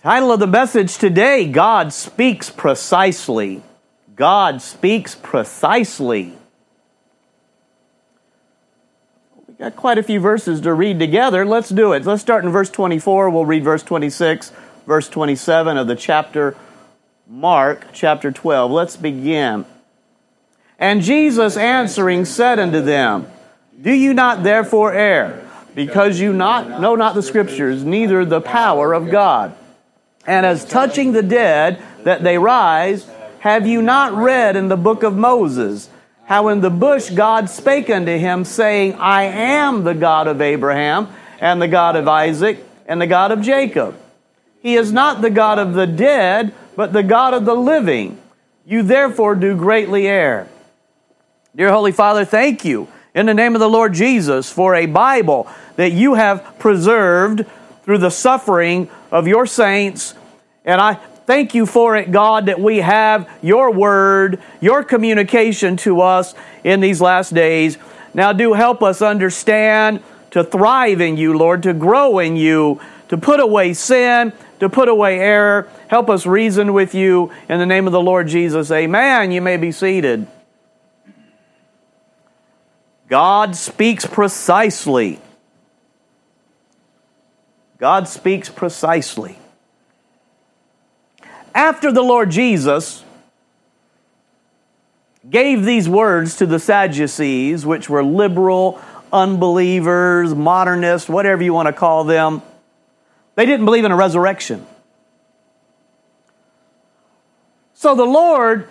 Title 0.00 0.30
of 0.30 0.38
the 0.38 0.46
message 0.46 0.96
today 0.96 1.48
God 1.48 1.92
speaks 1.92 2.50
precisely. 2.50 3.62
God 4.14 4.62
speaks 4.62 5.16
precisely. 5.16 6.34
We 9.48 9.54
got 9.54 9.74
quite 9.74 9.98
a 9.98 10.04
few 10.04 10.20
verses 10.20 10.60
to 10.60 10.72
read 10.72 11.00
together. 11.00 11.44
Let's 11.44 11.68
do 11.68 11.94
it. 11.94 12.04
Let's 12.04 12.22
start 12.22 12.44
in 12.44 12.50
verse 12.50 12.70
24. 12.70 13.30
We'll 13.30 13.44
read 13.44 13.64
verse 13.64 13.82
26, 13.82 14.52
verse 14.86 15.08
27 15.08 15.76
of 15.76 15.88
the 15.88 15.96
chapter 15.96 16.56
Mark, 17.26 17.86
chapter 17.92 18.30
12. 18.30 18.70
Let's 18.70 18.96
begin. 18.96 19.64
And 20.78 21.02
Jesus 21.02 21.56
answering 21.56 22.24
said 22.24 22.60
unto 22.60 22.82
them, 22.82 23.26
Do 23.82 23.92
you 23.92 24.14
not 24.14 24.44
therefore 24.44 24.92
err, 24.92 25.44
because 25.74 26.20
you 26.20 26.32
not 26.32 26.80
know 26.80 26.94
not 26.94 27.16
the 27.16 27.22
scriptures, 27.22 27.82
neither 27.82 28.24
the 28.24 28.40
power 28.40 28.92
of 28.92 29.10
God? 29.10 29.56
And 30.28 30.44
as 30.44 30.62
touching 30.66 31.12
the 31.12 31.22
dead, 31.22 31.82
that 32.04 32.22
they 32.22 32.36
rise, 32.36 33.08
have 33.40 33.66
you 33.66 33.80
not 33.80 34.12
read 34.12 34.56
in 34.56 34.68
the 34.68 34.76
book 34.76 35.02
of 35.02 35.16
Moses, 35.16 35.88
how 36.26 36.48
in 36.48 36.60
the 36.60 36.68
bush 36.68 37.08
God 37.08 37.48
spake 37.48 37.88
unto 37.88 38.14
him, 38.18 38.44
saying, 38.44 38.96
I 38.96 39.22
am 39.22 39.84
the 39.84 39.94
God 39.94 40.28
of 40.28 40.42
Abraham, 40.42 41.08
and 41.40 41.62
the 41.62 41.66
God 41.66 41.96
of 41.96 42.06
Isaac, 42.06 42.62
and 42.86 43.00
the 43.00 43.06
God 43.06 43.32
of 43.32 43.40
Jacob? 43.40 43.98
He 44.60 44.74
is 44.74 44.92
not 44.92 45.22
the 45.22 45.30
God 45.30 45.58
of 45.58 45.72
the 45.72 45.86
dead, 45.86 46.52
but 46.76 46.92
the 46.92 47.02
God 47.02 47.32
of 47.32 47.46
the 47.46 47.56
living. 47.56 48.20
You 48.66 48.82
therefore 48.82 49.34
do 49.34 49.56
greatly 49.56 50.06
err. 50.06 50.46
Dear 51.56 51.70
Holy 51.72 51.92
Father, 51.92 52.26
thank 52.26 52.66
you 52.66 52.88
in 53.14 53.24
the 53.24 53.32
name 53.32 53.54
of 53.54 53.60
the 53.60 53.68
Lord 53.68 53.94
Jesus 53.94 54.52
for 54.52 54.74
a 54.74 54.84
Bible 54.84 55.48
that 55.76 55.92
you 55.92 56.14
have 56.14 56.58
preserved 56.58 57.46
through 57.82 57.98
the 57.98 58.10
suffering 58.10 58.90
of 59.10 59.26
your 59.26 59.46
saints 59.46 60.14
and 60.68 60.82
I 60.82 60.94
thank 60.94 61.54
you 61.54 61.64
for 61.64 61.96
it, 61.96 62.12
God, 62.12 62.44
that 62.46 62.60
we 62.60 62.78
have 62.78 63.26
your 63.40 63.72
word, 63.72 64.38
your 64.60 64.84
communication 64.84 65.78
to 65.78 66.02
us 66.02 66.34
in 66.62 66.80
these 66.80 67.00
last 67.00 67.32
days. 67.32 67.78
Now, 68.12 68.34
do 68.34 68.52
help 68.52 68.82
us 68.82 69.00
understand 69.00 70.02
to 70.32 70.44
thrive 70.44 71.00
in 71.00 71.16
you, 71.16 71.38
Lord, 71.38 71.62
to 71.62 71.72
grow 71.72 72.18
in 72.18 72.36
you, 72.36 72.82
to 73.08 73.16
put 73.16 73.40
away 73.40 73.72
sin, 73.72 74.34
to 74.60 74.68
put 74.68 74.90
away 74.90 75.18
error. 75.18 75.70
Help 75.88 76.10
us 76.10 76.26
reason 76.26 76.74
with 76.74 76.94
you 76.94 77.32
in 77.48 77.58
the 77.58 77.64
name 77.64 77.86
of 77.86 77.94
the 77.94 78.02
Lord 78.02 78.28
Jesus. 78.28 78.70
Amen. 78.70 79.30
You 79.30 79.40
may 79.40 79.56
be 79.56 79.72
seated. 79.72 80.26
God 83.08 83.56
speaks 83.56 84.04
precisely. 84.04 85.18
God 87.78 88.08
speaks 88.08 88.48
precisely 88.48 89.38
after 91.58 91.90
the 91.90 92.02
Lord 92.02 92.30
Jesus 92.30 93.04
gave 95.28 95.64
these 95.64 95.88
words 95.88 96.36
to 96.36 96.46
the 96.46 96.60
Sadducees, 96.60 97.66
which 97.66 97.90
were 97.90 98.04
liberal, 98.04 98.80
unbelievers, 99.12 100.34
modernists, 100.34 101.08
whatever 101.08 101.42
you 101.42 101.52
want 101.52 101.66
to 101.66 101.72
call 101.72 102.04
them, 102.04 102.42
they 103.34 103.44
didn't 103.44 103.64
believe 103.64 103.84
in 103.84 103.90
a 103.90 103.96
resurrection. 103.96 104.64
So 107.74 107.96
the 107.96 108.04
Lord 108.04 108.68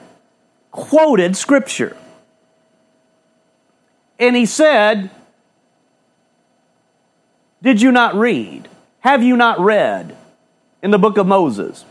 quoted 0.71 1.35
Scripture. 1.35 1.97
And 4.17 4.33
he 4.33 4.45
said, 4.45 5.09
Did 7.61 7.81
you 7.81 7.91
not 7.91 8.15
read? 8.15 8.69
Have 9.01 9.23
you 9.23 9.37
not 9.37 9.59
read 9.59 10.15
in 10.81 10.91
the 10.91 10.97
book 10.97 11.17
of 11.17 11.27
Moses? 11.27 11.85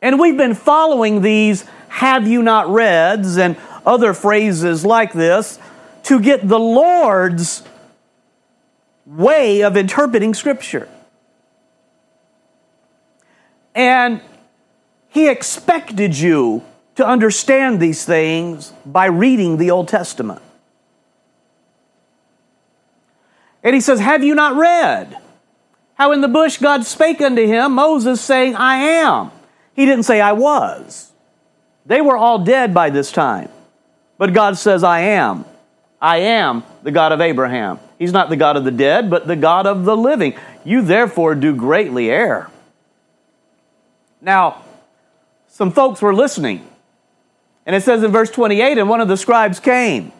And 0.00 0.18
we've 0.20 0.36
been 0.36 0.54
following 0.54 1.22
these 1.22 1.64
have 1.88 2.28
you 2.28 2.42
not 2.42 2.68
reads 2.68 3.36
and 3.36 3.56
other 3.84 4.12
phrases 4.12 4.84
like 4.84 5.12
this 5.12 5.58
to 6.04 6.20
get 6.20 6.46
the 6.46 6.58
Lord's 6.58 7.62
way 9.06 9.62
of 9.62 9.76
interpreting 9.76 10.34
Scripture. 10.34 10.88
And 13.74 14.20
He 15.08 15.28
expected 15.28 16.18
you 16.18 16.62
to 16.96 17.06
understand 17.06 17.80
these 17.80 18.04
things 18.04 18.72
by 18.84 19.06
reading 19.06 19.56
the 19.56 19.70
Old 19.70 19.88
Testament. 19.88 20.42
And 23.62 23.74
He 23.74 23.80
says, 23.80 24.00
Have 24.00 24.22
you 24.22 24.34
not 24.34 24.56
read? 24.56 25.16
How 25.98 26.12
in 26.12 26.20
the 26.20 26.28
bush 26.28 26.58
God 26.58 26.86
spake 26.86 27.20
unto 27.20 27.44
him, 27.44 27.72
Moses 27.72 28.20
saying, 28.20 28.54
I 28.54 28.76
am. 28.76 29.32
He 29.74 29.84
didn't 29.84 30.04
say, 30.04 30.20
I 30.20 30.32
was. 30.32 31.12
They 31.86 32.00
were 32.00 32.16
all 32.16 32.38
dead 32.38 32.72
by 32.72 32.90
this 32.90 33.10
time. 33.10 33.50
But 34.16 34.32
God 34.32 34.56
says, 34.56 34.84
I 34.84 35.00
am. 35.00 35.44
I 36.00 36.18
am 36.18 36.62
the 36.84 36.92
God 36.92 37.10
of 37.10 37.20
Abraham. 37.20 37.80
He's 37.98 38.12
not 38.12 38.28
the 38.28 38.36
God 38.36 38.56
of 38.56 38.64
the 38.64 38.70
dead, 38.70 39.10
but 39.10 39.26
the 39.26 39.34
God 39.34 39.66
of 39.66 39.84
the 39.84 39.96
living. 39.96 40.36
You 40.64 40.82
therefore 40.82 41.34
do 41.34 41.54
greatly 41.54 42.10
err. 42.10 42.48
Now, 44.20 44.62
some 45.48 45.72
folks 45.72 46.00
were 46.00 46.14
listening. 46.14 46.64
And 47.66 47.74
it 47.74 47.82
says 47.82 48.04
in 48.04 48.12
verse 48.12 48.30
28 48.30 48.78
and 48.78 48.88
one 48.88 49.00
of 49.00 49.08
the 49.08 49.16
scribes 49.16 49.58
came, 49.58 50.12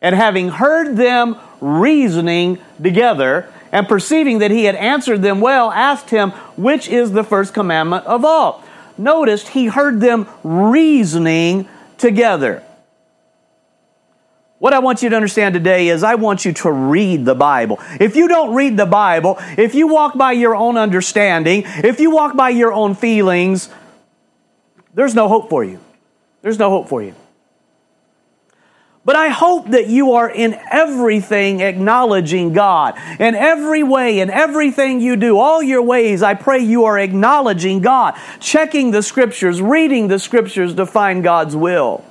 and 0.00 0.14
having 0.14 0.48
heard 0.48 0.96
them 0.96 1.36
reasoning 1.60 2.58
together, 2.82 3.52
and 3.76 3.86
perceiving 3.86 4.38
that 4.38 4.50
he 4.50 4.64
had 4.64 4.74
answered 4.74 5.20
them 5.20 5.42
well, 5.42 5.70
asked 5.70 6.08
him, 6.08 6.30
Which 6.56 6.88
is 6.88 7.12
the 7.12 7.22
first 7.22 7.52
commandment 7.52 8.06
of 8.06 8.24
all? 8.24 8.64
noticed 8.96 9.48
he 9.48 9.66
heard 9.66 10.00
them 10.00 10.26
reasoning 10.42 11.68
together. 11.98 12.62
What 14.60 14.72
I 14.72 14.78
want 14.78 15.02
you 15.02 15.10
to 15.10 15.16
understand 15.16 15.52
today 15.52 15.88
is 15.88 16.02
I 16.02 16.14
want 16.14 16.46
you 16.46 16.54
to 16.54 16.72
read 16.72 17.26
the 17.26 17.34
Bible. 17.34 17.78
If 18.00 18.16
you 18.16 18.28
don't 18.28 18.54
read 18.54 18.78
the 18.78 18.86
Bible, 18.86 19.36
if 19.58 19.74
you 19.74 19.88
walk 19.88 20.16
by 20.16 20.32
your 20.32 20.56
own 20.56 20.78
understanding, 20.78 21.64
if 21.66 22.00
you 22.00 22.10
walk 22.10 22.34
by 22.34 22.48
your 22.48 22.72
own 22.72 22.94
feelings, 22.94 23.68
there's 24.94 25.14
no 25.14 25.28
hope 25.28 25.50
for 25.50 25.62
you. 25.62 25.80
There's 26.40 26.58
no 26.58 26.70
hope 26.70 26.88
for 26.88 27.02
you. 27.02 27.14
But 29.06 29.14
I 29.14 29.28
hope 29.28 29.70
that 29.70 29.86
you 29.86 30.14
are 30.14 30.28
in 30.28 30.58
everything 30.68 31.60
acknowledging 31.60 32.52
God. 32.52 32.98
In 33.20 33.36
every 33.36 33.84
way, 33.84 34.18
in 34.18 34.30
everything 34.30 35.00
you 35.00 35.14
do, 35.14 35.38
all 35.38 35.62
your 35.62 35.80
ways, 35.80 36.24
I 36.24 36.34
pray 36.34 36.58
you 36.58 36.86
are 36.86 36.98
acknowledging 36.98 37.82
God, 37.82 38.18
checking 38.40 38.90
the 38.90 39.04
scriptures, 39.04 39.62
reading 39.62 40.08
the 40.08 40.18
scriptures 40.18 40.74
to 40.74 40.86
find 40.86 41.22
God's 41.22 41.54
will. 41.54 42.04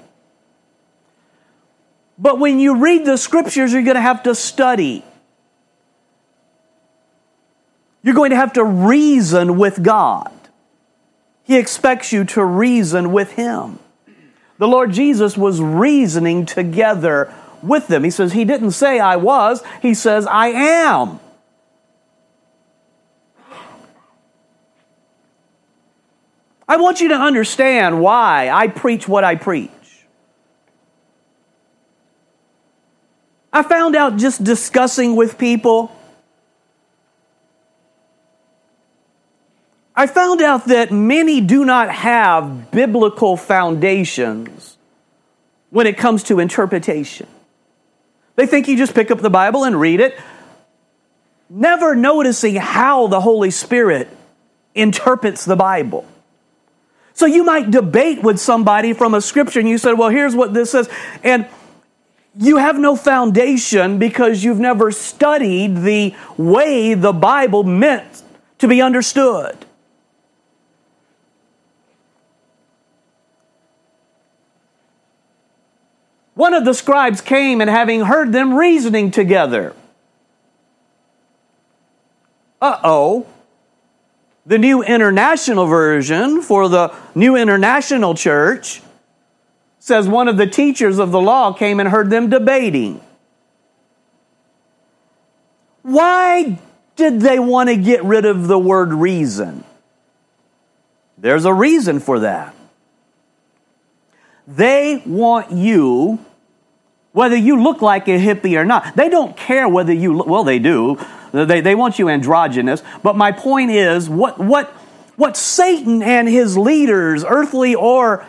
But 2.18 2.40
when 2.40 2.62
you 2.62 2.78
read 2.78 3.04
the 3.04 3.18
scriptures, 3.18 3.74
you're 3.74 3.84
going 3.84 3.96
to 3.96 4.02
have 4.02 4.24
to 4.24 4.34
study. 4.34 5.04
You're 8.04 8.16
going 8.16 8.30
to 8.30 8.38
have 8.38 8.54
to 8.54 8.64
reason 8.64 9.58
with 9.58 9.84
God. 9.84 10.32
He 11.44 11.58
expects 11.58 12.14
you 12.14 12.24
to 12.24 12.46
reason 12.46 13.12
with 13.12 13.34
Him 13.34 13.80
the 14.58 14.68
Lord 14.68 14.92
Jesus 14.92 15.38
was 15.38 15.62
reasoning 15.62 16.46
together 16.46 17.34
with 17.62 17.88
them. 17.88 18.04
He 18.04 18.10
says, 18.10 18.34
He 18.34 18.46
didn't 18.46 18.72
say 18.72 19.00
I 19.00 19.18
was, 19.18 19.64
He 19.82 19.94
says, 19.94 20.26
I 20.28 20.48
am. 20.48 21.20
I 26.68 26.78
want 26.78 27.00
you 27.00 27.10
to 27.10 27.16
understand 27.16 28.02
why 28.02 28.50
I 28.50 28.68
preach 28.68 29.08
what 29.08 29.24
I 29.24 29.36
preach. 29.36 29.70
I 33.54 33.64
found 33.64 33.96
out 33.96 34.18
just 34.18 34.44
discussing 34.44 35.16
with 35.16 35.38
people 35.38 35.96
I 39.96 40.08
found 40.08 40.42
out 40.42 40.66
that 40.68 40.92
many 40.92 41.40
do 41.40 41.64
not 41.64 41.90
have 41.90 42.72
biblical 42.72 43.38
foundations 43.38 44.78
when 45.70 45.88
it 45.88 45.98
comes 45.98 46.24
to 46.24 46.40
interpretation. 46.40 47.28
They 48.36 48.46
think 48.46 48.68
you 48.68 48.76
just 48.76 48.94
pick 48.94 49.10
up 49.10 49.20
the 49.20 49.30
Bible 49.30 49.64
and 49.64 49.80
read 49.80 50.02
it, 50.02 50.20
never 51.50 51.96
noticing 51.96 52.56
how 52.56 53.08
the 53.08 53.22
Holy 53.22 53.52
Spirit 53.52 54.10
interprets 54.74 55.46
the 55.46 55.56
Bible. 55.56 56.06
So 57.14 57.26
you 57.26 57.46
might 57.46 57.72
debate 57.72 58.22
with 58.22 58.40
somebody 58.40 58.92
from 58.92 59.14
a 59.14 59.22
scripture 59.22 59.62
and 59.62 59.70
you 59.70 59.78
said, 59.78 59.94
well, 59.94 60.10
here's 60.10 60.36
what 60.36 60.54
this 60.54 60.72
says. 60.72 60.90
And 61.24 61.48
you 62.38 62.58
have 62.58 62.78
no 62.78 62.98
foundation 62.98 63.98
because 63.98 64.44
you've 64.44 64.60
never 64.60 64.92
studied 64.92 65.78
the 65.78 66.14
way 66.36 66.94
the 66.94 67.14
Bible 67.14 67.64
meant 67.64 68.24
to 68.58 68.68
be 68.68 68.82
understood. 68.82 69.65
One 76.36 76.54
of 76.54 76.66
the 76.66 76.74
scribes 76.74 77.22
came 77.22 77.62
and 77.62 77.70
having 77.70 78.02
heard 78.02 78.32
them 78.32 78.54
reasoning 78.54 79.10
together. 79.10 79.74
Uh 82.62 82.80
oh. 82.84 83.28
The 84.46 84.58
New 84.58 84.84
International 84.84 85.66
Version 85.66 86.42
for 86.42 86.70
the 86.70 86.94
New 87.16 87.36
International 87.36 88.14
Church 88.14 88.82
says 89.80 90.08
one 90.08 90.28
of 90.28 90.38
the 90.38 90.48
teachers 90.48 91.00
of 91.00 91.12
the 91.12 91.22
law 91.22 91.54
came 91.54 91.80
and 91.80 91.90
heard 91.90 92.10
them 92.10 92.30
debating. 92.30 93.02
Why 95.84 96.58
did 96.96 97.22
they 97.22 97.38
want 97.38 97.70
to 97.70 97.78
get 97.78 98.04
rid 98.04 98.26
of 98.26 98.48
the 98.48 98.58
word 98.58 98.92
reason? 98.94 99.64
There's 101.18 101.46
a 101.46 101.54
reason 101.54 102.00
for 102.00 102.20
that. 102.22 102.55
They 104.48 105.02
want 105.06 105.52
you, 105.52 106.20
whether 107.12 107.36
you 107.36 107.62
look 107.62 107.82
like 107.82 108.08
a 108.08 108.20
hippie 108.20 108.58
or 108.58 108.66
not, 108.66 108.96
they 108.96 109.10
don't 109.10 109.36
care 109.36 109.68
whether 109.68 109.94
you 109.94 110.16
look, 110.18 110.28
well, 110.28 110.44
they 110.44 110.60
do. 110.60 111.00
They, 111.32 111.62
they 111.62 111.76
want 111.76 112.00
you 112.00 112.10
androgynous. 112.10 112.84
But 113.04 113.16
my 113.16 113.32
point 113.32 113.72
is, 113.72 114.10
what, 114.10 114.38
what, 114.38 114.68
what 115.16 115.36
Satan 115.36 116.04
and 116.04 116.28
his 116.28 116.58
leaders, 116.58 117.26
earthly 117.28 117.76
or 117.76 118.26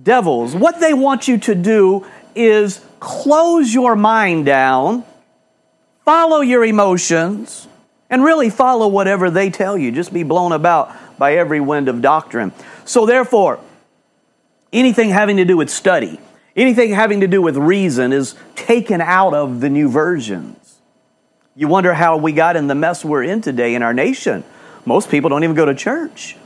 devils, 0.00 0.54
what 0.54 0.80
they 0.80 0.94
want 0.94 1.28
you 1.28 1.38
to 1.38 1.54
do 1.54 2.06
is 2.34 2.84
close 3.00 3.72
your 3.72 3.96
mind 3.96 4.46
down, 4.46 5.04
follow 6.04 6.40
your 6.40 6.64
emotions, 6.64 7.68
and 8.10 8.24
really 8.24 8.48
follow 8.48 8.88
whatever 8.88 9.30
they 9.30 9.50
tell 9.50 9.76
you. 9.76 9.92
Just 9.92 10.12
be 10.12 10.22
blown 10.22 10.52
about 10.52 10.94
by 11.18 11.34
every 11.34 11.60
wind 11.60 11.88
of 11.88 12.00
doctrine. 12.00 12.52
So, 12.84 13.04
therefore, 13.04 13.60
anything 14.72 15.10
having 15.10 15.36
to 15.38 15.44
do 15.44 15.56
with 15.56 15.70
study, 15.70 16.20
anything 16.56 16.92
having 16.92 17.20
to 17.20 17.26
do 17.26 17.40
with 17.42 17.56
reason 17.56 18.12
is 18.12 18.34
taken 18.54 19.00
out 19.00 19.34
of 19.34 19.60
the 19.60 19.68
new 19.68 19.88
versions. 19.88 20.78
You 21.54 21.68
wonder 21.68 21.94
how 21.94 22.16
we 22.16 22.32
got 22.32 22.56
in 22.56 22.66
the 22.68 22.74
mess 22.74 23.04
we're 23.04 23.24
in 23.24 23.40
today 23.40 23.74
in 23.74 23.82
our 23.82 23.94
nation. 23.94 24.44
Most 24.84 25.10
people 25.10 25.28
don't 25.30 25.44
even 25.44 25.56
go 25.56 25.64
to 25.64 25.74
church. 25.74 26.36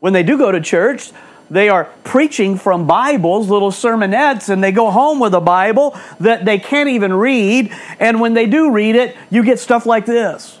When 0.00 0.12
they 0.12 0.22
do 0.22 0.38
go 0.38 0.50
to 0.50 0.60
church, 0.60 1.10
they 1.50 1.68
are 1.68 1.84
preaching 2.04 2.56
from 2.58 2.86
Bibles, 2.86 3.48
little 3.48 3.70
sermonettes, 3.70 4.48
and 4.48 4.62
they 4.62 4.72
go 4.72 4.90
home 4.90 5.18
with 5.18 5.34
a 5.34 5.40
Bible 5.40 5.98
that 6.20 6.44
they 6.44 6.58
can't 6.58 6.88
even 6.88 7.12
read. 7.12 7.74
And 7.98 8.20
when 8.20 8.34
they 8.34 8.46
do 8.46 8.70
read 8.70 8.96
it, 8.96 9.16
you 9.30 9.42
get 9.42 9.58
stuff 9.58 9.86
like 9.86 10.06
this 10.06 10.58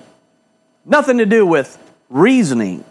nothing 0.84 1.18
to 1.18 1.26
do 1.26 1.46
with 1.46 1.78
reasoning. 2.08 2.84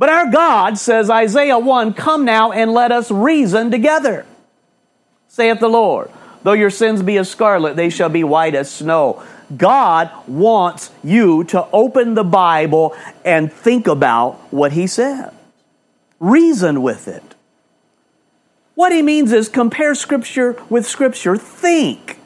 But 0.00 0.08
our 0.08 0.30
God, 0.30 0.78
says 0.78 1.10
Isaiah 1.10 1.58
1, 1.58 1.92
come 1.92 2.24
now 2.24 2.52
and 2.52 2.72
let 2.72 2.90
us 2.90 3.10
reason 3.10 3.70
together, 3.70 4.24
saith 5.28 5.60
the 5.60 5.68
Lord. 5.68 6.10
Though 6.42 6.54
your 6.54 6.70
sins 6.70 7.02
be 7.02 7.18
as 7.18 7.28
scarlet, 7.28 7.76
they 7.76 7.90
shall 7.90 8.08
be 8.08 8.24
white 8.24 8.54
as 8.54 8.70
snow. 8.70 9.22
God 9.54 10.10
wants 10.26 10.90
you 11.04 11.44
to 11.44 11.66
open 11.70 12.14
the 12.14 12.24
Bible 12.24 12.96
and 13.26 13.52
think 13.52 13.86
about 13.86 14.36
what 14.50 14.72
He 14.72 14.86
said. 14.86 15.34
Reason 16.18 16.80
with 16.80 17.06
it. 17.06 17.34
What 18.76 18.92
He 18.92 19.02
means 19.02 19.34
is 19.34 19.50
compare 19.50 19.94
Scripture 19.94 20.56
with 20.70 20.86
Scripture. 20.86 21.36
Think. 21.36 22.18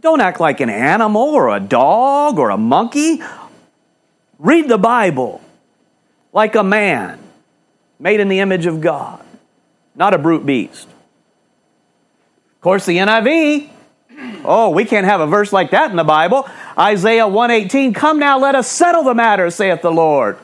Don't 0.00 0.22
act 0.22 0.40
like 0.40 0.60
an 0.60 0.70
animal 0.70 1.24
or 1.24 1.54
a 1.54 1.60
dog 1.60 2.38
or 2.38 2.48
a 2.48 2.56
monkey. 2.56 3.20
Read 4.38 4.70
the 4.70 4.78
Bible 4.78 5.42
like 6.32 6.54
a 6.54 6.62
man 6.62 7.18
made 7.98 8.20
in 8.20 8.28
the 8.28 8.40
image 8.40 8.66
of 8.66 8.80
God, 8.80 9.24
not 9.94 10.14
a 10.14 10.18
brute 10.18 10.46
beast. 10.46 10.88
Of 12.56 12.60
course, 12.60 12.86
the 12.86 12.98
NIV 12.98 13.70
Oh, 14.44 14.70
we 14.70 14.84
can't 14.84 15.06
have 15.06 15.20
a 15.20 15.26
verse 15.26 15.52
like 15.52 15.72
that 15.72 15.90
in 15.90 15.96
the 15.96 16.04
Bible. 16.04 16.48
Isaiah 16.78 17.28
118, 17.28 17.92
come 17.92 18.18
now, 18.18 18.38
let 18.38 18.54
us 18.54 18.66
settle 18.70 19.04
the 19.04 19.14
matter, 19.14 19.50
saith 19.50 19.82
the 19.82 19.92
Lord. 19.92 20.38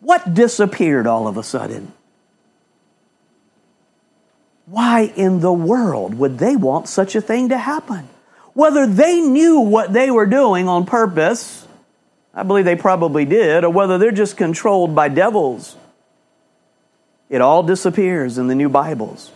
What 0.00 0.34
disappeared 0.34 1.06
all 1.06 1.28
of 1.28 1.36
a 1.36 1.42
sudden? 1.42 1.92
Why 4.66 5.12
in 5.16 5.40
the 5.40 5.52
world 5.52 6.14
would 6.14 6.38
they 6.38 6.56
want 6.56 6.88
such 6.88 7.14
a 7.14 7.20
thing 7.20 7.50
to 7.50 7.58
happen? 7.58 8.08
Whether 8.54 8.88
they 8.88 9.20
knew 9.20 9.60
what 9.60 9.92
they 9.92 10.10
were 10.10 10.26
doing 10.26 10.66
on 10.66 10.84
purpose, 10.84 11.66
I 12.38 12.44
believe 12.44 12.64
they 12.64 12.76
probably 12.76 13.24
did, 13.24 13.64
or 13.64 13.70
whether 13.70 13.98
they're 13.98 14.12
just 14.12 14.36
controlled 14.36 14.94
by 14.94 15.08
devils, 15.08 15.74
it 17.28 17.40
all 17.40 17.64
disappears 17.64 18.38
in 18.38 18.46
the 18.46 18.54
new 18.54 18.68
Bibles. 18.68 19.32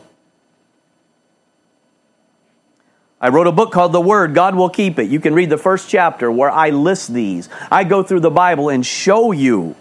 I 3.20 3.30
wrote 3.30 3.48
a 3.48 3.52
book 3.52 3.72
called 3.72 3.90
The 3.90 4.00
Word, 4.00 4.36
God 4.36 4.54
Will 4.54 4.68
Keep 4.70 5.00
It. 5.00 5.10
You 5.10 5.18
can 5.18 5.34
read 5.34 5.50
the 5.50 5.58
first 5.58 5.88
chapter 5.88 6.30
where 6.30 6.48
I 6.48 6.70
list 6.70 7.12
these. 7.12 7.48
I 7.72 7.82
go 7.82 8.04
through 8.04 8.20
the 8.20 8.30
Bible 8.30 8.68
and 8.68 8.86
show 8.86 9.32
you. 9.32 9.74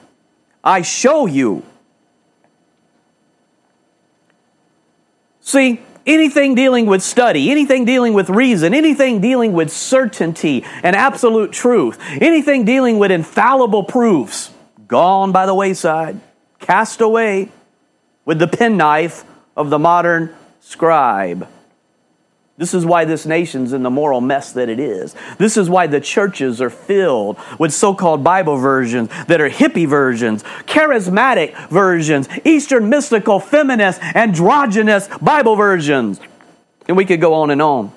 I 0.63 0.81
show 0.81 1.27
you. 1.27 1.63
See, 5.41 5.79
anything 6.06 6.56
dealing 6.56 6.86
with 6.86 7.01
study, 7.01 7.51
anything 7.51 7.86
dealing 7.86 8.13
with 8.13 8.30
reason, 8.30 8.74
anything 8.74 9.21
dealing 9.21 9.53
with 9.53 9.71
certainty 9.71 10.63
and 10.83 10.95
absolute 10.95 11.51
truth, 11.51 11.98
anything 12.21 12.65
dealing 12.65 13.00
with 13.00 13.12
infallible 13.12 13.83
proofs, 13.83 14.51
gone 14.88 15.31
by 15.31 15.45
the 15.45 15.56
wayside, 15.56 16.19
cast 16.59 17.01
away 17.01 17.50
with 18.25 18.39
the 18.39 18.48
penknife 18.48 19.24
of 19.56 19.69
the 19.69 19.80
modern 19.80 20.33
scribe. 20.59 21.48
This 22.62 22.75
is 22.75 22.86
why 22.86 23.06
this 23.06 23.25
nation's 23.25 23.74
in 23.74 23.81
the 23.81 23.90
moral 23.90 24.22
mess 24.22 24.52
that 24.52 24.69
it 24.69 24.80
is. 24.80 25.16
This 25.40 25.58
is 25.58 25.68
why 25.68 25.88
the 25.88 26.00
churches 26.00 26.62
are 26.62 26.69
filled 26.69 27.40
with 27.58 27.74
so 27.74 27.96
called 27.96 28.24
Bible 28.24 28.58
versions 28.58 29.10
that 29.25 29.42
are 29.42 29.50
hippie 29.50 29.88
versions, 29.88 30.44
charismatic 30.68 31.58
versions, 31.69 32.30
Eastern 32.46 32.88
mystical, 32.88 33.40
feminist, 33.40 34.00
androgynous 34.04 35.08
Bible 35.24 35.56
versions. 35.56 36.19
And 36.88 36.96
we 36.96 37.04
could 37.04 37.19
go 37.19 37.34
on 37.34 37.50
and 37.50 37.63
on. 37.63 37.92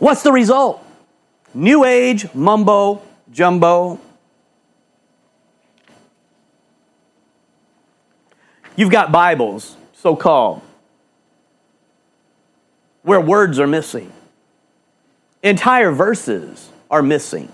What's 0.00 0.24
the 0.24 0.32
result? 0.32 0.84
New 1.54 1.84
Age, 1.84 2.26
mumbo, 2.34 3.02
jumbo. 3.30 4.00
You've 8.74 8.90
got 8.90 9.12
Bibles, 9.12 9.76
so 9.92 10.16
called 10.16 10.60
where 13.02 13.20
words 13.20 13.58
are 13.58 13.66
missing. 13.66 14.12
Entire 15.42 15.90
verses 15.90 16.70
are 16.90 17.02
missing. 17.02 17.50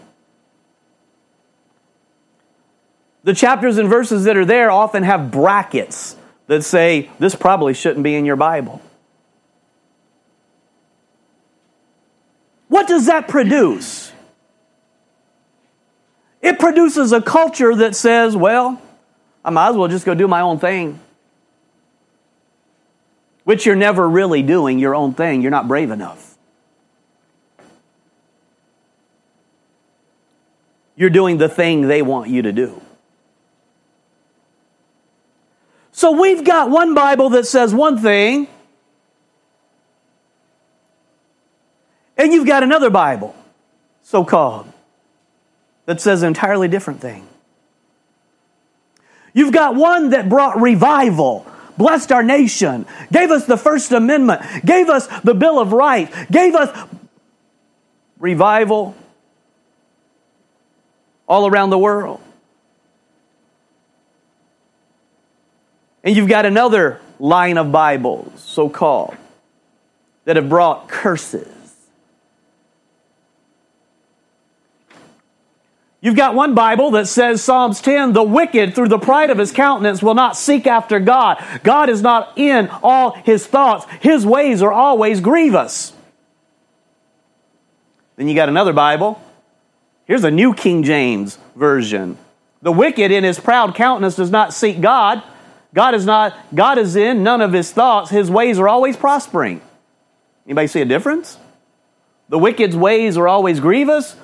The 3.24 3.34
chapters 3.34 3.78
and 3.78 3.88
verses 3.88 4.24
that 4.24 4.36
are 4.36 4.44
there 4.44 4.70
often 4.70 5.02
have 5.02 5.30
brackets 5.30 6.16
that 6.46 6.62
say, 6.64 7.10
this 7.18 7.34
probably 7.34 7.74
shouldn't 7.74 8.02
be 8.02 8.14
in 8.14 8.24
your 8.24 8.36
Bible. 8.36 8.80
What 12.68 12.86
does 12.86 13.06
that 13.06 13.28
produce? 13.28 14.12
It 16.40 16.58
produces 16.58 17.12
a 17.12 17.20
culture 17.20 17.74
that 17.74 17.96
says, 17.96 18.36
well, 18.36 18.80
I 19.44 19.50
might 19.50 19.70
as 19.70 19.76
well 19.76 19.88
just 19.88 20.06
go 20.06 20.14
do 20.14 20.28
my 20.28 20.40
own 20.40 20.58
thing 20.58 21.00
which 23.48 23.64
you're 23.64 23.74
never 23.74 24.06
really 24.06 24.42
doing 24.42 24.78
your 24.78 24.94
own 24.94 25.14
thing. 25.14 25.40
You're 25.40 25.50
not 25.50 25.66
brave 25.66 25.90
enough. 25.90 26.36
You're 30.96 31.08
doing 31.08 31.38
the 31.38 31.48
thing 31.48 31.88
they 31.88 32.02
want 32.02 32.28
you 32.28 32.42
to 32.42 32.52
do. 32.52 32.82
So 35.92 36.20
we've 36.20 36.44
got 36.44 36.68
one 36.68 36.94
Bible 36.94 37.30
that 37.30 37.46
says 37.46 37.72
one 37.74 37.96
thing, 37.96 38.48
and 42.18 42.34
you've 42.34 42.46
got 42.46 42.62
another 42.62 42.90
Bible, 42.90 43.34
so 44.02 44.26
called, 44.26 44.70
that 45.86 46.02
says 46.02 46.20
an 46.20 46.28
entirely 46.28 46.68
different 46.68 47.00
thing. 47.00 47.26
You've 49.32 49.54
got 49.54 49.74
one 49.74 50.10
that 50.10 50.28
brought 50.28 50.60
revival 50.60 51.46
blessed 51.78 52.12
our 52.12 52.22
nation, 52.22 52.84
gave 53.10 53.30
us 53.30 53.46
the 53.46 53.56
First 53.56 53.92
Amendment, 53.92 54.42
gave 54.64 54.88
us 54.88 55.06
the 55.22 55.34
Bill 55.34 55.58
of 55.58 55.72
Rights, 55.72 56.14
gave 56.30 56.54
us 56.54 56.76
revival 58.18 58.96
all 61.26 61.46
around 61.46 61.70
the 61.70 61.78
world. 61.78 62.20
And 66.04 66.16
you've 66.16 66.28
got 66.28 66.46
another 66.46 67.00
line 67.18 67.58
of 67.58 67.72
Bibles, 67.72 68.40
so 68.40 68.68
called, 68.68 69.16
that 70.24 70.36
have 70.36 70.48
brought 70.48 70.88
curses 70.88 71.57
You've 76.00 76.16
got 76.16 76.34
one 76.34 76.54
Bible 76.54 76.92
that 76.92 77.08
says, 77.08 77.42
Psalms 77.42 77.80
10, 77.80 78.12
the 78.12 78.22
wicked 78.22 78.74
through 78.74 78.88
the 78.88 78.98
pride 78.98 79.30
of 79.30 79.38
his 79.38 79.50
countenance 79.50 80.02
will 80.02 80.14
not 80.14 80.36
seek 80.36 80.66
after 80.66 81.00
God. 81.00 81.44
God 81.64 81.88
is 81.88 82.02
not 82.02 82.34
in 82.36 82.68
all 82.82 83.12
his 83.12 83.46
thoughts. 83.46 83.86
His 84.00 84.24
ways 84.24 84.62
are 84.62 84.72
always 84.72 85.20
grievous. 85.20 85.92
Then 88.16 88.28
you 88.28 88.34
got 88.34 88.48
another 88.48 88.72
Bible, 88.72 89.20
Here's 90.08 90.24
a 90.24 90.30
New 90.30 90.54
King 90.54 90.84
James 90.84 91.38
version. 91.54 92.16
The 92.62 92.72
wicked 92.72 93.12
in 93.12 93.24
his 93.24 93.38
proud 93.38 93.74
countenance 93.74 94.16
does 94.16 94.30
not 94.30 94.54
seek 94.54 94.80
God. 94.80 95.22
God 95.74 95.94
is 95.94 96.06
not, 96.06 96.34
God 96.54 96.78
is 96.78 96.96
in 96.96 97.22
none 97.22 97.42
of 97.42 97.52
his 97.52 97.70
thoughts. 97.70 98.10
His 98.10 98.30
ways 98.30 98.58
are 98.58 98.68
always 98.68 98.96
prospering. 98.96 99.60
Anybody 100.46 100.66
see 100.66 100.80
a 100.80 100.86
difference? 100.86 101.36
The 102.30 102.38
wicked's 102.38 102.74
ways 102.74 103.18
are 103.18 103.28
always 103.28 103.60
grievous, 103.60 104.16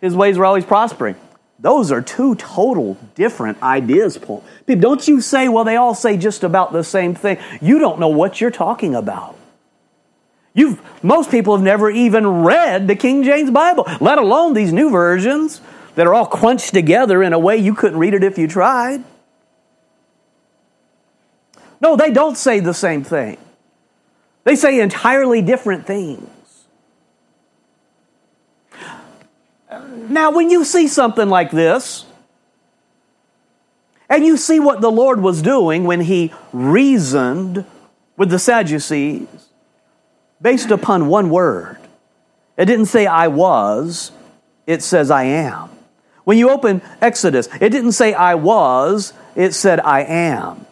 his 0.00 0.14
ways 0.14 0.38
were 0.38 0.44
always 0.44 0.64
prospering. 0.64 1.16
Those 1.60 1.90
are 1.90 2.00
two 2.00 2.36
total 2.36 2.96
different 3.16 3.60
ideas, 3.62 4.16
Paul. 4.16 4.44
Don't 4.66 5.06
you 5.08 5.20
say, 5.20 5.48
well, 5.48 5.64
they 5.64 5.76
all 5.76 5.94
say 5.94 6.16
just 6.16 6.44
about 6.44 6.72
the 6.72 6.84
same 6.84 7.14
thing. 7.14 7.38
You 7.60 7.80
don't 7.80 7.98
know 7.98 8.08
what 8.08 8.40
you're 8.40 8.52
talking 8.52 8.94
about. 8.94 9.36
You've, 10.54 10.80
most 11.04 11.30
people 11.30 11.56
have 11.56 11.64
never 11.64 11.90
even 11.90 12.26
read 12.42 12.86
the 12.88 12.96
King 12.96 13.22
James 13.24 13.50
Bible, 13.50 13.86
let 14.00 14.18
alone 14.18 14.54
these 14.54 14.72
new 14.72 14.90
versions 14.90 15.60
that 15.94 16.06
are 16.06 16.14
all 16.14 16.26
crunched 16.26 16.74
together 16.74 17.22
in 17.22 17.32
a 17.32 17.38
way 17.38 17.56
you 17.56 17.74
couldn't 17.74 17.98
read 17.98 18.14
it 18.14 18.22
if 18.22 18.38
you 18.38 18.46
tried. 18.46 19.02
No, 21.80 21.96
they 21.96 22.10
don't 22.10 22.36
say 22.36 22.60
the 22.60 22.74
same 22.74 23.04
thing. 23.04 23.36
They 24.44 24.56
say 24.56 24.80
entirely 24.80 25.42
different 25.42 25.86
things. 25.86 26.28
Now, 30.08 30.30
when 30.30 30.50
you 30.50 30.64
see 30.64 30.88
something 30.88 31.28
like 31.28 31.50
this, 31.50 32.04
and 34.08 34.24
you 34.24 34.36
see 34.36 34.58
what 34.58 34.80
the 34.80 34.90
Lord 34.90 35.20
was 35.20 35.42
doing 35.42 35.84
when 35.84 36.00
he 36.00 36.32
reasoned 36.52 37.64
with 38.16 38.30
the 38.30 38.38
Sadducees 38.38 39.28
based 40.40 40.70
upon 40.70 41.08
one 41.08 41.30
word, 41.30 41.78
it 42.56 42.64
didn't 42.64 42.86
say 42.86 43.06
I 43.06 43.28
was, 43.28 44.12
it 44.66 44.82
says 44.82 45.10
I 45.10 45.24
am. 45.24 45.68
When 46.24 46.38
you 46.38 46.50
open 46.50 46.82
Exodus, 47.00 47.48
it 47.60 47.70
didn't 47.70 47.92
say 47.92 48.14
I 48.14 48.34
was, 48.34 49.12
it 49.34 49.52
said 49.52 49.80
I 49.80 50.00
am. 50.02 50.66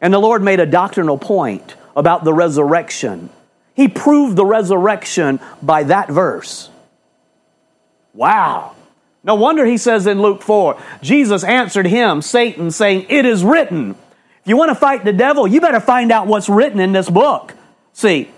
And 0.00 0.14
the 0.14 0.18
Lord 0.18 0.42
made 0.42 0.60
a 0.60 0.66
doctrinal 0.66 1.18
point 1.18 1.74
about 1.94 2.24
the 2.24 2.32
resurrection. 2.32 3.28
He 3.74 3.88
proved 3.88 4.36
the 4.36 4.46
resurrection 4.46 5.40
by 5.62 5.84
that 5.84 6.08
verse. 6.08 6.69
Wow. 8.14 8.74
No 9.22 9.34
wonder 9.34 9.66
he 9.66 9.76
says 9.76 10.06
in 10.06 10.22
Luke 10.22 10.42
4 10.42 10.80
Jesus 11.02 11.44
answered 11.44 11.86
him, 11.86 12.22
Satan, 12.22 12.70
saying, 12.70 13.06
It 13.08 13.26
is 13.26 13.44
written. 13.44 13.90
If 13.90 14.48
you 14.48 14.56
want 14.56 14.70
to 14.70 14.74
fight 14.74 15.04
the 15.04 15.12
devil, 15.12 15.46
you 15.46 15.60
better 15.60 15.80
find 15.80 16.10
out 16.10 16.26
what's 16.26 16.48
written 16.48 16.80
in 16.80 16.92
this 16.92 17.10
book. 17.10 17.54
See, 17.92 18.30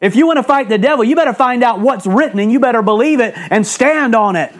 if 0.00 0.14
you 0.14 0.26
want 0.26 0.36
to 0.36 0.44
fight 0.44 0.68
the 0.68 0.78
devil, 0.78 1.04
you 1.04 1.16
better 1.16 1.32
find 1.32 1.64
out 1.64 1.80
what's 1.80 2.06
written 2.06 2.38
and 2.38 2.52
you 2.52 2.60
better 2.60 2.82
believe 2.82 3.20
it 3.20 3.34
and 3.36 3.66
stand 3.66 4.14
on 4.14 4.36
it. 4.36 4.52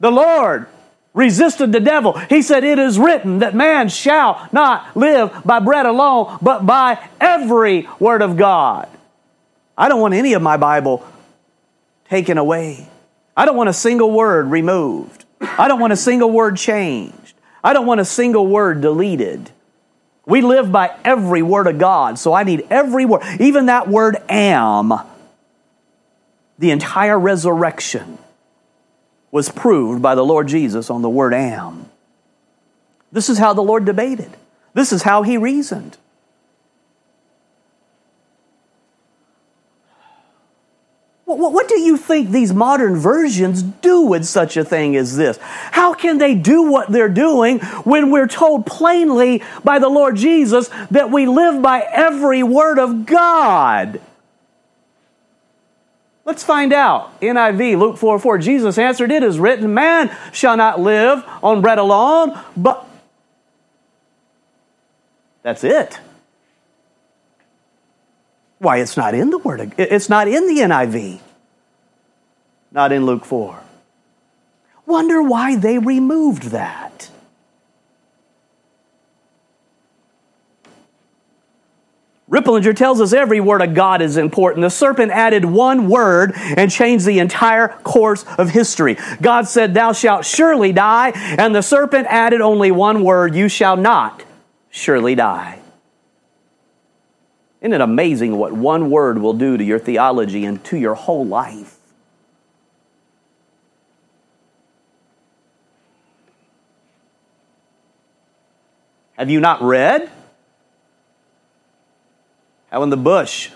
The 0.00 0.10
Lord 0.10 0.66
resisted 1.12 1.72
the 1.72 1.80
devil. 1.80 2.12
He 2.18 2.40
said, 2.40 2.64
It 2.64 2.78
is 2.78 2.98
written 2.98 3.40
that 3.40 3.54
man 3.54 3.88
shall 3.88 4.48
not 4.52 4.96
live 4.96 5.42
by 5.44 5.60
bread 5.60 5.84
alone, 5.84 6.38
but 6.40 6.64
by 6.64 7.06
every 7.20 7.88
word 7.98 8.22
of 8.22 8.36
God. 8.36 8.88
I 9.76 9.88
don't 9.88 10.00
want 10.00 10.14
any 10.14 10.32
of 10.32 10.40
my 10.40 10.56
Bible 10.56 11.06
taken 12.08 12.38
away. 12.38 12.88
I 13.36 13.44
don't 13.44 13.56
want 13.56 13.68
a 13.68 13.74
single 13.74 14.10
word 14.10 14.46
removed. 14.46 15.24
I 15.40 15.68
don't 15.68 15.80
want 15.80 15.92
a 15.92 15.96
single 15.96 16.30
word 16.30 16.56
changed. 16.56 17.34
I 17.62 17.72
don't 17.72 17.86
want 17.86 18.00
a 18.00 18.04
single 18.04 18.46
word 18.46 18.80
deleted. 18.80 19.50
We 20.24 20.40
live 20.40 20.72
by 20.72 20.96
every 21.04 21.42
word 21.42 21.66
of 21.66 21.78
God, 21.78 22.18
so 22.18 22.32
I 22.32 22.42
need 22.42 22.66
every 22.70 23.04
word, 23.04 23.22
even 23.40 23.66
that 23.66 23.88
word 23.88 24.16
am. 24.28 24.92
The 26.58 26.70
entire 26.70 27.18
resurrection 27.18 28.18
was 29.30 29.50
proved 29.50 30.02
by 30.02 30.14
the 30.14 30.24
Lord 30.24 30.48
Jesus 30.48 30.90
on 30.90 31.02
the 31.02 31.10
word 31.10 31.34
am. 31.34 31.90
This 33.12 33.28
is 33.28 33.38
how 33.38 33.52
the 33.52 33.62
Lord 33.62 33.84
debated, 33.84 34.30
this 34.74 34.92
is 34.92 35.02
how 35.02 35.22
he 35.22 35.36
reasoned. 35.36 35.96
What, 41.26 41.68
do 41.68 41.80
you 41.80 41.96
think 41.96 42.30
these 42.30 42.54
modern 42.54 42.94
versions 42.94 43.60
do 43.60 44.02
with 44.02 44.24
such 44.24 44.56
a 44.56 44.64
thing 44.64 44.94
as 44.94 45.16
this? 45.16 45.38
How 45.40 45.92
can 45.92 46.18
they 46.18 46.36
do 46.36 46.70
what 46.70 46.88
they're 46.88 47.08
doing 47.08 47.58
when 47.82 48.12
we're 48.12 48.28
told 48.28 48.64
plainly 48.64 49.42
by 49.64 49.80
the 49.80 49.88
Lord 49.88 50.14
Jesus 50.14 50.70
that 50.92 51.10
we 51.10 51.26
live 51.26 51.60
by 51.60 51.80
every 51.80 52.44
word 52.44 52.78
of 52.78 53.06
God? 53.06 54.00
Let's 56.24 56.44
find 56.44 56.72
out. 56.72 57.20
NIV, 57.20 57.76
Luke 57.76 57.98
4 57.98 58.20
4. 58.20 58.38
Jesus 58.38 58.78
answered, 58.78 59.10
It 59.10 59.24
is 59.24 59.40
written, 59.40 59.74
Man 59.74 60.16
shall 60.32 60.56
not 60.56 60.78
live 60.78 61.24
on 61.42 61.60
bread 61.60 61.78
alone, 61.78 62.38
but. 62.56 62.86
That's 65.42 65.64
it. 65.64 65.98
Why, 68.58 68.78
it's 68.78 68.96
not 68.96 69.14
in 69.14 69.30
the 69.30 69.38
Word. 69.38 69.74
It's 69.76 70.08
not 70.08 70.28
in 70.28 70.46
the 70.46 70.62
NIV. 70.62 71.20
Not 72.72 72.92
in 72.92 73.06
Luke 73.06 73.24
4. 73.24 73.60
Wonder 74.86 75.22
why 75.22 75.56
they 75.56 75.78
removed 75.78 76.44
that. 76.44 77.10
Riplinger 82.30 82.74
tells 82.74 83.00
us 83.00 83.12
every 83.12 83.40
word 83.40 83.62
of 83.62 83.72
God 83.72 84.02
is 84.02 84.16
important. 84.16 84.62
The 84.62 84.70
serpent 84.70 85.12
added 85.12 85.44
one 85.44 85.88
word 85.88 86.32
and 86.34 86.70
changed 86.70 87.06
the 87.06 87.20
entire 87.20 87.68
course 87.68 88.24
of 88.36 88.50
history. 88.50 88.96
God 89.22 89.46
said, 89.46 89.74
Thou 89.74 89.92
shalt 89.92 90.24
surely 90.24 90.72
die, 90.72 91.12
and 91.14 91.54
the 91.54 91.62
serpent 91.62 92.08
added 92.10 92.40
only 92.40 92.72
one 92.72 93.04
word, 93.04 93.36
You 93.36 93.48
shall 93.48 93.76
not 93.76 94.24
surely 94.70 95.14
die. 95.14 95.60
Isn't 97.66 97.74
it 97.74 97.80
amazing 97.80 98.38
what 98.38 98.52
one 98.52 98.90
word 98.90 99.18
will 99.18 99.32
do 99.32 99.56
to 99.56 99.64
your 99.64 99.80
theology 99.80 100.44
and 100.44 100.62
to 100.66 100.76
your 100.76 100.94
whole 100.94 101.26
life? 101.26 101.76
Have 109.18 109.30
you 109.30 109.40
not 109.40 109.62
read? 109.62 110.08
How 112.70 112.84
in 112.84 112.90
the 112.90 112.96
bush, 112.96 113.50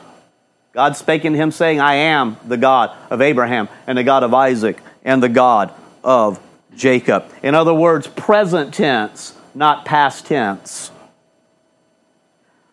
God 0.73 0.97
spake 0.97 1.25
unto 1.25 1.39
him, 1.39 1.53
saying, 1.53 1.79
I 1.79 1.95
am 1.95 2.37
the 2.45 2.57
God 2.57 2.97
of 3.11 3.21
Abraham, 3.21 3.69
and 3.87 3.97
the 3.97 4.03
God 4.03 4.25
of 4.25 4.35
Isaac, 4.35 4.81
and 5.05 5.23
the 5.23 5.29
God 5.29 5.73
of 6.03 6.41
Jacob. 6.75 7.33
In 7.45 7.55
other 7.55 7.73
words, 7.73 8.09
present 8.09 8.75
tense, 8.75 9.37
not 9.55 9.85
past 9.85 10.27
tense. 10.27 10.91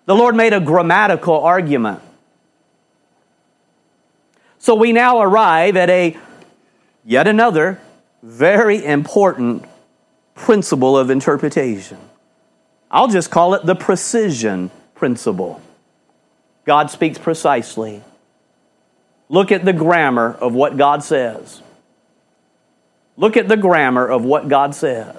The 0.07 0.15
Lord 0.15 0.35
made 0.37 0.53
a 0.53 0.61
grammatical 0.61 1.41
argument. 1.41 1.99
So 4.57 4.73
we 4.73 4.93
now 4.93 5.19
arrive 5.19 5.75
at 5.75 5.89
a 5.89 6.17
yet 7.03 7.27
another 7.27 7.79
very 8.23 8.83
important 8.83 9.65
principle 10.33 10.97
of 10.97 11.09
interpretation. 11.09 11.97
I'll 12.89 13.09
just 13.09 13.29
call 13.29 13.53
it 13.53 13.65
the 13.65 13.75
precision 13.75 14.71
principle. 14.95 15.61
God 16.65 16.89
speaks 16.89 17.17
precisely. 17.17 18.01
Look 19.27 19.51
at 19.51 19.65
the 19.65 19.73
grammar 19.73 20.31
of 20.31 20.53
what 20.53 20.77
God 20.77 21.03
says. 21.03 21.61
Look 23.17 23.35
at 23.35 23.49
the 23.49 23.57
grammar 23.57 24.07
of 24.07 24.23
what 24.23 24.47
God 24.47 24.73
says. 24.73 25.17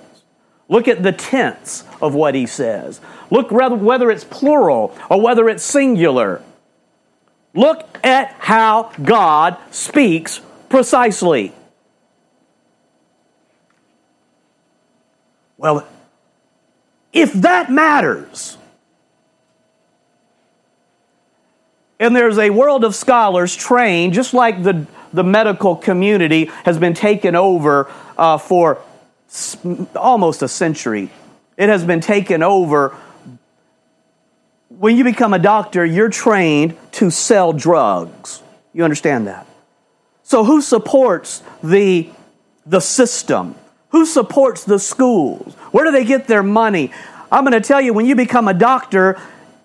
Look 0.69 0.87
at 0.87 1.03
the 1.03 1.13
tense 1.13 1.85
of 2.01 2.15
what 2.15 2.35
He 2.35 2.47
says. 2.47 3.01
Look 3.31 3.51
whether 3.51 4.11
it's 4.11 4.25
plural 4.25 4.97
or 5.11 5.21
whether 5.21 5.49
it's 5.49 5.65
singular. 5.65 6.43
Look 7.55 7.89
at 8.05 8.33
how 8.39 8.93
God 9.03 9.57
speaks 9.71 10.41
precisely. 10.69 11.53
Well, 15.57 15.89
if 17.13 17.33
that 17.33 17.71
matters, 17.71 18.57
and 21.99 22.15
there's 22.15 22.39
a 22.39 22.51
world 22.51 22.85
of 22.85 22.95
scholars 22.95 23.57
trained, 23.57 24.13
just 24.13 24.33
like 24.33 24.63
the, 24.63 24.87
the 25.13 25.25
medical 25.25 25.75
community 25.75 26.45
has 26.65 26.79
been 26.79 26.95
taken 26.95 27.35
over 27.35 27.91
uh, 28.17 28.39
for 28.39 28.81
almost 29.95 30.43
a 30.43 30.49
century. 30.49 31.11
It 31.57 31.69
has 31.69 31.85
been 31.85 32.01
taken 32.01 32.43
over. 32.43 32.97
When 34.69 34.97
you 34.97 35.05
become 35.05 35.35
a 35.35 35.39
doctor, 35.39 35.85
you're 35.85 36.09
trained 36.09 36.77
to 36.93 37.11
sell 37.11 37.53
drugs. 37.53 38.43
You 38.73 38.85
understand 38.85 39.27
that? 39.27 39.47
So, 40.23 40.45
who 40.45 40.61
supports 40.61 41.43
the, 41.63 42.11
the 42.67 42.81
system? 42.81 43.55
Who 43.91 44.05
supports 44.05 44.65
the 44.65 44.79
schools? 44.79 45.55
Where 45.73 45.85
do 45.85 45.91
they 45.91 46.05
get 46.05 46.27
their 46.27 46.43
money? 46.43 46.93
I'm 47.33 47.45
going 47.45 47.61
to 47.61 47.67
tell 47.67 47.81
you 47.81 47.93
when 47.93 48.07
you 48.07 48.15
become 48.15 48.49
a 48.49 48.55
doctor, 48.55 49.19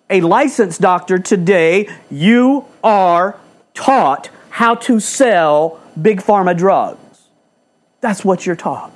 a 0.10 0.22
licensed 0.22 0.82
doctor 0.82 1.20
today, 1.20 1.89
you 2.10 2.65
are 2.84 3.38
taught 3.74 4.29
how 4.50 4.75
to 4.75 5.00
sell 5.00 5.82
big 6.01 6.22
pharma 6.22 6.58
drugs. 6.58 7.00
That's 8.01 8.24
what 8.24 8.46
you're 8.46 8.55
taught. 8.55 8.93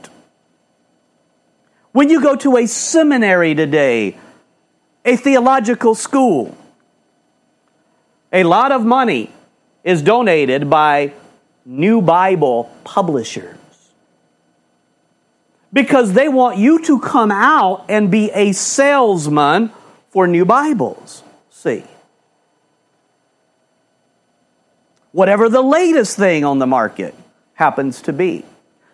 When 1.98 2.10
you 2.10 2.22
go 2.22 2.36
to 2.36 2.58
a 2.58 2.68
seminary 2.68 3.56
today, 3.56 4.20
a 5.04 5.16
theological 5.16 5.96
school, 5.96 6.56
a 8.32 8.44
lot 8.44 8.72
of 8.72 8.86
money 8.86 9.32
is 9.84 10.04
donated 10.04 10.70
by 10.70 11.13
New 11.66 12.04
Bible 12.04 12.72
publishers 12.84 13.58
because 15.74 16.13
they 16.13 16.30
want 16.30 16.60
you 16.60 16.84
to 16.84 17.00
come 17.00 17.32
out 17.32 17.86
and 17.89 18.12
be 18.12 18.30
a 18.30 18.51
salesman 18.51 19.72
for 20.12 20.27
new 20.27 20.46
Bibles. 20.46 21.24
See? 21.50 21.84
Whatever 25.13 25.50
the 25.50 25.63
latest 25.63 26.16
thing 26.16 26.46
on 26.46 26.60
the 26.60 26.68
market 26.68 27.16
happens 27.56 28.04
to 28.04 28.13
be. 28.13 28.46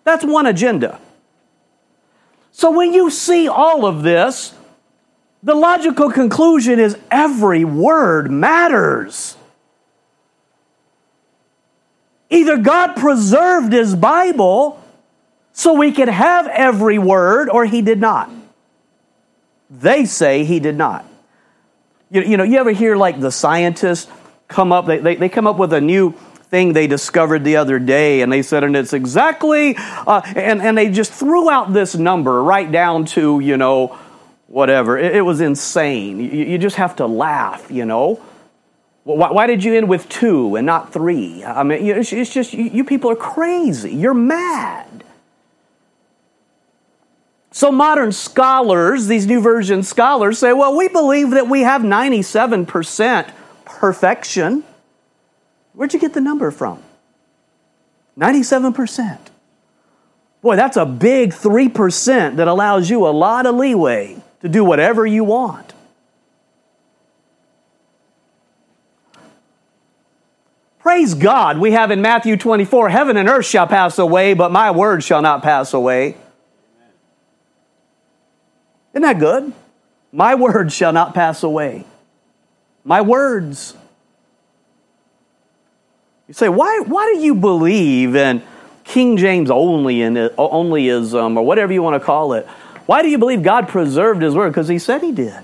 That's 0.05 0.23
one 0.23 0.45
agenda. 0.45 1.01
So 2.53 2.71
when 2.71 2.93
you 2.93 3.09
see 3.09 3.47
all 3.47 3.85
of 3.85 4.03
this, 4.03 4.53
the 5.41 5.55
logical 5.55 6.11
conclusion 6.11 6.79
is 6.79 6.97
every 7.11 7.65
word 7.65 8.31
matters. 8.31 9.35
Either 12.29 12.57
God 12.57 12.95
preserved 12.95 13.73
His 13.73 13.95
Bible 13.95 14.81
so 15.51 15.73
we 15.73 15.91
could 15.91 16.07
have 16.07 16.47
every 16.47 16.97
word, 16.99 17.49
or 17.49 17.65
He 17.65 17.81
did 17.81 17.99
not. 17.99 18.29
They 19.69 20.05
say 20.05 20.45
He 20.45 20.59
did 20.59 20.75
not. 20.75 21.05
You, 22.11 22.21
you 22.21 22.37
know, 22.37 22.43
you 22.43 22.59
ever 22.59 22.71
hear 22.71 22.95
like 22.95 23.19
the 23.19 23.31
scientists 23.31 24.09
come 24.47 24.71
up, 24.71 24.85
they, 24.85 24.99
they, 24.99 25.15
they 25.15 25.29
come 25.29 25.47
up 25.47 25.57
with 25.57 25.73
a 25.73 25.81
new 25.81 26.13
thing 26.53 26.73
they 26.73 26.85
discovered 26.85 27.43
the 27.43 27.55
other 27.55 27.79
day, 27.79 28.21
and 28.21 28.31
they 28.31 28.43
said, 28.43 28.63
and 28.63 28.75
it's 28.75 28.93
exactly, 28.93 29.73
uh, 29.75 30.21
and, 30.35 30.61
and 30.61 30.77
they 30.77 30.87
just 30.87 31.11
threw 31.11 31.49
out 31.49 31.73
this 31.73 31.95
number 31.95 32.43
right 32.43 32.71
down 32.71 33.05
to, 33.05 33.39
you 33.39 33.57
know, 33.57 33.97
whatever. 34.45 34.95
It, 34.95 35.15
it 35.15 35.21
was 35.21 35.41
insane. 35.41 36.19
You, 36.19 36.45
you, 36.45 36.59
just 36.59 36.75
have 36.75 36.97
to 36.97 37.07
laugh, 37.07 37.71
you 37.71 37.85
know. 37.85 38.21
Why, 39.03 39.31
why, 39.31 39.47
did 39.47 39.63
you 39.63 39.73
end 39.73 39.89
with 39.89 40.07
two 40.09 40.55
and 40.55 40.67
not 40.67 40.93
three? 40.93 41.43
I 41.43 41.63
mean, 41.63 41.87
it's, 41.87 42.13
it's 42.13 42.31
just, 42.31 42.53
you, 42.53 42.65
you 42.65 42.83
people 42.83 43.09
are 43.09 43.15
crazy. 43.15 43.95
You're 43.95 44.13
mad. 44.13 45.03
So 47.49 47.71
modern 47.71 48.11
scholars, 48.11 49.07
these 49.07 49.25
new 49.25 49.41
version 49.41 49.81
scholars, 49.81 50.37
say, 50.37 50.53
well, 50.53 50.77
we 50.77 50.87
believe 50.87 51.31
that 51.31 51.47
we 51.47 51.61
have 51.61 51.81
97% 51.81 53.33
perfection. 53.65 54.63
Where'd 55.73 55.93
you 55.93 55.99
get 55.99 56.13
the 56.13 56.21
number 56.21 56.51
from? 56.51 56.81
97%. 58.17 59.19
Boy, 60.41 60.55
that's 60.55 60.77
a 60.77 60.85
big 60.85 61.31
3% 61.31 62.35
that 62.35 62.47
allows 62.47 62.89
you 62.89 63.07
a 63.07 63.09
lot 63.09 63.45
of 63.45 63.55
leeway 63.55 64.21
to 64.41 64.49
do 64.49 64.63
whatever 64.63 65.05
you 65.05 65.23
want. 65.23 65.73
Praise 70.79 71.13
God, 71.13 71.59
we 71.59 71.71
have 71.71 71.91
in 71.91 72.01
Matthew 72.01 72.35
24 72.35 72.89
Heaven 72.89 73.15
and 73.15 73.29
earth 73.29 73.45
shall 73.45 73.67
pass 73.67 73.97
away, 73.97 74.33
but 74.33 74.51
my 74.51 74.69
word 74.69 75.01
shall 75.01 75.21
not 75.21 75.41
pass 75.41 75.73
away. 75.73 76.17
Isn't 78.91 79.01
that 79.01 79.17
good? 79.17 79.53
My 80.11 80.35
word 80.35 80.73
shall 80.73 80.91
not 80.91 81.13
pass 81.13 81.41
away. 81.41 81.85
My 82.83 82.99
words. 82.99 83.77
You 86.33 86.35
say, 86.35 86.49
why, 86.49 86.79
why 86.87 87.13
do 87.13 87.19
you 87.19 87.35
believe 87.35 88.15
in 88.15 88.41
King 88.83 89.17
James 89.17 89.51
only 89.51 90.01
and 90.01 90.17
uh, 90.17 90.29
onlyism 90.35 91.13
um, 91.13 91.37
or 91.37 91.45
whatever 91.45 91.71
you 91.71 91.83
want 91.83 92.01
to 92.01 92.03
call 92.03 92.33
it? 92.33 92.47
Why 92.87 93.03
do 93.03 93.09
you 93.09 93.19
believe 93.19 93.43
God 93.43 93.67
preserved 93.67 94.23
His 94.23 94.33
Word? 94.33 94.49
Because 94.49 94.67
He 94.67 94.79
said 94.79 95.03
He 95.03 95.11
did. 95.11 95.39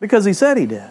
Because 0.00 0.24
He 0.24 0.32
said 0.32 0.56
He 0.56 0.64
did. 0.64 0.88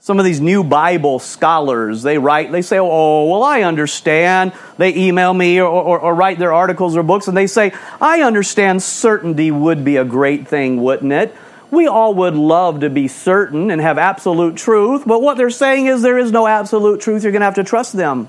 Some 0.00 0.18
of 0.18 0.24
these 0.24 0.40
new 0.40 0.64
Bible 0.64 1.18
scholars, 1.18 2.02
they 2.02 2.16
write, 2.16 2.50
they 2.50 2.62
say, 2.62 2.78
Oh, 2.78 3.28
well, 3.28 3.42
I 3.42 3.60
understand. 3.60 4.54
They 4.78 4.94
email 4.96 5.34
me 5.34 5.60
or, 5.60 5.68
or, 5.68 6.00
or, 6.00 6.14
write 6.14 6.38
their 6.38 6.54
articles 6.54 6.96
or 6.96 7.02
books, 7.02 7.28
and 7.28 7.36
they 7.36 7.46
say, 7.46 7.74
I 8.00 8.22
understand 8.22 8.82
certainty 8.82 9.50
would 9.50 9.84
be 9.84 9.98
a 9.98 10.04
great 10.04 10.48
thing, 10.48 10.82
wouldn't 10.82 11.12
it? 11.12 11.34
We 11.74 11.88
all 11.88 12.14
would 12.14 12.34
love 12.34 12.80
to 12.80 12.90
be 12.90 13.08
certain 13.08 13.70
and 13.70 13.80
have 13.80 13.98
absolute 13.98 14.56
truth, 14.56 15.02
but 15.06 15.20
what 15.20 15.36
they're 15.36 15.50
saying 15.50 15.86
is 15.86 16.02
there 16.02 16.18
is 16.18 16.30
no 16.30 16.46
absolute 16.46 17.00
truth. 17.00 17.22
You're 17.22 17.32
going 17.32 17.40
to 17.40 17.46
have 17.46 17.56
to 17.56 17.64
trust 17.64 17.94
them. 17.94 18.28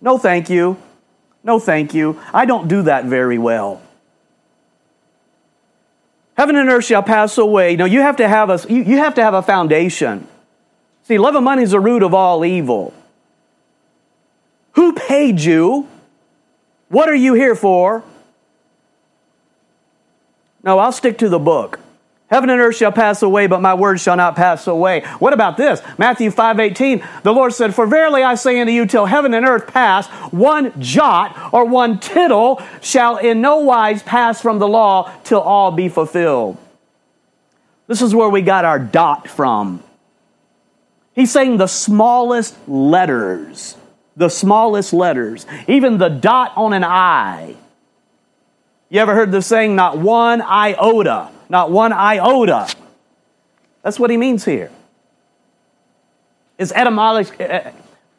No, 0.00 0.18
thank 0.18 0.48
you. 0.48 0.76
No, 1.42 1.58
thank 1.58 1.94
you. 1.94 2.20
I 2.32 2.44
don't 2.44 2.68
do 2.68 2.82
that 2.82 3.04
very 3.04 3.38
well. 3.38 3.82
Heaven 6.36 6.56
and 6.56 6.68
earth 6.68 6.84
shall 6.84 7.02
pass 7.02 7.38
away. 7.38 7.76
No, 7.76 7.84
you 7.84 8.00
have 8.00 8.16
to 8.16 8.28
have 8.28 8.50
a, 8.50 8.60
you, 8.68 8.82
you 8.82 8.98
have 8.98 9.14
to 9.14 9.22
have 9.22 9.34
a 9.34 9.42
foundation. 9.42 10.28
See, 11.04 11.18
love 11.18 11.34
of 11.34 11.42
money 11.42 11.62
is 11.62 11.70
the 11.70 11.80
root 11.80 12.02
of 12.02 12.12
all 12.14 12.44
evil. 12.44 12.92
Who 14.72 14.92
paid 14.92 15.40
you? 15.40 15.88
What 16.88 17.08
are 17.08 17.14
you 17.14 17.34
here 17.34 17.54
for? 17.54 18.04
No, 20.66 20.80
I'll 20.80 20.92
stick 20.92 21.18
to 21.18 21.28
the 21.28 21.38
book. 21.38 21.78
Heaven 22.28 22.50
and 22.50 22.60
earth 22.60 22.74
shall 22.74 22.90
pass 22.90 23.22
away, 23.22 23.46
but 23.46 23.62
my 23.62 23.74
word 23.74 24.00
shall 24.00 24.16
not 24.16 24.34
pass 24.34 24.66
away. 24.66 25.02
What 25.20 25.32
about 25.32 25.56
this? 25.56 25.80
Matthew 25.96 26.32
5:18. 26.32 27.00
The 27.22 27.32
Lord 27.32 27.54
said, 27.54 27.72
"For 27.72 27.86
verily 27.86 28.24
I 28.24 28.34
say 28.34 28.60
unto 28.60 28.72
you, 28.72 28.84
till 28.84 29.06
heaven 29.06 29.32
and 29.32 29.46
earth 29.46 29.72
pass, 29.72 30.08
one 30.32 30.72
jot 30.80 31.36
or 31.52 31.64
one 31.64 31.98
tittle 31.98 32.60
shall 32.80 33.16
in 33.16 33.40
no 33.40 33.58
wise 33.58 34.02
pass 34.02 34.40
from 34.40 34.58
the 34.58 34.66
law 34.66 35.08
till 35.22 35.40
all 35.40 35.70
be 35.70 35.88
fulfilled." 35.88 36.56
This 37.86 38.02
is 38.02 38.12
where 38.12 38.28
we 38.28 38.42
got 38.42 38.64
our 38.64 38.80
dot 38.80 39.28
from. 39.28 39.84
He's 41.12 41.30
saying 41.30 41.58
the 41.58 41.68
smallest 41.68 42.56
letters, 42.66 43.76
the 44.16 44.28
smallest 44.28 44.92
letters, 44.92 45.46
even 45.68 45.98
the 45.98 46.10
dot 46.10 46.50
on 46.56 46.72
an 46.72 46.82
I. 46.82 47.54
You 48.96 49.02
ever 49.02 49.14
heard 49.14 49.30
the 49.30 49.42
saying, 49.42 49.76
not 49.76 49.98
one 49.98 50.40
iota? 50.40 51.28
not 51.50 51.70
one 51.70 51.92
iota. 51.92 52.66
That's 53.82 54.00
what 54.00 54.08
he 54.08 54.16
means 54.16 54.42
here. 54.42 54.70
It's 56.56 56.72
etymology, 56.72 57.30
eh, 57.38 57.44
eh, 57.44 57.72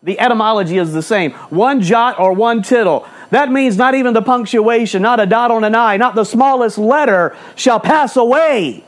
the 0.04 0.20
etymology 0.20 0.78
is 0.78 0.94
the 0.94 1.02
same. 1.02 1.32
One 1.50 1.82
jot 1.82 2.20
or 2.20 2.32
one 2.32 2.62
tittle. 2.62 3.08
That 3.32 3.52
means 3.52 3.76
not 3.76 3.96
even 3.96 4.14
the 4.14 4.22
punctuation, 4.22 5.02
not 5.02 5.20
a 5.20 5.26
dot 5.26 5.50
on 5.50 5.64
an 5.64 5.74
I, 5.74 5.98
not 5.98 6.14
the 6.14 6.24
smallest 6.24 6.78
letter 6.78 7.36
shall 7.56 7.80
pass 7.80 8.16
away. 8.16 8.86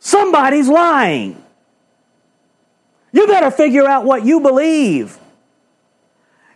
Somebody's 0.00 0.68
lying. 0.68 1.40
You 3.12 3.28
better 3.28 3.52
figure 3.52 3.86
out 3.86 4.04
what 4.04 4.24
you 4.24 4.40
believe. 4.40 5.20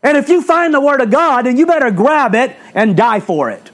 And 0.03 0.17
if 0.17 0.29
you 0.29 0.41
find 0.43 0.73
the 0.73 0.81
Word 0.81 1.01
of 1.01 1.11
God, 1.11 1.43
then 1.43 1.57
you 1.57 1.67
better 1.67 1.91
grab 1.91 2.35
it 2.35 2.57
and 2.75 2.97
die 2.97 3.21
for 3.21 3.51
it. 3.51 3.71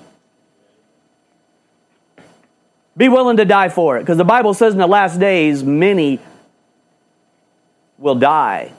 Be 2.97 3.09
willing 3.09 3.37
to 3.37 3.45
die 3.45 3.69
for 3.69 3.97
it. 3.97 4.01
Because 4.01 4.17
the 4.17 4.25
Bible 4.25 4.55
says 4.55 4.73
in 4.73 4.79
the 4.79 4.87
last 4.87 5.21
days, 5.21 5.63
many 5.63 6.19
will 7.99 8.15
die 8.15 8.73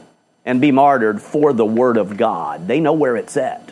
and 0.43 0.59
be 0.59 0.71
martyred 0.71 1.21
for 1.21 1.53
the 1.53 1.65
Word 1.65 1.97
of 1.97 2.17
God. 2.17 2.67
They 2.67 2.79
know 2.79 2.93
where 2.93 3.15
it's 3.15 3.37
at. 3.37 3.71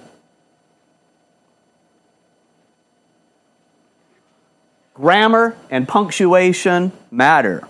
Grammar 4.94 5.58
and 5.70 5.88
punctuation 5.88 6.94
matter. 7.12 7.68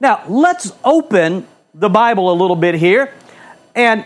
Now, 0.00 0.22
let's 0.28 0.72
open 0.84 1.46
the 1.74 1.90
Bible 1.90 2.32
a 2.32 2.34
little 2.34 2.56
bit 2.56 2.74
here. 2.74 3.12
And 3.76 4.04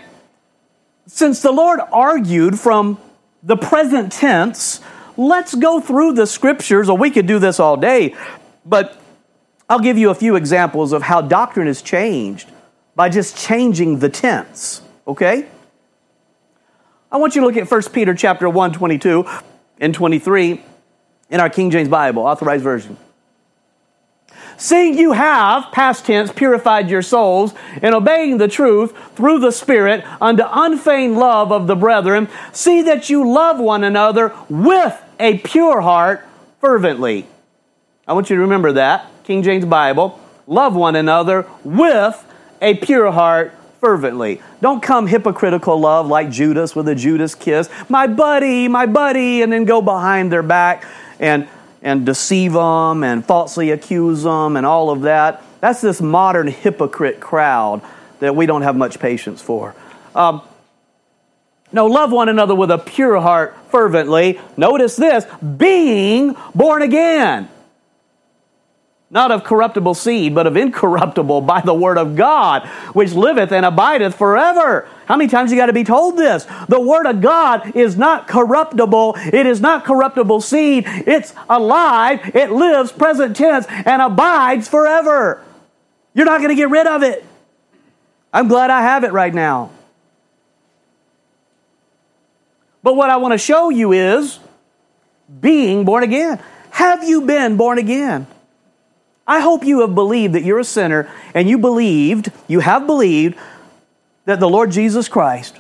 since 1.07 1.41
the 1.41 1.53
Lord 1.53 1.81
argued 1.91 2.59
from 2.61 2.99
the 3.43 3.57
present 3.57 4.13
tense 4.13 4.81
Let's 5.21 5.55
go 5.55 5.81
through 5.83 6.15
the 6.15 6.27
scriptures, 6.27 6.89
or 6.89 6.97
we 6.97 7.11
could 7.11 7.27
do 7.27 7.39
this 7.39 7.61
all 7.61 7.77
day, 7.77 8.15
but 8.65 8.99
I'll 9.69 9.79
give 9.79 9.99
you 9.99 10.09
a 10.09 10.15
few 10.15 10.35
examples 10.35 10.95
of 10.95 11.03
how 11.03 11.21
doctrine 11.21 11.69
is 11.69 11.83
changed 11.83 12.49
by 12.95 13.11
just 13.11 13.37
changing 13.37 13.99
the 13.99 14.09
tense, 14.09 14.81
okay? 15.07 15.47
I 17.13 17.19
want 17.19 17.35
you 17.35 17.43
to 17.43 17.47
look 17.47 17.59
at 17.59 17.71
1 17.71 17.83
Peter 17.93 18.15
chapter 18.15 18.49
1, 18.49 18.73
22 18.73 19.27
and 19.79 19.93
23 19.93 20.63
in 21.29 21.39
our 21.39 21.51
King 21.51 21.71
James 21.71 21.91
Bible, 21.91 22.23
authorized 22.23 22.65
version. 22.65 22.97
Seeing 24.61 24.99
you 24.99 25.13
have, 25.13 25.73
past 25.73 26.05
tense, 26.05 26.31
purified 26.31 26.91
your 26.91 27.01
souls 27.01 27.55
in 27.83 27.95
obeying 27.95 28.37
the 28.37 28.47
truth 28.47 28.95
through 29.17 29.39
the 29.39 29.53
Spirit 29.53 30.05
unto 30.21 30.43
unfeigned 30.47 31.17
love 31.17 31.51
of 31.51 31.67
the 31.67 31.75
brethren, 31.75 32.29
see 32.53 32.83
that 32.83 33.09
you 33.09 33.27
love 33.27 33.59
one 33.59 33.85
another 33.85 34.35
with 34.51 35.03
a 35.19 35.39
pure 35.39 35.81
heart 35.81 36.29
fervently. 36.61 37.27
I 38.07 38.13
want 38.13 38.29
you 38.29 38.37
to 38.37 38.43
remember 38.43 38.73
that. 38.73 39.07
King 39.25 39.43
James 39.43 39.65
Bible. 39.65 40.21
Love 40.47 40.77
one 40.77 40.95
another 40.95 41.47
with 41.65 42.23
a 42.61 42.75
pure 42.75 43.11
heart 43.11 43.55
fervently. 43.81 44.43
Don't 44.61 44.83
come 44.83 45.07
hypocritical 45.07 45.81
love 45.81 46.07
like 46.07 46.29
Judas 46.29 46.77
with 46.77 46.87
a 46.87 46.95
Judas 46.95 47.35
kiss. 47.35 47.71
My 47.89 48.07
buddy, 48.07 48.69
my 48.69 48.85
buddy, 48.85 49.41
and 49.41 49.51
then 49.51 49.65
go 49.65 49.81
behind 49.81 50.31
their 50.31 50.43
back 50.43 50.85
and, 51.19 51.49
and 51.83 52.05
deceive 52.05 52.53
them 52.53 53.03
and 53.05 53.25
falsely 53.25 53.71
accuse 53.71 54.23
them 54.23 54.57
and 54.57 54.67
all 54.67 54.91
of 54.91 55.03
that. 55.03 55.43
That's 55.61 55.81
this 55.81 56.01
modern 56.01 56.47
hypocrite 56.47 57.21
crowd 57.21 57.83
that 58.21 58.37
we 58.37 58.47
don't 58.47 58.63
have 58.63 58.77
much 58.77 58.99
patience 58.99 59.41
for. 59.41 59.75
Um, 60.15 60.43
no, 61.73 61.87
love 61.87 62.11
one 62.11 62.29
another 62.29 62.55
with 62.55 62.71
a 62.71 62.79
pure 62.79 63.21
heart 63.21 63.57
fervently. 63.71 64.41
Notice 64.57 64.97
this 64.97 65.25
being 65.57 66.37
born 66.55 66.83
again 66.83 67.49
not 69.13 69.33
of 69.33 69.43
corruptible 69.43 69.95
seed, 69.95 70.35
but 70.35 70.47
of 70.47 70.57
incorruptible 70.57 71.41
by 71.41 71.61
the 71.61 71.75
word 71.75 71.99
of 71.99 72.15
God, 72.15 72.67
which 72.93 73.13
liveth 73.13 73.51
and 73.51 73.67
abideth 73.67 74.15
forever. 74.15 74.89
How 75.07 75.17
many 75.17 75.29
times 75.29 75.51
you 75.51 75.57
got 75.57 75.67
to 75.67 75.73
be 75.73 75.83
told 75.83 76.17
this? 76.17 76.47
The 76.69 76.81
word 76.81 77.07
of 77.07 77.21
God 77.21 77.75
is 77.75 77.97
not 77.97 78.29
corruptible. 78.29 79.17
It 79.17 79.47
is 79.47 79.61
not 79.61 79.85
corruptible 79.85 80.41
seed. 80.41 80.85
It's 80.87 81.35
alive. 81.49 82.37
It 82.37 82.53
lives 82.53 82.93
present 82.93 83.37
tense 83.37 83.67
and 83.69 84.01
abides 84.01 84.69
forever. 84.69 85.45
You're 86.15 86.27
not 86.27 86.39
going 86.39 86.51
to 86.51 86.57
get 86.57 86.71
rid 86.71 86.87
of 86.87 87.03
it. 87.03 87.25
I'm 88.33 88.47
glad 88.47 88.71
I 88.71 88.83
have 88.83 89.03
it 89.03 89.13
right 89.13 89.35
now. 89.35 89.71
But 92.85 92.95
what 92.95 93.11
I 93.11 93.17
want 93.17 93.33
to 93.33 93.39
show 93.39 93.71
you 93.71 93.91
is 93.91 94.39
being 95.41 95.85
born 95.85 96.05
again. 96.05 96.41
Have 96.71 97.03
you 97.03 97.23
been 97.23 97.57
born 97.57 97.79
again? 97.79 98.29
I 99.31 99.39
hope 99.39 99.63
you 99.63 99.83
have 99.83 99.95
believed 99.95 100.35
that 100.35 100.43
you're 100.43 100.59
a 100.59 100.65
sinner 100.65 101.09
and 101.35 101.49
you 101.49 101.57
believed, 101.57 102.33
you 102.49 102.59
have 102.59 102.85
believed 102.85 103.39
that 104.25 104.41
the 104.41 104.49
Lord 104.49 104.73
Jesus 104.73 105.09
Christ 105.09 105.57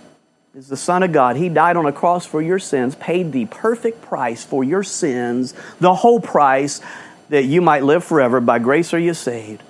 is 0.56 0.66
the 0.66 0.76
Son 0.76 1.04
of 1.04 1.12
God. 1.12 1.36
He 1.36 1.48
died 1.48 1.76
on 1.76 1.86
a 1.86 1.92
cross 1.92 2.26
for 2.26 2.42
your 2.42 2.58
sins, 2.58 2.96
paid 2.96 3.30
the 3.30 3.46
perfect 3.46 4.02
price 4.02 4.42
for 4.42 4.64
your 4.64 4.82
sins, 4.82 5.54
the 5.78 5.94
whole 5.94 6.18
price 6.18 6.80
that 7.28 7.44
you 7.44 7.62
might 7.62 7.84
live 7.84 8.02
forever. 8.02 8.40
By 8.40 8.58
grace 8.58 8.92
are 8.92 8.98
you 8.98 9.14
saved. 9.14 9.62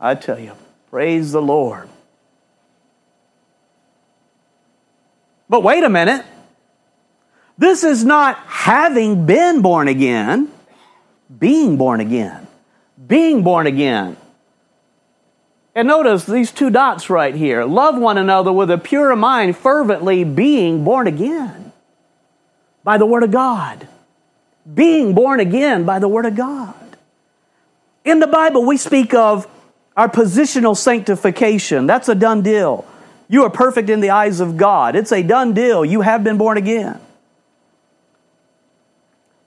I 0.00 0.16
tell 0.16 0.40
you, 0.40 0.54
praise 0.90 1.30
the 1.30 1.40
Lord. 1.40 1.88
But 5.48 5.62
wait 5.62 5.84
a 5.84 5.88
minute. 5.88 6.26
This 7.56 7.84
is 7.84 8.04
not 8.04 8.36
having 8.38 9.26
been 9.26 9.62
born 9.62 9.86
again, 9.86 10.50
being 11.38 11.76
born 11.76 12.00
again 12.00 12.47
being 13.08 13.42
born 13.42 13.66
again. 13.66 14.16
And 15.74 15.88
notice 15.88 16.24
these 16.24 16.52
two 16.52 16.70
dots 16.70 17.08
right 17.08 17.34
here. 17.34 17.64
Love 17.64 17.98
one 17.98 18.18
another 18.18 18.52
with 18.52 18.70
a 18.70 18.78
pure 18.78 19.14
mind, 19.16 19.56
fervently 19.56 20.24
being 20.24 20.84
born 20.84 21.06
again 21.06 21.72
by 22.84 22.98
the 22.98 23.06
Word 23.06 23.22
of 23.22 23.30
God. 23.30 23.88
Being 24.72 25.14
born 25.14 25.40
again 25.40 25.84
by 25.84 25.98
the 25.98 26.08
Word 26.08 26.26
of 26.26 26.36
God. 26.36 26.74
In 28.04 28.20
the 28.20 28.26
Bible, 28.26 28.64
we 28.64 28.76
speak 28.76 29.14
of 29.14 29.46
our 29.96 30.08
positional 30.08 30.76
sanctification. 30.76 31.86
That's 31.86 32.08
a 32.08 32.14
done 32.14 32.42
deal. 32.42 32.86
You 33.28 33.44
are 33.44 33.50
perfect 33.50 33.90
in 33.90 34.00
the 34.00 34.10
eyes 34.10 34.40
of 34.40 34.56
God. 34.56 34.96
It's 34.96 35.12
a 35.12 35.22
done 35.22 35.52
deal. 35.52 35.84
You 35.84 36.00
have 36.00 36.24
been 36.24 36.38
born 36.38 36.56
again. 36.56 37.00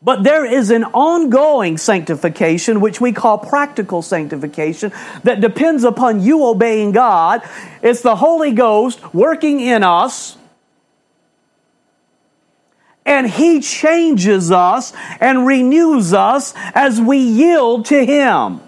But 0.04 0.24
there 0.24 0.46
is 0.46 0.72
an 0.72 0.84
ongoing 0.84 1.78
sanctification, 1.78 2.82
which 2.82 3.00
we 3.00 3.12
call 3.12 3.38
practical 3.38 4.02
sanctification, 4.02 4.92
that 5.24 5.42
depends 5.42 5.84
upon 5.84 6.22
you 6.22 6.44
obeying 6.46 6.92
God. 6.92 7.48
It's 7.84 8.02
the 8.02 8.16
Holy 8.16 8.52
Ghost 8.52 9.14
working 9.14 9.60
in 9.60 9.84
us, 9.84 10.38
and 13.06 13.30
He 13.30 13.62
changes 13.62 14.52
us 14.52 14.92
and 15.20 15.46
renews 15.46 16.14
us 16.14 16.54
as 16.74 17.00
we 17.00 17.20
yield 17.20 17.86
to 17.88 18.04
Him. 18.04 18.62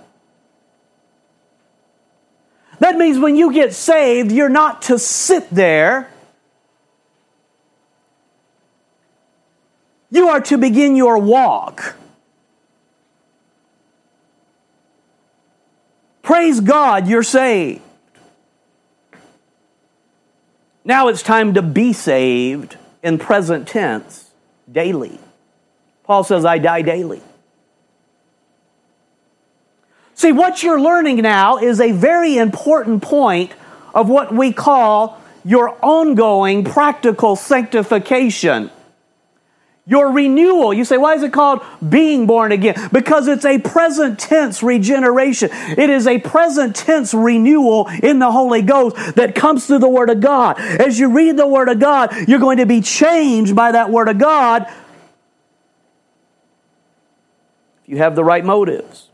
That 2.78 2.98
means 2.98 3.17
when 3.17 3.36
you 3.38 3.52
get 3.52 3.74
saved, 3.74 4.32
you're 4.32 4.50
not 4.50 4.84
to 4.84 5.00
sit 5.00 5.50
there 5.50 6.12
You 10.13 10.30
are 10.30 10.41
to 10.41 10.60
begin 10.60 10.95
your 10.95 11.17
walk. 11.17 11.95
Praise 16.21 16.60
God, 16.60 17.08
you're 17.08 17.23
saved. 17.23 17.82
Now 20.86 21.08
it's 21.08 21.23
time 21.23 21.56
to 21.56 21.63
be 21.63 21.93
saved 21.93 22.78
in 23.02 23.17
present 23.17 23.67
tense 23.67 24.30
daily. 24.71 25.17
Paul 26.04 26.23
says, 26.23 26.45
I 26.45 26.60
die 26.60 26.84
daily. 26.84 27.23
See, 30.13 30.32
what 30.32 30.62
you're 30.62 30.80
learning 30.80 31.23
now 31.23 31.58
is 31.58 31.82
a 31.82 31.91
very 31.91 32.38
important 32.38 33.02
point 33.02 33.52
of 33.95 34.10
what 34.10 34.32
we 34.32 34.54
call 34.54 35.19
your 35.43 35.76
ongoing 35.84 36.65
practical 36.65 37.36
sanctification. 37.36 38.69
Your 39.86 40.12
renewal. 40.12 40.74
You 40.74 40.86
say, 40.86 40.98
why 40.98 41.15
is 41.15 41.24
it 41.24 41.34
called 41.34 41.62
being 41.88 42.26
born 42.26 42.54
again? 42.54 42.89
Because 42.93 43.28
it's 43.28 43.43
a 43.43 43.60
present 43.60 44.17
tense 44.17 44.63
regeneration. 44.63 45.50
It 45.52 45.89
is 45.89 46.08
a 46.08 46.19
present 46.19 46.74
tense 46.74 47.13
renewal 47.13 47.89
in 48.02 48.19
the 48.19 48.32
Holy 48.32 48.62
Ghost 48.62 48.96
that 49.15 49.36
comes 49.36 49.67
through 49.67 49.80
the 49.80 49.89
Word 49.89 50.10
of 50.10 50.22
God. 50.22 50.58
As 50.60 50.98
you 51.00 51.13
read 51.13 51.36
the 51.36 51.48
Word 51.48 51.67
of 51.67 51.80
God, 51.80 52.15
you're 52.30 52.39
going 52.39 52.60
to 52.60 52.65
be 52.65 52.80
changed 52.80 53.58
by 53.58 53.74
that 53.74 53.89
Word 53.89 54.08
of 54.08 54.17
God 54.17 54.67
if 57.84 57.89
you 57.89 57.98
have 57.98 58.15
the 58.15 58.24
right 58.24 58.46
motives. 58.46 59.10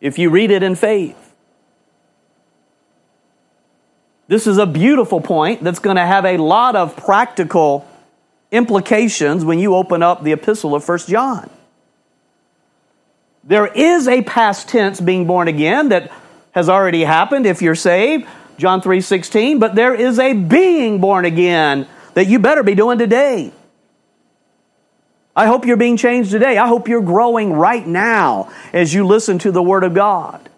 If 0.00 0.20
you 0.20 0.30
read 0.30 0.52
it 0.52 0.62
in 0.62 0.76
faith. 0.76 1.34
This 4.28 4.46
is 4.46 4.58
a 4.58 4.66
beautiful 4.66 5.20
point 5.20 5.64
that's 5.64 5.78
going 5.80 5.96
to 5.96 6.06
have 6.06 6.24
a 6.24 6.36
lot 6.36 6.76
of 6.76 6.96
practical 6.96 7.87
implications 8.50 9.44
when 9.44 9.58
you 9.58 9.74
open 9.74 10.02
up 10.02 10.22
the 10.22 10.32
epistle 10.32 10.74
of 10.74 10.84
First 10.84 11.08
John. 11.08 11.50
There 13.44 13.66
is 13.66 14.08
a 14.08 14.22
past 14.22 14.68
tense 14.68 15.00
being 15.00 15.26
born 15.26 15.48
again 15.48 15.90
that 15.90 16.10
has 16.52 16.68
already 16.68 17.04
happened 17.04 17.46
if 17.46 17.62
you're 17.62 17.74
saved, 17.74 18.26
John 18.58 18.80
3:16, 18.80 19.58
but 19.58 19.74
there 19.74 19.94
is 19.94 20.18
a 20.18 20.32
being 20.32 21.00
born 21.00 21.24
again 21.24 21.86
that 22.14 22.26
you 22.26 22.38
better 22.38 22.62
be 22.62 22.74
doing 22.74 22.98
today. 22.98 23.52
I 25.36 25.46
hope 25.46 25.66
you're 25.66 25.76
being 25.76 25.96
changed 25.96 26.32
today. 26.32 26.58
I 26.58 26.66
hope 26.66 26.88
you're 26.88 27.00
growing 27.00 27.52
right 27.52 27.86
now 27.86 28.50
as 28.72 28.92
you 28.92 29.06
listen 29.06 29.38
to 29.38 29.52
the 29.52 29.62
word 29.62 29.84
of 29.84 29.94
God. 29.94 30.48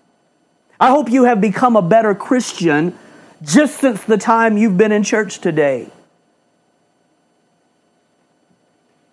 I 0.81 0.88
hope 0.88 1.11
you 1.11 1.24
have 1.24 1.38
become 1.40 1.76
a 1.76 1.83
better 1.83 2.14
Christian 2.14 2.98
just 3.42 3.79
since 3.79 4.03
the 4.05 4.16
time 4.16 4.57
you've 4.57 4.79
been 4.79 4.92
in 4.92 5.03
church 5.03 5.40
today. 5.40 5.90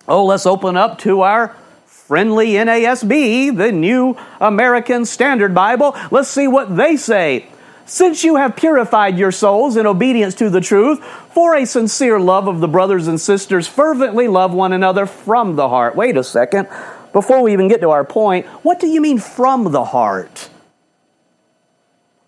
Oh, 0.07 0.25
let's 0.25 0.45
open 0.45 0.77
up 0.77 0.99
to 0.99 1.21
our 1.21 1.55
friendly 1.85 2.51
NASB, 2.51 3.57
the 3.57 3.71
New 3.71 4.15
American 4.39 5.05
Standard 5.05 5.53
Bible. 5.53 5.95
Let's 6.11 6.29
see 6.29 6.47
what 6.47 6.77
they 6.77 6.95
say. 6.95 7.47
Since 7.85 8.23
you 8.23 8.37
have 8.37 8.55
purified 8.55 9.17
your 9.17 9.31
souls 9.31 9.75
in 9.75 9.85
obedience 9.85 10.35
to 10.35 10.49
the 10.49 10.61
truth, 10.61 11.03
for 11.03 11.55
a 11.55 11.65
sincere 11.65 12.19
love 12.19 12.47
of 12.47 12.59
the 12.61 12.67
brothers 12.67 13.07
and 13.07 13.19
sisters, 13.19 13.67
fervently 13.67 14.27
love 14.27 14.53
one 14.53 14.73
another 14.73 15.05
from 15.05 15.55
the 15.55 15.67
heart. 15.67 15.95
Wait 15.95 16.15
a 16.15 16.23
second. 16.23 16.67
Before 17.11 17.41
we 17.41 17.53
even 17.53 17.67
get 17.67 17.81
to 17.81 17.89
our 17.89 18.05
point, 18.05 18.45
what 18.63 18.79
do 18.79 18.87
you 18.87 19.01
mean 19.01 19.19
from 19.19 19.71
the 19.71 19.83
heart? 19.83 20.49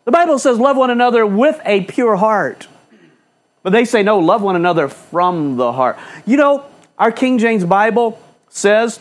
The 0.06 0.12
Bible 0.12 0.40
says, 0.40 0.60
love 0.60 0.76
one 0.76 0.90
another 0.90 1.26
with 1.26 1.62
a 1.66 1.84
pure 1.86 2.16
heart. 2.16 2.68
But 3.64 3.72
they 3.72 3.86
say, 3.86 4.04
no, 4.04 4.20
love 4.20 4.42
one 4.42 4.56
another 4.56 4.88
from 4.88 5.58
the 5.58 5.72
heart. 5.72 5.98
You 6.26 6.38
know, 6.38 6.66
our 7.00 7.12
King 7.12 7.38
James 7.38 7.64
Bible 7.64 8.20
says, 8.50 9.00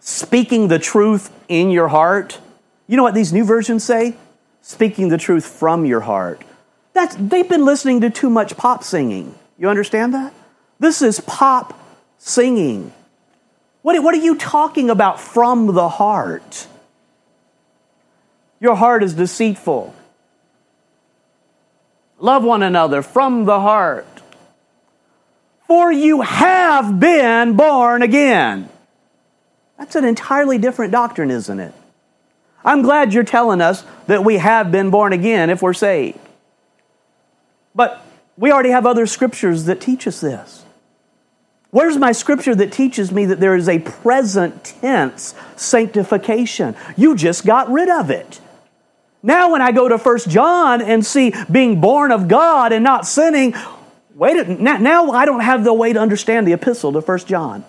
speaking 0.00 0.68
the 0.68 0.78
truth 0.78 1.32
in 1.48 1.70
your 1.70 1.88
heart. 1.88 2.38
You 2.86 2.96
know 2.96 3.02
what 3.02 3.14
these 3.14 3.32
new 3.32 3.44
versions 3.44 3.82
say? 3.82 4.16
Speaking 4.60 5.08
the 5.08 5.18
truth 5.18 5.46
from 5.46 5.86
your 5.86 6.00
heart. 6.00 6.44
That's, 6.92 7.16
they've 7.16 7.48
been 7.48 7.64
listening 7.64 8.02
to 8.02 8.10
too 8.10 8.28
much 8.28 8.56
pop 8.56 8.84
singing. 8.84 9.34
You 9.58 9.68
understand 9.68 10.12
that? 10.12 10.34
This 10.78 11.00
is 11.00 11.20
pop 11.20 11.78
singing. 12.18 12.92
What, 13.80 14.00
what 14.02 14.14
are 14.14 14.18
you 14.18 14.36
talking 14.36 14.90
about 14.90 15.20
from 15.20 15.74
the 15.74 15.88
heart? 15.88 16.66
Your 18.60 18.76
heart 18.76 19.02
is 19.02 19.14
deceitful. 19.14 19.94
Love 22.18 22.44
one 22.44 22.62
another 22.62 23.02
from 23.02 23.46
the 23.46 23.58
heart. 23.58 24.06
For 25.72 25.90
you 25.90 26.20
have 26.20 27.00
been 27.00 27.56
born 27.56 28.02
again. 28.02 28.68
That's 29.78 29.96
an 29.96 30.04
entirely 30.04 30.58
different 30.58 30.92
doctrine, 30.92 31.30
isn't 31.30 31.58
it? 31.58 31.72
I'm 32.62 32.82
glad 32.82 33.14
you're 33.14 33.24
telling 33.24 33.62
us 33.62 33.82
that 34.06 34.22
we 34.22 34.36
have 34.36 34.70
been 34.70 34.90
born 34.90 35.14
again 35.14 35.48
if 35.48 35.62
we're 35.62 35.72
saved. 35.72 36.18
But 37.74 38.04
we 38.36 38.52
already 38.52 38.68
have 38.68 38.84
other 38.84 39.06
scriptures 39.06 39.64
that 39.64 39.80
teach 39.80 40.06
us 40.06 40.20
this. 40.20 40.62
Where's 41.70 41.96
my 41.96 42.12
scripture 42.12 42.54
that 42.54 42.70
teaches 42.70 43.10
me 43.10 43.24
that 43.24 43.40
there 43.40 43.56
is 43.56 43.66
a 43.66 43.78
present 43.78 44.62
tense 44.64 45.34
sanctification? 45.56 46.76
You 46.98 47.16
just 47.16 47.46
got 47.46 47.72
rid 47.72 47.88
of 47.88 48.10
it. 48.10 48.42
Now, 49.22 49.52
when 49.52 49.62
I 49.62 49.72
go 49.72 49.88
to 49.88 49.96
First 49.96 50.28
John 50.28 50.82
and 50.82 51.06
see 51.06 51.32
being 51.50 51.80
born 51.80 52.12
of 52.12 52.28
God 52.28 52.72
and 52.72 52.84
not 52.84 53.06
sinning, 53.06 53.54
wait, 54.14 54.60
now 54.60 55.10
I 55.10 55.24
don't 55.24 55.40
have 55.40 55.64
the 55.64 55.72
way 55.72 55.92
to 55.92 55.98
understand 55.98 56.46
the 56.46 56.52
epistle 56.52 56.92
to 56.92 57.02
First 57.02 57.26
John. 57.26 57.64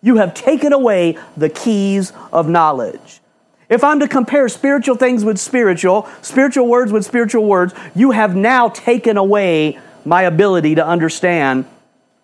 You 0.00 0.16
have 0.16 0.34
taken 0.34 0.72
away 0.72 1.18
the 1.36 1.48
keys 1.48 2.12
of 2.32 2.48
knowledge. 2.48 3.20
If 3.68 3.84
I'm 3.84 4.00
to 4.00 4.08
compare 4.08 4.48
spiritual 4.48 4.96
things 4.96 5.24
with 5.24 5.38
spiritual, 5.38 6.08
spiritual 6.22 6.68
words 6.68 6.90
with 6.92 7.04
spiritual 7.04 7.44
words, 7.44 7.74
you 7.94 8.12
have 8.12 8.34
now 8.34 8.68
taken 8.68 9.16
away 9.16 9.78
my 10.04 10.22
ability 10.22 10.76
to 10.76 10.86
understand 10.86 11.66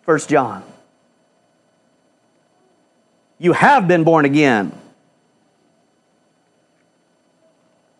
1 0.04 0.18
John. 0.20 0.62
You 3.38 3.52
have 3.52 3.86
been 3.88 4.04
born 4.04 4.24
again. 4.24 4.72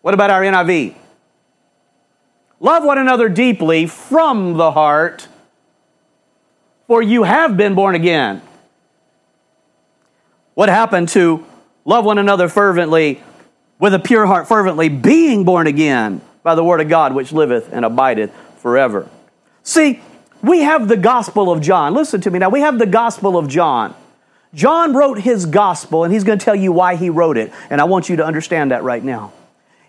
What 0.01 0.13
about 0.13 0.29
our 0.29 0.41
NIV? 0.41 0.95
Love 2.59 2.83
one 2.83 2.97
another 2.97 3.27
deeply 3.27 3.85
from 3.85 4.57
the 4.57 4.71
heart, 4.71 5.27
for 6.87 7.01
you 7.01 7.23
have 7.23 7.57
been 7.57 7.75
born 7.75 7.95
again. 7.95 8.41
What 10.53 10.69
happened 10.69 11.09
to 11.09 11.45
love 11.83 12.05
one 12.05 12.17
another 12.17 12.47
fervently 12.47 13.21
with 13.79 13.93
a 13.93 13.99
pure 13.99 14.25
heart 14.25 14.47
fervently, 14.47 14.89
being 14.89 15.43
born 15.43 15.67
again 15.67 16.21
by 16.43 16.55
the 16.55 16.63
word 16.63 16.79
of 16.81 16.87
God 16.87 17.13
which 17.13 17.31
liveth 17.31 17.71
and 17.73 17.83
abideth 17.83 18.31
forever? 18.59 19.09
See, 19.63 19.99
we 20.41 20.61
have 20.61 20.87
the 20.87 20.97
Gospel 20.97 21.51
of 21.51 21.61
John. 21.61 21.93
Listen 21.93 22.21
to 22.21 22.31
me 22.31 22.39
now. 22.39 22.49
We 22.49 22.61
have 22.61 22.79
the 22.79 22.85
Gospel 22.85 23.37
of 23.37 23.47
John. 23.47 23.95
John 24.53 24.93
wrote 24.93 25.19
his 25.19 25.45
Gospel, 25.45 26.05
and 26.05 26.13
he's 26.13 26.23
going 26.23 26.39
to 26.39 26.45
tell 26.45 26.55
you 26.55 26.71
why 26.71 26.95
he 26.95 27.09
wrote 27.09 27.37
it. 27.37 27.51
And 27.69 27.81
I 27.81 27.83
want 27.83 28.07
you 28.07 28.15
to 28.17 28.25
understand 28.25 28.71
that 28.71 28.83
right 28.83 29.03
now. 29.03 29.33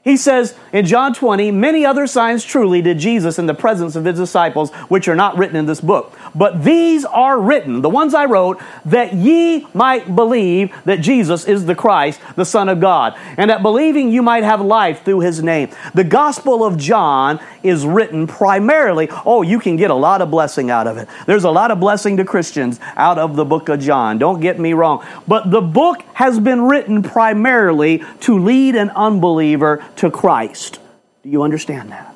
He 0.07 0.16
says 0.16 0.55
in 0.73 0.87
John 0.87 1.14
20, 1.14 1.51
many 1.51 1.85
other 1.85 2.07
signs 2.07 2.45
truly 2.45 2.81
did 2.81 2.97
Jesus 2.97 3.40
in 3.40 3.47
the 3.47 3.55
presence 3.55 3.97
of 3.97 4.05
his 4.05 4.16
disciples, 4.16 4.71
which 4.88 5.09
are 5.09 5.16
not 5.16 5.37
written 5.37 5.57
in 5.57 5.66
this 5.66 5.81
book. 5.81 6.16
But 6.33 6.62
these 6.62 7.05
are 7.05 7.40
written, 7.40 7.83
the 7.83 7.88
ones 7.88 8.14
I 8.14 8.27
wrote, 8.27 8.62
that 8.85 9.14
ye 9.14 9.66
might 9.75 10.14
believe 10.14 10.73
that 10.85 11.01
Jesus 11.01 11.45
is 11.49 11.66
the 11.66 11.75
Christ, 11.75 12.21
the 12.37 12.45
Son 12.45 12.69
of 12.69 12.79
God, 12.79 13.19
and 13.37 13.51
that 13.51 13.62
believing 13.62 14.12
you 14.12 14.23
might 14.23 14.45
have 14.45 14.61
life 14.61 15.05
through 15.05 15.21
his 15.21 15.42
name. 15.42 15.71
The 15.92 16.05
Gospel 16.05 16.64
of 16.64 16.79
John 16.79 17.40
is 17.64 17.85
written 17.85 18.29
primarily, 18.29 19.09
oh, 19.25 19.42
you 19.42 19.59
can 19.59 19.75
get 19.75 19.90
a 19.90 19.95
lot 19.95 20.23
of 20.23 20.31
blessing 20.31 20.71
out 20.71 20.87
of 20.87 20.99
it. 20.99 21.09
There's 21.27 21.42
a 21.42 21.51
lot 21.51 21.73
of 21.73 21.81
blessing 21.81 22.16
to 22.19 22.25
Christians 22.25 22.79
out 22.95 23.19
of 23.19 23.35
the 23.35 23.45
book 23.45 23.69
of 23.69 23.81
John. 23.81 24.19
Don't 24.19 24.38
get 24.38 24.61
me 24.61 24.73
wrong. 24.73 25.05
But 25.27 25.51
the 25.51 25.61
book 25.61 26.03
has 26.14 26.38
been 26.38 26.62
written 26.62 27.03
primarily 27.03 28.05
to 28.21 28.38
lead 28.38 28.77
an 28.77 28.90
unbeliever 28.90 29.85
to 29.97 30.11
Christ. 30.11 30.79
Do 31.23 31.29
you 31.29 31.43
understand 31.43 31.93
that? 31.93 32.15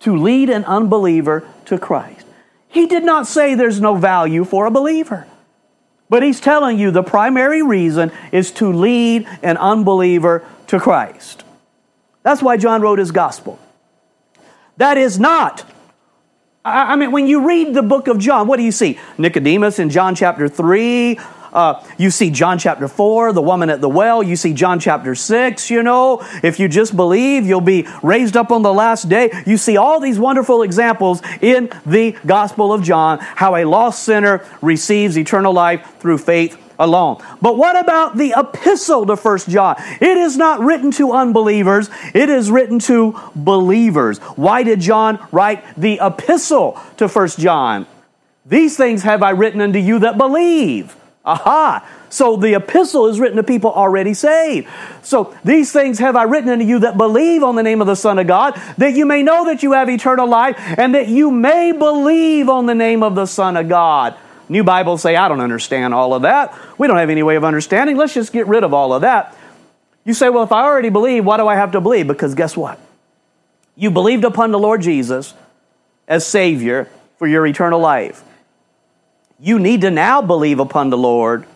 To 0.00 0.16
lead 0.16 0.50
an 0.50 0.64
unbeliever 0.64 1.48
to 1.66 1.78
Christ. 1.78 2.26
He 2.68 2.86
did 2.86 3.04
not 3.04 3.26
say 3.26 3.54
there's 3.54 3.80
no 3.80 3.94
value 3.94 4.44
for 4.44 4.66
a 4.66 4.70
believer. 4.70 5.26
But 6.08 6.22
he's 6.22 6.40
telling 6.40 6.78
you 6.78 6.90
the 6.90 7.02
primary 7.02 7.62
reason 7.62 8.12
is 8.32 8.50
to 8.52 8.72
lead 8.72 9.26
an 9.42 9.56
unbeliever 9.56 10.44
to 10.68 10.78
Christ. 10.78 11.44
That's 12.22 12.42
why 12.42 12.56
John 12.56 12.82
wrote 12.82 12.98
his 12.98 13.10
gospel. 13.10 13.58
That 14.76 14.96
is 14.96 15.18
not 15.18 15.64
I 16.64 16.94
mean, 16.94 17.10
when 17.10 17.26
you 17.26 17.46
read 17.46 17.74
the 17.74 17.82
book 17.82 18.06
of 18.06 18.18
John, 18.18 18.46
what 18.46 18.56
do 18.56 18.62
you 18.62 18.70
see? 18.70 18.98
Nicodemus 19.18 19.80
in 19.80 19.90
John 19.90 20.14
chapter 20.14 20.48
3, 20.48 21.18
uh, 21.52 21.84
you 21.98 22.10
see 22.10 22.30
John 22.30 22.58
chapter 22.58 22.88
4, 22.88 23.32
the 23.32 23.42
woman 23.42 23.70
at 23.70 23.80
the 23.80 23.88
well. 23.88 24.22
You 24.22 24.36
see 24.36 24.54
John 24.54 24.80
chapter 24.80 25.14
6, 25.14 25.70
you 25.70 25.82
know. 25.82 26.26
If 26.42 26.58
you 26.58 26.68
just 26.68 26.96
believe, 26.96 27.46
you'll 27.46 27.60
be 27.60 27.86
raised 28.02 28.36
up 28.36 28.50
on 28.50 28.62
the 28.62 28.72
last 28.72 29.08
day. 29.08 29.30
You 29.46 29.56
see 29.56 29.76
all 29.76 30.00
these 30.00 30.18
wonderful 30.18 30.62
examples 30.62 31.22
in 31.40 31.70
the 31.84 32.16
Gospel 32.24 32.72
of 32.72 32.82
John 32.82 33.18
how 33.20 33.56
a 33.56 33.64
lost 33.64 34.02
sinner 34.02 34.44
receives 34.60 35.18
eternal 35.18 35.52
life 35.52 35.98
through 35.98 36.18
faith 36.18 36.58
alone. 36.78 37.22
But 37.40 37.56
what 37.56 37.78
about 37.78 38.16
the 38.16 38.34
epistle 38.36 39.06
to 39.06 39.16
First 39.16 39.48
John? 39.48 39.76
It 40.00 40.16
is 40.16 40.36
not 40.36 40.60
written 40.60 40.90
to 40.92 41.12
unbelievers, 41.12 41.90
it 42.14 42.28
is 42.28 42.50
written 42.50 42.78
to 42.80 43.18
believers. 43.34 44.18
Why 44.36 44.62
did 44.62 44.80
John 44.80 45.24
write 45.30 45.64
the 45.76 46.00
epistle 46.02 46.80
to 46.96 47.08
First 47.08 47.38
John? 47.38 47.86
These 48.44 48.76
things 48.76 49.02
have 49.04 49.22
I 49.22 49.30
written 49.30 49.60
unto 49.60 49.78
you 49.78 50.00
that 50.00 50.18
believe. 50.18 50.96
Aha! 51.24 51.88
So 52.08 52.36
the 52.36 52.54
epistle 52.54 53.06
is 53.06 53.20
written 53.20 53.36
to 53.36 53.42
people 53.42 53.70
already 53.70 54.12
saved. 54.12 54.68
So 55.02 55.34
these 55.44 55.72
things 55.72 55.98
have 56.00 56.16
I 56.16 56.24
written 56.24 56.50
unto 56.50 56.64
you 56.64 56.80
that 56.80 56.98
believe 56.98 57.42
on 57.42 57.54
the 57.54 57.62
name 57.62 57.80
of 57.80 57.86
the 57.86 57.94
Son 57.94 58.18
of 58.18 58.26
God, 58.26 58.60
that 58.78 58.94
you 58.94 59.06
may 59.06 59.22
know 59.22 59.44
that 59.44 59.62
you 59.62 59.72
have 59.72 59.88
eternal 59.88 60.26
life, 60.26 60.56
and 60.58 60.94
that 60.94 61.08
you 61.08 61.30
may 61.30 61.72
believe 61.72 62.48
on 62.48 62.66
the 62.66 62.74
name 62.74 63.02
of 63.02 63.14
the 63.14 63.26
Son 63.26 63.56
of 63.56 63.68
God. 63.68 64.16
New 64.48 64.64
Bibles 64.64 65.00
say, 65.00 65.16
I 65.16 65.28
don't 65.28 65.40
understand 65.40 65.94
all 65.94 66.12
of 66.12 66.22
that. 66.22 66.54
We 66.76 66.86
don't 66.86 66.98
have 66.98 67.08
any 67.08 67.22
way 67.22 67.36
of 67.36 67.44
understanding. 67.44 67.96
Let's 67.96 68.14
just 68.14 68.32
get 68.32 68.46
rid 68.46 68.64
of 68.64 68.74
all 68.74 68.92
of 68.92 69.02
that. 69.02 69.36
You 70.04 70.14
say, 70.14 70.28
well, 70.28 70.42
if 70.42 70.52
I 70.52 70.64
already 70.64 70.90
believe, 70.90 71.24
why 71.24 71.36
do 71.36 71.46
I 71.46 71.54
have 71.54 71.72
to 71.72 71.80
believe? 71.80 72.08
Because 72.08 72.34
guess 72.34 72.56
what? 72.56 72.78
You 73.76 73.90
believed 73.90 74.24
upon 74.24 74.50
the 74.50 74.58
Lord 74.58 74.82
Jesus 74.82 75.32
as 76.08 76.26
Savior 76.26 76.88
for 77.16 77.26
your 77.26 77.46
eternal 77.46 77.80
life. 77.80 78.22
You 79.44 79.58
need 79.58 79.80
to 79.80 79.90
now 79.90 80.22
believe 80.22 80.60
upon 80.60 80.90
the 80.90 80.96
Lord 80.96 81.46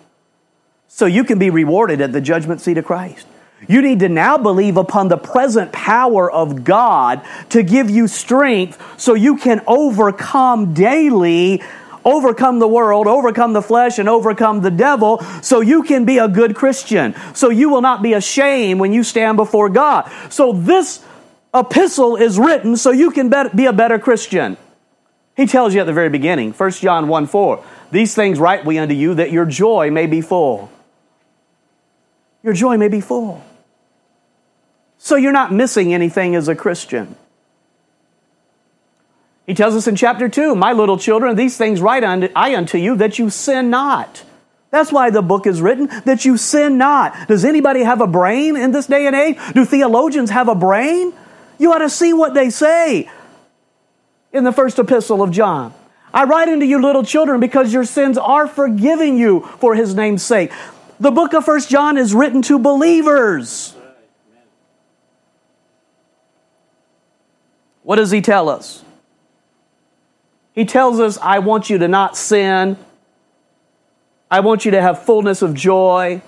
so 0.88 1.06
you 1.06 1.22
can 1.22 1.38
be 1.38 1.50
rewarded 1.50 2.00
at 2.00 2.12
the 2.12 2.20
judgment 2.20 2.60
seat 2.60 2.78
of 2.78 2.84
Christ. 2.84 3.28
You 3.68 3.80
need 3.80 4.00
to 4.00 4.08
now 4.08 4.38
believe 4.38 4.76
upon 4.76 5.06
the 5.06 5.16
present 5.16 5.70
power 5.70 6.28
of 6.28 6.64
God 6.64 7.24
to 7.50 7.62
give 7.62 7.88
you 7.88 8.08
strength 8.08 9.00
so 9.00 9.14
you 9.14 9.36
can 9.36 9.62
overcome 9.68 10.74
daily, 10.74 11.62
overcome 12.04 12.58
the 12.58 12.66
world, 12.66 13.06
overcome 13.06 13.52
the 13.52 13.62
flesh, 13.62 14.00
and 14.00 14.08
overcome 14.08 14.62
the 14.62 14.70
devil 14.72 15.20
so 15.40 15.60
you 15.60 15.84
can 15.84 16.04
be 16.04 16.18
a 16.18 16.26
good 16.26 16.56
Christian. 16.56 17.14
So 17.34 17.50
you 17.50 17.70
will 17.70 17.82
not 17.82 18.02
be 18.02 18.14
ashamed 18.14 18.80
when 18.80 18.92
you 18.92 19.04
stand 19.04 19.36
before 19.36 19.68
God. 19.68 20.10
So 20.28 20.50
this 20.50 21.04
epistle 21.54 22.16
is 22.16 22.36
written 22.36 22.76
so 22.76 22.90
you 22.90 23.12
can 23.12 23.30
be 23.54 23.66
a 23.66 23.72
better 23.72 24.00
Christian. 24.00 24.56
He 25.36 25.46
tells 25.46 25.74
you 25.74 25.80
at 25.80 25.86
the 25.86 25.92
very 25.92 26.08
beginning, 26.08 26.52
1 26.52 26.70
John 26.72 27.08
1 27.08 27.26
4. 27.26 27.64
These 27.90 28.14
things 28.14 28.38
write 28.38 28.64
we 28.64 28.78
unto 28.78 28.94
you 28.94 29.14
that 29.14 29.30
your 29.30 29.44
joy 29.44 29.90
may 29.90 30.06
be 30.06 30.20
full. 30.20 30.70
Your 32.42 32.52
joy 32.52 32.76
may 32.76 32.88
be 32.88 33.00
full. 33.00 33.44
So 34.98 35.16
you're 35.16 35.32
not 35.32 35.52
missing 35.52 35.92
anything 35.94 36.34
as 36.34 36.48
a 36.48 36.54
Christian. 36.54 37.16
He 39.46 39.54
tells 39.54 39.76
us 39.76 39.86
in 39.86 39.94
chapter 39.94 40.28
2, 40.28 40.54
My 40.54 40.72
little 40.72 40.98
children, 40.98 41.36
these 41.36 41.56
things 41.56 41.80
write 41.80 42.02
I 42.02 42.56
unto 42.56 42.78
you 42.78 42.96
that 42.96 43.18
you 43.18 43.30
sin 43.30 43.70
not. 43.70 44.24
That's 44.70 44.90
why 44.90 45.10
the 45.10 45.22
book 45.22 45.46
is 45.46 45.60
written, 45.60 45.86
that 46.04 46.24
you 46.24 46.36
sin 46.36 46.76
not. 46.76 47.28
Does 47.28 47.44
anybody 47.44 47.82
have 47.82 48.00
a 48.00 48.06
brain 48.06 48.56
in 48.56 48.72
this 48.72 48.86
day 48.86 49.06
and 49.06 49.14
age? 49.14 49.38
Do 49.54 49.64
theologians 49.64 50.30
have 50.30 50.48
a 50.48 50.54
brain? 50.54 51.12
You 51.58 51.72
ought 51.72 51.78
to 51.78 51.88
see 51.88 52.12
what 52.12 52.34
they 52.34 52.50
say 52.50 53.08
in 54.32 54.44
the 54.44 54.52
first 54.52 54.78
epistle 54.78 55.22
of 55.22 55.30
John. 55.30 55.72
I 56.16 56.24
write 56.24 56.48
unto 56.48 56.64
you, 56.64 56.80
little 56.80 57.04
children, 57.04 57.40
because 57.40 57.74
your 57.74 57.84
sins 57.84 58.16
are 58.16 58.46
forgiven 58.46 59.18
you 59.18 59.40
for 59.60 59.74
his 59.74 59.94
name's 59.94 60.22
sake. 60.22 60.50
The 60.98 61.10
book 61.10 61.34
of 61.34 61.44
First 61.44 61.68
John 61.68 61.98
is 61.98 62.14
written 62.14 62.40
to 62.42 62.58
believers. 62.58 63.74
What 67.82 67.96
does 67.96 68.10
he 68.10 68.22
tell 68.22 68.48
us? 68.48 68.82
He 70.54 70.64
tells 70.64 71.00
us, 71.00 71.18
I 71.18 71.40
want 71.40 71.68
you 71.68 71.76
to 71.76 71.86
not 71.86 72.16
sin. 72.16 72.78
I 74.30 74.40
want 74.40 74.64
you 74.64 74.70
to 74.70 74.80
have 74.80 75.04
fullness 75.04 75.42
of 75.42 75.52
joy. 75.52 76.22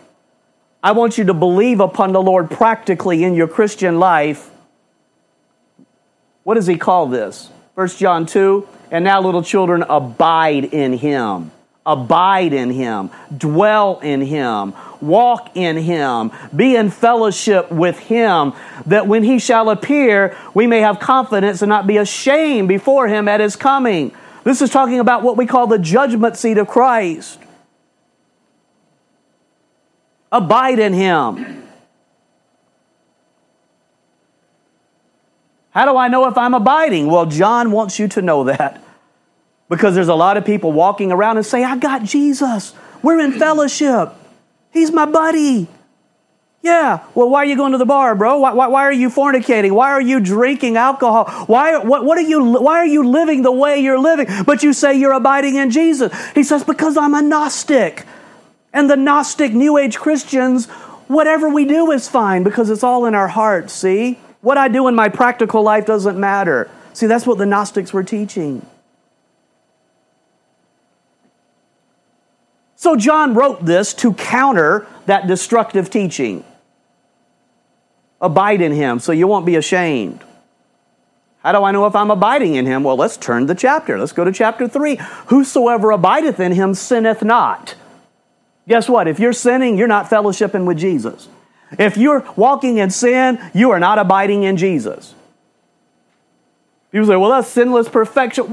I 0.83 0.93
want 0.93 1.17
you 1.17 1.25
to 1.25 1.35
believe 1.35 1.81
upon 1.81 2.13
the 2.13 2.21
Lord 2.21 2.51
practically 2.51 3.25
in 3.25 3.35
your 3.35 3.49
Christian 3.49 3.99
life. 3.99 4.51
What 6.43 6.57
does 6.57 6.67
he 6.67 6.77
call 6.77 7.07
this? 7.07 7.49
1 7.75 7.89
John 7.89 8.27
2 8.27 8.69
and 8.91 9.05
now, 9.05 9.21
little 9.21 9.43
children, 9.43 9.85
abide 9.89 10.65
in 10.65 10.93
him. 10.93 11.51
Abide 11.87 12.53
in 12.53 12.71
him. 12.71 13.11
Dwell 13.37 13.99
in 14.01 14.21
him. 14.21 14.75
Walk 15.01 15.57
in 15.57 15.77
him. 15.77 16.33
Be 16.55 16.77
in 16.77 16.91
fellowship 16.91 17.71
with 17.71 17.99
him, 17.99 18.53
that 18.87 19.07
when 19.07 19.23
he 19.23 19.39
shall 19.39 19.71
appear, 19.71 20.37
we 20.55 20.67
may 20.67 20.81
have 20.81 21.01
confidence 21.01 21.63
and 21.63 21.69
not 21.69 21.87
be 21.87 21.97
ashamed 21.97 22.69
before 22.69 23.09
him 23.09 23.29
at 23.29 23.41
his 23.41 23.57
coming. 23.57 24.13
This 24.45 24.61
is 24.61 24.71
talking 24.71 25.01
about 25.01 25.23
what 25.23 25.37
we 25.37 25.47
call 25.47 25.67
the 25.67 25.79
judgment 25.79 26.37
seat 26.37 26.59
of 26.59 26.69
Christ. 26.69 27.39
Abide 30.31 30.79
in 30.79 30.93
him. 30.93 31.68
How 35.79 35.85
do 35.85 35.97
I 35.97 36.09
know 36.09 36.27
if 36.27 36.37
I'm 36.37 36.55
abiding? 36.55 37.07
Well, 37.07 37.27
John 37.27 37.71
wants 37.71 38.01
you 38.01 38.09
to 38.09 38.21
know 38.21 38.43
that. 38.43 38.83
Because 39.69 39.95
there's 39.95 40.09
a 40.09 40.15
lot 40.17 40.37
of 40.37 40.45
people 40.45 40.73
walking 40.73 41.13
around 41.13 41.37
and 41.37 41.47
say, 41.47 41.63
I 41.63 41.77
got 41.77 42.03
Jesus. 42.03 42.75
We're 43.01 43.21
in 43.21 43.39
fellowship. 43.39 44.13
He's 44.73 44.91
my 44.91 45.07
buddy. 45.07 45.69
Yeah. 46.63 47.07
Well, 47.15 47.31
why 47.31 47.43
are 47.43 47.45
you 47.45 47.55
going 47.55 47.71
to 47.71 47.79
the 47.79 47.87
bar, 47.87 48.17
bro? 48.17 48.41
Why, 48.41 48.55
why, 48.55 48.67
why, 48.67 48.83
are 48.87 48.93
you 48.93 49.09
fornicating? 49.09 49.71
Why 49.71 49.91
are 49.91 50.01
you 50.01 50.19
drinking 50.19 50.77
alcohol? 50.77 51.27
Why, 51.47 51.79
what, 51.79 52.05
what 52.05 52.19
are 52.19 52.23
you, 52.23 52.43
why 52.45 52.79
are 52.79 52.87
you 52.87 53.09
living 53.09 53.43
the 53.43 53.53
way 53.53 53.79
you're 53.79 54.01
living? 54.01 54.27
But 54.45 54.65
you 54.65 54.73
say 54.73 54.99
you're 54.99 55.13
abiding 55.13 55.55
in 55.55 55.71
Jesus. 55.71 56.13
He 56.35 56.43
says, 56.43 56.65
because 56.65 56.97
I'm 56.97 57.15
a 57.15 57.23
Gnostic. 57.23 58.05
And 58.73 58.91
the 58.91 58.97
Gnostic 58.97 59.53
New 59.53 59.79
Age 59.79 59.97
Christians, 59.97 60.67
whatever 61.07 61.49
we 61.49 61.65
do 61.67 61.93
is 61.93 62.09
fine 62.09 62.43
because 62.43 62.69
it's 62.69 62.83
all 62.83 63.05
in 63.05 63.15
our 63.15 63.29
hearts, 63.29 63.75
see? 63.75 64.19
What 64.41 64.57
I 64.59 64.69
do 64.69 64.89
in 64.89 64.95
my 64.95 65.09
practical 65.09 65.63
life 65.63 65.87
doesn't 65.87 66.19
matter. 66.19 66.71
See, 66.93 67.07
that's 67.07 67.27
what 67.27 67.39
the 67.39 67.47
Gnostics 67.47 67.93
were 67.93 68.05
teaching. 68.05 68.65
So 72.77 72.95
John 72.95 73.35
wrote 73.35 73.65
this 73.65 73.93
to 73.95 74.15
counter 74.15 74.87
that 75.07 75.27
destructive 75.27 75.91
teaching. 75.91 76.45
Abide 78.21 78.61
in 78.61 78.73
him 78.73 79.01
so 79.01 79.13
you 79.13 79.27
won't 79.27 79.47
be 79.47 79.57
ashamed. 79.57 80.23
How 81.43 81.53
do 81.53 81.65
I 81.65 81.71
know 81.73 81.87
if 81.87 81.97
I'm 81.97 82.11
abiding 82.11 82.55
in 82.55 82.67
him? 82.67 82.85
Well, 82.85 82.97
let's 82.97 83.17
turn 83.17 83.47
the 83.47 83.55
chapter. 83.55 83.99
Let's 83.99 84.13
go 84.13 84.25
to 84.25 84.33
chapter 84.33 84.69
3. 84.69 84.97
Whosoever 85.27 85.91
abideth 85.91 86.41
in 86.41 86.53
him 86.53 86.75
sinneth 86.75 87.23
not. 87.23 87.75
Guess 88.69 88.89
what? 88.89 89.09
If 89.09 89.19
you're 89.19 89.33
sinning, 89.33 89.79
you're 89.79 89.89
not 89.89 90.11
fellowshipping 90.11 90.65
with 90.65 90.79
Jesus. 90.79 91.29
If 91.79 91.97
you're 91.97 92.27
walking 92.37 92.79
in 92.79 92.91
sin, 92.91 93.39
you 93.55 93.71
are 93.71 93.81
not 93.81 93.99
abiding 93.99 94.45
in 94.45 94.57
Jesus. 94.57 95.15
People 96.91 97.07
say, 97.07 97.17
well, 97.17 97.31
that's 97.31 97.49
sinless 97.49 97.89
perfection. 97.89 98.45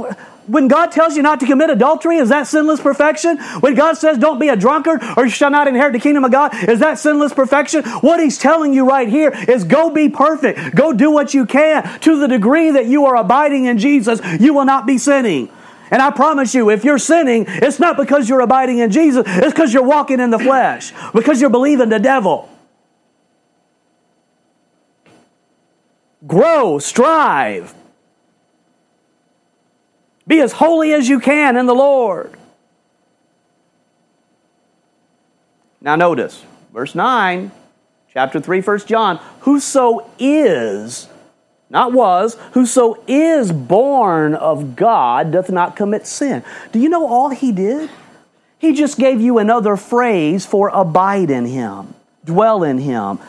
When 0.48 0.68
God 0.68 0.92
tells 0.92 1.16
you 1.16 1.24
not 1.24 1.40
to 1.40 1.46
commit 1.46 1.70
adultery, 1.70 2.18
is 2.18 2.30
that 2.30 2.48
sinless 2.48 2.82
perfection? 2.82 3.38
When 3.62 3.76
God 3.76 3.94
says 3.94 4.18
don't 4.18 4.40
be 4.40 4.50
a 4.50 4.56
drunkard 4.56 5.02
or 5.16 5.24
you 5.24 5.32
shall 5.32 5.50
not 5.50 5.68
inherit 5.68 5.94
the 5.94 6.00
kingdom 6.00 6.26
of 6.26 6.32
God, 6.32 6.54
is 6.68 6.80
that 6.80 7.00
sinless 7.00 7.34
perfection? 7.34 7.84
What 8.02 8.20
He's 8.20 8.38
telling 8.38 8.74
you 8.74 8.88
right 8.88 9.08
here 9.08 9.32
is 9.48 9.64
go 9.64 9.90
be 9.90 10.10
perfect. 10.10 10.76
Go 10.76 10.92
do 10.92 11.10
what 11.12 11.34
you 11.34 11.46
can. 11.46 12.00
To 12.02 12.20
the 12.20 12.28
degree 12.28 12.72
that 12.72 12.86
you 12.86 13.06
are 13.06 13.16
abiding 13.16 13.66
in 13.66 13.78
Jesus, 13.78 14.20
you 14.40 14.54
will 14.54 14.66
not 14.66 14.86
be 14.86 14.98
sinning. 14.98 15.50
And 15.90 16.02
I 16.02 16.12
promise 16.12 16.54
you, 16.54 16.70
if 16.70 16.84
you're 16.84 17.00
sinning, 17.00 17.46
it's 17.48 17.80
not 17.80 17.96
because 17.96 18.28
you're 18.28 18.42
abiding 18.42 18.80
in 18.80 18.92
Jesus, 18.92 19.24
it's 19.28 19.54
because 19.54 19.74
you're 19.74 19.84
walking 19.84 20.20
in 20.20 20.30
the 20.30 20.40
flesh, 20.40 20.92
because 21.14 21.40
you're 21.40 21.50
believing 21.50 21.90
the 21.90 22.00
devil. 22.00 22.50
Grow, 26.28 26.80
strive. 26.80 27.74
Be 30.28 30.42
as 30.42 30.54
holy 30.54 30.94
as 30.94 31.08
you 31.08 31.20
can 31.20 31.56
in 31.56 31.66
the 31.66 31.76
Lord. 31.76 32.36
Now, 35.82 35.96
notice, 35.96 36.44
verse 36.74 36.96
9, 36.96 37.52
chapter 38.12 38.40
3, 38.40 38.62
1 38.62 38.80
John. 38.80 39.18
Whoso 39.42 40.10
is, 40.18 41.08
not 41.70 41.94
was, 41.94 42.36
whoso 42.54 43.04
is 43.08 43.52
born 43.52 44.34
of 44.34 44.76
God 44.76 45.32
doth 45.32 45.52
not 45.52 45.76
commit 45.76 46.08
sin. 46.08 46.44
Do 46.72 46.80
you 46.80 46.90
know 46.90 47.06
all 47.06 47.30
he 47.30 47.52
did? 47.52 47.92
He 48.58 48.74
just 48.74 48.98
gave 48.98 49.22
you 49.22 49.38
another 49.38 49.78
phrase 49.78 50.44
for 50.44 50.70
abide 50.70 51.30
in 51.30 51.46
him, 51.46 51.94
dwell 52.24 52.64
in 52.64 52.80
him. 52.80 53.20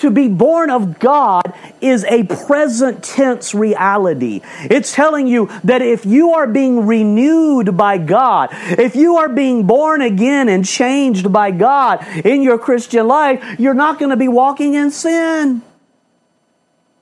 To 0.00 0.10
be 0.10 0.28
born 0.28 0.70
of 0.70 0.98
God 0.98 1.52
is 1.82 2.04
a 2.04 2.24
present 2.24 3.04
tense 3.04 3.54
reality. 3.54 4.40
It's 4.62 4.94
telling 4.94 5.26
you 5.26 5.50
that 5.64 5.82
if 5.82 6.06
you 6.06 6.32
are 6.32 6.46
being 6.46 6.86
renewed 6.86 7.76
by 7.76 7.98
God, 7.98 8.48
if 8.52 8.96
you 8.96 9.18
are 9.18 9.28
being 9.28 9.66
born 9.66 10.00
again 10.00 10.48
and 10.48 10.64
changed 10.64 11.30
by 11.30 11.50
God 11.50 12.02
in 12.24 12.40
your 12.40 12.58
Christian 12.58 13.08
life, 13.08 13.60
you're 13.60 13.74
not 13.74 13.98
going 13.98 14.08
to 14.08 14.16
be 14.16 14.28
walking 14.28 14.72
in 14.72 14.90
sin. 14.90 15.60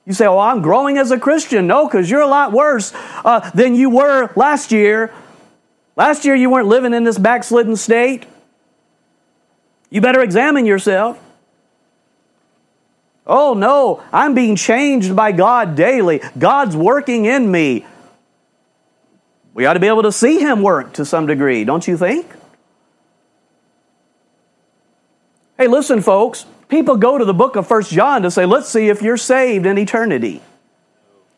You 0.05 0.13
say, 0.13 0.27
Oh, 0.27 0.41
I'm 0.41 0.61
growing 0.61 0.99
as 0.99 1.13
a 1.13 1.21
Christian. 1.21 1.69
No, 1.69 1.87
because 1.87 2.11
you're 2.11 2.21
a 2.21 2.27
lot 2.27 2.51
worse 2.51 2.93
uh, 3.25 3.49
than 3.51 3.77
you 3.77 3.91
were 3.91 4.33
last 4.35 4.73
year. 4.73 5.15
Last 5.95 6.25
year, 6.25 6.35
you 6.35 6.51
weren't 6.51 6.67
living 6.67 6.95
in 6.95 7.05
this 7.05 7.19
backslidden 7.19 7.77
state. 7.77 8.27
You 9.89 10.01
better 10.01 10.21
examine 10.21 10.67
yourself. 10.67 11.23
Oh 13.29 13.53
no, 13.53 14.03
I'm 14.13 14.35
being 14.35 14.57
changed 14.57 15.15
by 15.15 15.33
God 15.33 15.77
daily. 15.77 16.23
God's 16.39 16.75
working 16.75 17.27
in 17.27 17.51
me. 17.51 17.85
We 19.53 19.67
ought 19.67 19.75
to 19.75 19.81
be 19.81 19.89
able 19.89 20.05
to 20.05 20.13
see 20.13 20.39
Him 20.39 20.63
work 20.63 20.95
to 20.95 21.05
some 21.05 21.27
degree, 21.27 21.65
don't 21.65 21.87
you 21.87 21.97
think? 21.97 22.27
Hey, 25.59 25.67
listen, 25.67 26.01
folks. 26.01 26.47
People 26.69 26.97
go 26.97 27.19
to 27.19 27.25
the 27.25 27.35
book 27.35 27.57
of 27.57 27.67
First 27.67 27.91
John 27.91 28.23
to 28.23 28.31
say, 28.31 28.47
let's 28.47 28.69
see 28.69 28.89
if 28.89 29.03
you're 29.03 29.17
saved 29.17 29.67
in 29.67 29.79
eternity. 29.79 30.43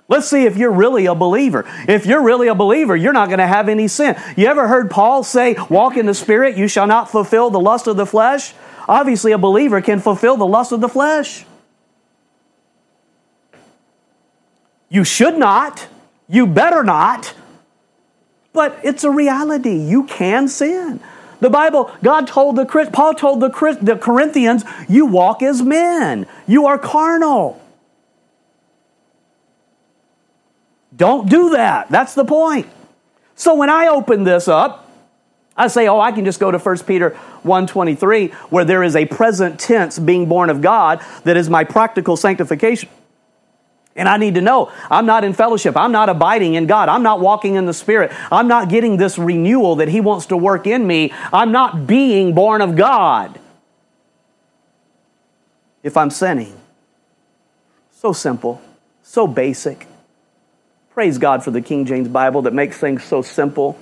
Let's 0.09 0.29
see 0.29 0.45
if 0.45 0.57
you're 0.57 0.73
really 0.73 1.07
a 1.07 1.15
believer. 1.15 1.65
If 1.89 2.05
you're 2.05 2.23
really 2.23 2.49
a 2.49 2.55
believer, 2.55 2.97
you're 2.97 3.13
not 3.13 3.29
going 3.29 3.39
to 3.39 3.47
have 3.47 3.69
any 3.69 3.87
sin. 3.87 4.21
You 4.37 4.49
ever 4.49 4.67
heard 4.67 4.91
Paul 4.91 5.23
say, 5.23 5.57
Walk 5.71 5.97
in 5.97 6.07
the 6.07 6.15
Spirit, 6.15 6.57
you 6.57 6.67
shall 6.67 6.89
not 6.89 7.11
fulfill 7.11 7.49
the 7.51 7.61
lust 7.61 7.87
of 7.87 7.97
the 7.97 8.07
flesh? 8.07 8.53
Obviously, 8.89 9.31
a 9.31 9.39
believer 9.39 9.81
can 9.81 10.01
fulfill 10.01 10.37
the 10.37 10.47
lust 10.47 10.73
of 10.73 10.81
the 10.81 10.89
flesh. 10.89 11.47
You 14.91 15.05
should 15.05 15.39
not. 15.39 15.87
You 16.29 16.47
better 16.47 16.85
not. 16.85 17.33
But 18.53 18.79
it's 18.83 19.05
a 19.05 19.11
reality. 19.11 19.77
You 19.77 20.05
can 20.05 20.49
sin. 20.49 21.01
The 21.39 21.49
Bible, 21.49 21.91
God 22.03 22.27
told 22.27 22.57
the 22.57 22.67
Paul 22.93 23.15
told 23.15 23.41
the, 23.41 23.79
the 23.81 23.97
Corinthians, 23.97 24.65
you 24.89 25.07
walk 25.07 25.43
as 25.43 25.63
men. 25.63 26.27
You 26.47 26.67
are 26.67 26.77
carnal. 26.77 27.61
Don't 30.95 31.31
do 31.31 31.51
that. 31.51 31.89
That's 31.89 32.15
the 32.15 32.27
point. 32.27 32.69
So 33.37 33.55
when 33.55 33.71
I 33.71 33.87
open 33.87 34.25
this 34.25 34.49
up, 34.49 34.91
I 35.57 35.69
say, 35.69 35.89
oh, 35.89 35.99
I 35.99 36.13
can 36.13 36.27
just 36.27 36.41
go 36.41 36.51
to 36.51 36.59
1 36.59 36.79
Peter 36.81 37.11
1.23, 37.43 38.33
where 38.51 38.65
there 38.65 38.83
is 38.83 38.95
a 38.95 39.07
present 39.07 39.59
tense 39.59 39.99
being 39.99 40.27
born 40.27 40.51
of 40.51 40.61
God 40.61 41.03
that 41.25 41.37
is 41.37 41.49
my 41.49 41.65
practical 41.65 42.17
sanctification. 42.17 42.91
And 44.01 44.09
I 44.09 44.17
need 44.17 44.37
to 44.37 44.41
know 44.41 44.73
I'm 44.91 45.05
not 45.05 45.25
in 45.25 45.35
fellowship. 45.35 45.77
I'm 45.77 45.93
not 45.93 46.09
abiding 46.09 46.55
in 46.55 46.67
God. 46.67 46.89
I'm 46.89 47.03
not 47.03 47.21
walking 47.21 47.57
in 47.57 47.67
the 47.67 47.75
Spirit. 47.75 48.11
I'm 48.33 48.49
not 48.49 48.71
getting 48.71 48.97
this 48.97 49.19
renewal 49.19 49.77
that 49.77 49.89
He 49.89 50.01
wants 50.01 50.25
to 50.27 50.39
work 50.39 50.67
in 50.67 50.87
me. 50.87 51.13
I'm 51.35 51.53
not 51.53 51.87
being 51.87 52.35
born 52.35 52.63
of 52.63 52.77
God 52.77 53.39
if 55.83 55.99
I'm 55.99 56.09
sinning. 56.09 56.59
So 57.91 58.15
simple, 58.15 58.63
so 59.03 59.27
basic. 59.27 59.87
Praise 60.95 61.19
God 61.19 61.45
for 61.45 61.51
the 61.51 61.61
King 61.61 61.85
James 61.85 62.09
Bible 62.09 62.41
that 62.43 62.55
makes 62.55 62.79
things 62.79 63.05
so 63.05 63.21
simple, 63.21 63.79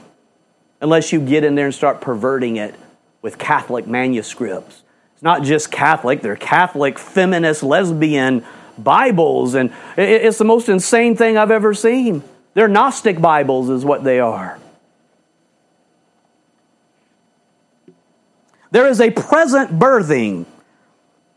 unless 0.81 1.12
you 1.12 1.20
get 1.20 1.44
in 1.44 1.54
there 1.54 1.66
and 1.66 1.74
start 1.74 2.00
perverting 2.00 2.57
it 2.57 2.74
with 3.22 3.38
Catholic 3.38 3.87
manuscripts. 3.87 4.83
It's 5.14 5.22
not 5.22 5.44
just 5.44 5.70
Catholic, 5.70 6.22
they're 6.22 6.35
Catholic, 6.35 6.98
feminist, 6.98 7.62
lesbian 7.62 8.44
Bibles, 8.83 9.55
and 9.55 9.73
it's 9.97 10.38
the 10.38 10.45
most 10.45 10.69
insane 10.69 11.17
thing 11.17 11.37
I've 11.37 11.51
ever 11.51 11.75
seen. 11.75 12.23
They're 12.55 12.69
Gnostic 12.69 13.21
Bibles, 13.21 13.71
is 13.71 13.85
what 13.85 14.05
they 14.05 14.21
are. 14.21 14.59
There 18.71 18.87
is 18.87 19.00
a 19.00 19.11
present 19.11 19.79
birthing, 19.79 20.44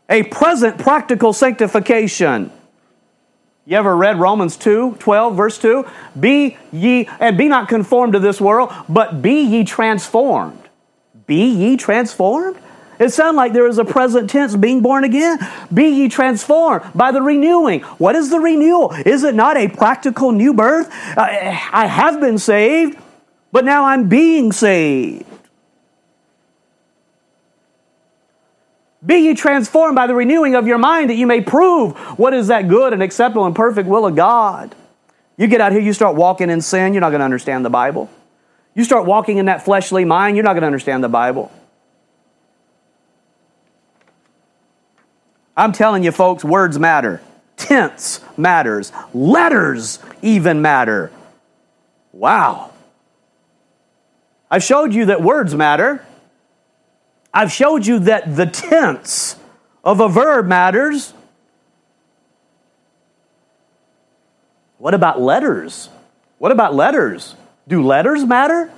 a 0.08 0.22
present 0.24 0.78
practical 0.78 1.32
sanctification. 1.32 2.52
You 3.64 3.76
ever 3.76 3.96
read 3.96 4.18
Romans 4.18 4.56
2, 4.56 4.96
12, 4.98 5.36
verse 5.36 5.58
2? 5.58 5.86
Be 6.18 6.56
ye, 6.72 7.08
and 7.20 7.38
be 7.38 7.48
not 7.48 7.68
conformed 7.68 8.14
to 8.14 8.18
this 8.18 8.40
world, 8.40 8.72
but 8.88 9.22
be 9.22 9.40
ye 9.40 9.64
transformed. 9.64 10.68
Be 11.26 11.44
ye 11.46 11.76
transformed? 11.76 12.58
It 13.02 13.12
sounds 13.12 13.36
like 13.36 13.52
there 13.52 13.66
is 13.66 13.78
a 13.78 13.84
present 13.84 14.30
tense 14.30 14.54
being 14.54 14.80
born 14.80 15.02
again. 15.02 15.40
Be 15.74 15.88
ye 15.88 16.08
transformed 16.08 16.84
by 16.94 17.10
the 17.10 17.20
renewing. 17.20 17.80
What 17.98 18.14
is 18.14 18.30
the 18.30 18.38
renewal? 18.38 18.92
Is 18.92 19.24
it 19.24 19.34
not 19.34 19.56
a 19.56 19.66
practical 19.66 20.30
new 20.30 20.54
birth? 20.54 20.88
Uh, 21.16 21.26
I 21.72 21.86
have 21.86 22.20
been 22.20 22.38
saved, 22.38 22.96
but 23.50 23.64
now 23.64 23.86
I'm 23.86 24.08
being 24.08 24.52
saved. 24.52 25.26
Be 29.04 29.16
ye 29.16 29.34
transformed 29.34 29.96
by 29.96 30.06
the 30.06 30.14
renewing 30.14 30.54
of 30.54 30.68
your 30.68 30.78
mind 30.78 31.10
that 31.10 31.16
you 31.16 31.26
may 31.26 31.40
prove 31.40 31.96
what 32.20 32.32
is 32.34 32.46
that 32.46 32.68
good 32.68 32.92
and 32.92 33.02
acceptable 33.02 33.46
and 33.46 33.56
perfect 33.56 33.88
will 33.88 34.06
of 34.06 34.14
God. 34.14 34.76
You 35.36 35.48
get 35.48 35.60
out 35.60 35.72
here, 35.72 35.80
you 35.80 35.92
start 35.92 36.14
walking 36.14 36.50
in 36.50 36.60
sin, 36.60 36.94
you're 36.94 37.00
not 37.00 37.10
going 37.10 37.18
to 37.18 37.24
understand 37.24 37.64
the 37.64 37.70
Bible. 37.70 38.08
You 38.76 38.84
start 38.84 39.06
walking 39.06 39.38
in 39.38 39.46
that 39.46 39.64
fleshly 39.64 40.04
mind, 40.04 40.36
you're 40.36 40.44
not 40.44 40.52
going 40.52 40.60
to 40.60 40.68
understand 40.68 41.02
the 41.02 41.08
Bible. 41.08 41.50
I'm 45.56 45.72
telling 45.72 46.02
you, 46.04 46.12
folks, 46.12 46.44
words 46.44 46.78
matter. 46.78 47.20
tense 47.56 48.20
matters, 48.36 48.92
letters 49.14 49.98
even 50.20 50.62
matter. 50.62 51.10
Wow. 52.12 52.70
I've 54.50 54.62
showed 54.62 54.92
you 54.92 55.06
that 55.06 55.22
words 55.22 55.54
matter. 55.54 56.04
I've 57.32 57.50
showed 57.50 57.86
you 57.86 58.00
that 58.00 58.36
the 58.36 58.46
tense 58.46 59.36
of 59.82 60.00
a 60.00 60.08
verb 60.08 60.46
matters. 60.46 61.14
What 64.78 64.94
about 64.94 65.20
letters? 65.20 65.88
What 66.38 66.52
about 66.52 66.74
letters? 66.74 67.34
Do 67.68 67.82
letters 67.82 68.24
matter? 68.24 68.70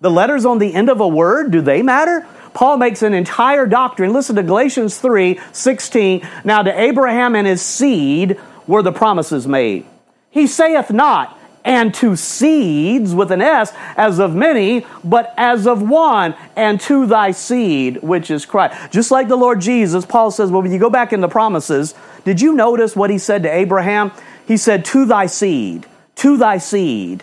The 0.00 0.10
letters 0.10 0.44
on 0.44 0.58
the 0.58 0.74
end 0.74 0.88
of 0.88 1.00
a 1.00 1.06
word, 1.06 1.52
do 1.52 1.60
they 1.60 1.82
matter? 1.82 2.26
Paul 2.54 2.76
makes 2.76 3.02
an 3.02 3.14
entire 3.14 3.66
doctrine. 3.66 4.12
Listen 4.12 4.36
to 4.36 4.42
Galatians 4.42 4.98
3 4.98 5.40
16. 5.52 6.28
Now 6.44 6.62
to 6.62 6.80
Abraham 6.80 7.34
and 7.34 7.46
his 7.46 7.62
seed 7.62 8.38
were 8.66 8.82
the 8.82 8.92
promises 8.92 9.46
made. 9.46 9.86
He 10.30 10.46
saith 10.46 10.90
not, 10.90 11.38
and 11.64 11.94
to 11.94 12.16
seeds 12.16 13.14
with 13.14 13.30
an 13.30 13.42
S, 13.42 13.72
as 13.96 14.18
of 14.18 14.34
many, 14.34 14.86
but 15.04 15.32
as 15.36 15.66
of 15.66 15.82
one, 15.82 16.34
and 16.56 16.80
to 16.82 17.06
thy 17.06 17.30
seed, 17.30 18.02
which 18.02 18.30
is 18.30 18.46
Christ. 18.46 18.92
Just 18.92 19.10
like 19.10 19.28
the 19.28 19.36
Lord 19.36 19.60
Jesus, 19.60 20.04
Paul 20.04 20.30
says, 20.30 20.50
well, 20.50 20.62
when 20.62 20.72
you 20.72 20.78
go 20.78 20.90
back 20.90 21.12
in 21.12 21.20
the 21.20 21.28
promises, 21.28 21.94
did 22.24 22.40
you 22.40 22.54
notice 22.54 22.96
what 22.96 23.10
he 23.10 23.18
said 23.18 23.42
to 23.44 23.54
Abraham? 23.54 24.10
He 24.46 24.56
said, 24.56 24.84
to 24.86 25.04
thy 25.04 25.26
seed, 25.26 25.86
to 26.16 26.36
thy 26.36 26.58
seed. 26.58 27.22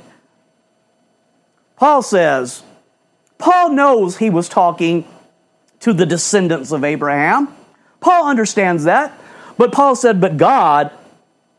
Paul 1.76 2.02
says, 2.02 2.64
Paul 3.38 3.72
knows 3.72 4.18
he 4.18 4.30
was 4.30 4.50
talking 4.50 5.08
to 5.82 5.94
the 5.94 6.06
descendants 6.06 6.72
of 6.72 6.84
Abraham. 6.84 7.48
Paul 8.00 8.28
understands 8.28 8.84
that. 8.86 9.18
But 9.58 9.72
Paul 9.72 9.96
said, 9.96 10.22
but 10.22 10.38
God 10.38 10.92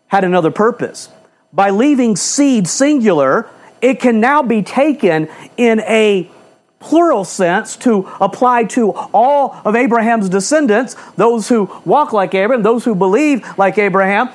had 0.09 0.25
another 0.25 0.51
purpose. 0.51 1.09
By 1.53 1.71
leaving 1.71 2.17
seed 2.17 2.67
singular, 2.67 3.49
it 3.81 4.01
can 4.01 4.21
now 4.21 4.43
be 4.43 4.63
taken 4.63 5.29
in 5.57 5.81
a 5.81 6.31
plural 6.79 7.25
sense 7.25 7.77
to 7.77 8.09
apply 8.21 8.65
to 8.65 8.93
all 9.13 9.61
of 9.65 9.77
Abraham's 9.77 10.29
descendants, 10.29 10.97
those 11.17 11.49
who 11.49 11.71
walk 11.85 12.13
like 12.13 12.35
Abraham, 12.35 12.63
those 12.63 12.85
who 12.85 12.95
believe 12.95 13.47
like 13.59 13.77
Abraham. 13.77 14.31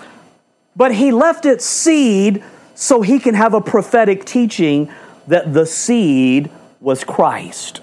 But 0.75 0.93
he 0.93 1.11
left 1.11 1.45
it 1.45 1.61
seed 1.61 2.43
so 2.75 3.01
he 3.01 3.19
can 3.19 3.33
have 3.33 3.53
a 3.53 3.61
prophetic 3.61 4.25
teaching 4.25 4.91
that 5.27 5.53
the 5.53 5.65
seed 5.65 6.51
was 6.79 7.03
Christ. 7.03 7.81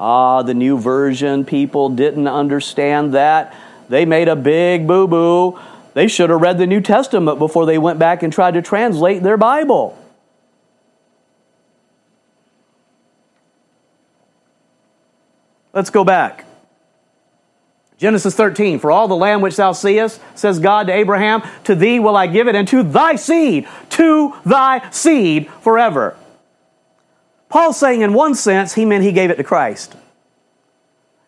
Ah, 0.00 0.42
the 0.42 0.54
new 0.54 0.78
version 0.78 1.44
people 1.44 1.90
didn't 1.90 2.26
understand 2.26 3.12
that. 3.12 3.54
They 3.90 4.06
made 4.06 4.28
a 4.28 4.36
big 4.36 4.86
boo 4.86 5.06
boo. 5.06 5.60
They 5.92 6.08
should 6.08 6.30
have 6.30 6.40
read 6.40 6.56
the 6.56 6.66
New 6.66 6.80
Testament 6.80 7.38
before 7.38 7.66
they 7.66 7.76
went 7.76 7.98
back 7.98 8.22
and 8.22 8.32
tried 8.32 8.54
to 8.54 8.62
translate 8.62 9.22
their 9.22 9.36
Bible. 9.36 9.98
Let's 15.74 15.90
go 15.90 16.02
back. 16.02 16.46
Genesis 17.98 18.34
13, 18.34 18.78
for 18.78 18.90
all 18.90 19.08
the 19.08 19.16
land 19.16 19.42
which 19.42 19.56
thou 19.56 19.72
seest, 19.72 20.22
says 20.34 20.58
God 20.58 20.86
to 20.86 20.92
Abraham, 20.94 21.42
to 21.64 21.74
thee 21.74 22.00
will 22.00 22.16
I 22.16 22.26
give 22.26 22.48
it, 22.48 22.54
and 22.54 22.66
to 22.68 22.82
thy 22.82 23.16
seed, 23.16 23.68
to 23.90 24.34
thy 24.46 24.88
seed 24.90 25.50
forever. 25.60 26.16
Paul's 27.50 27.78
saying, 27.78 28.00
in 28.00 28.14
one 28.14 28.34
sense, 28.34 28.72
he 28.72 28.86
meant 28.86 29.04
he 29.04 29.12
gave 29.12 29.30
it 29.30 29.36
to 29.36 29.44
Christ. 29.44 29.94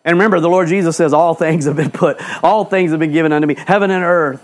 And 0.05 0.15
remember, 0.17 0.39
the 0.39 0.49
Lord 0.49 0.69
Jesus 0.69 0.97
says, 0.97 1.13
All 1.13 1.35
things 1.35 1.65
have 1.65 1.75
been 1.75 1.91
put, 1.91 2.17
all 2.43 2.65
things 2.65 2.91
have 2.91 2.99
been 2.99 3.11
given 3.11 3.31
unto 3.31 3.47
me, 3.47 3.55
heaven 3.55 3.91
and 3.91 4.03
earth, 4.03 4.43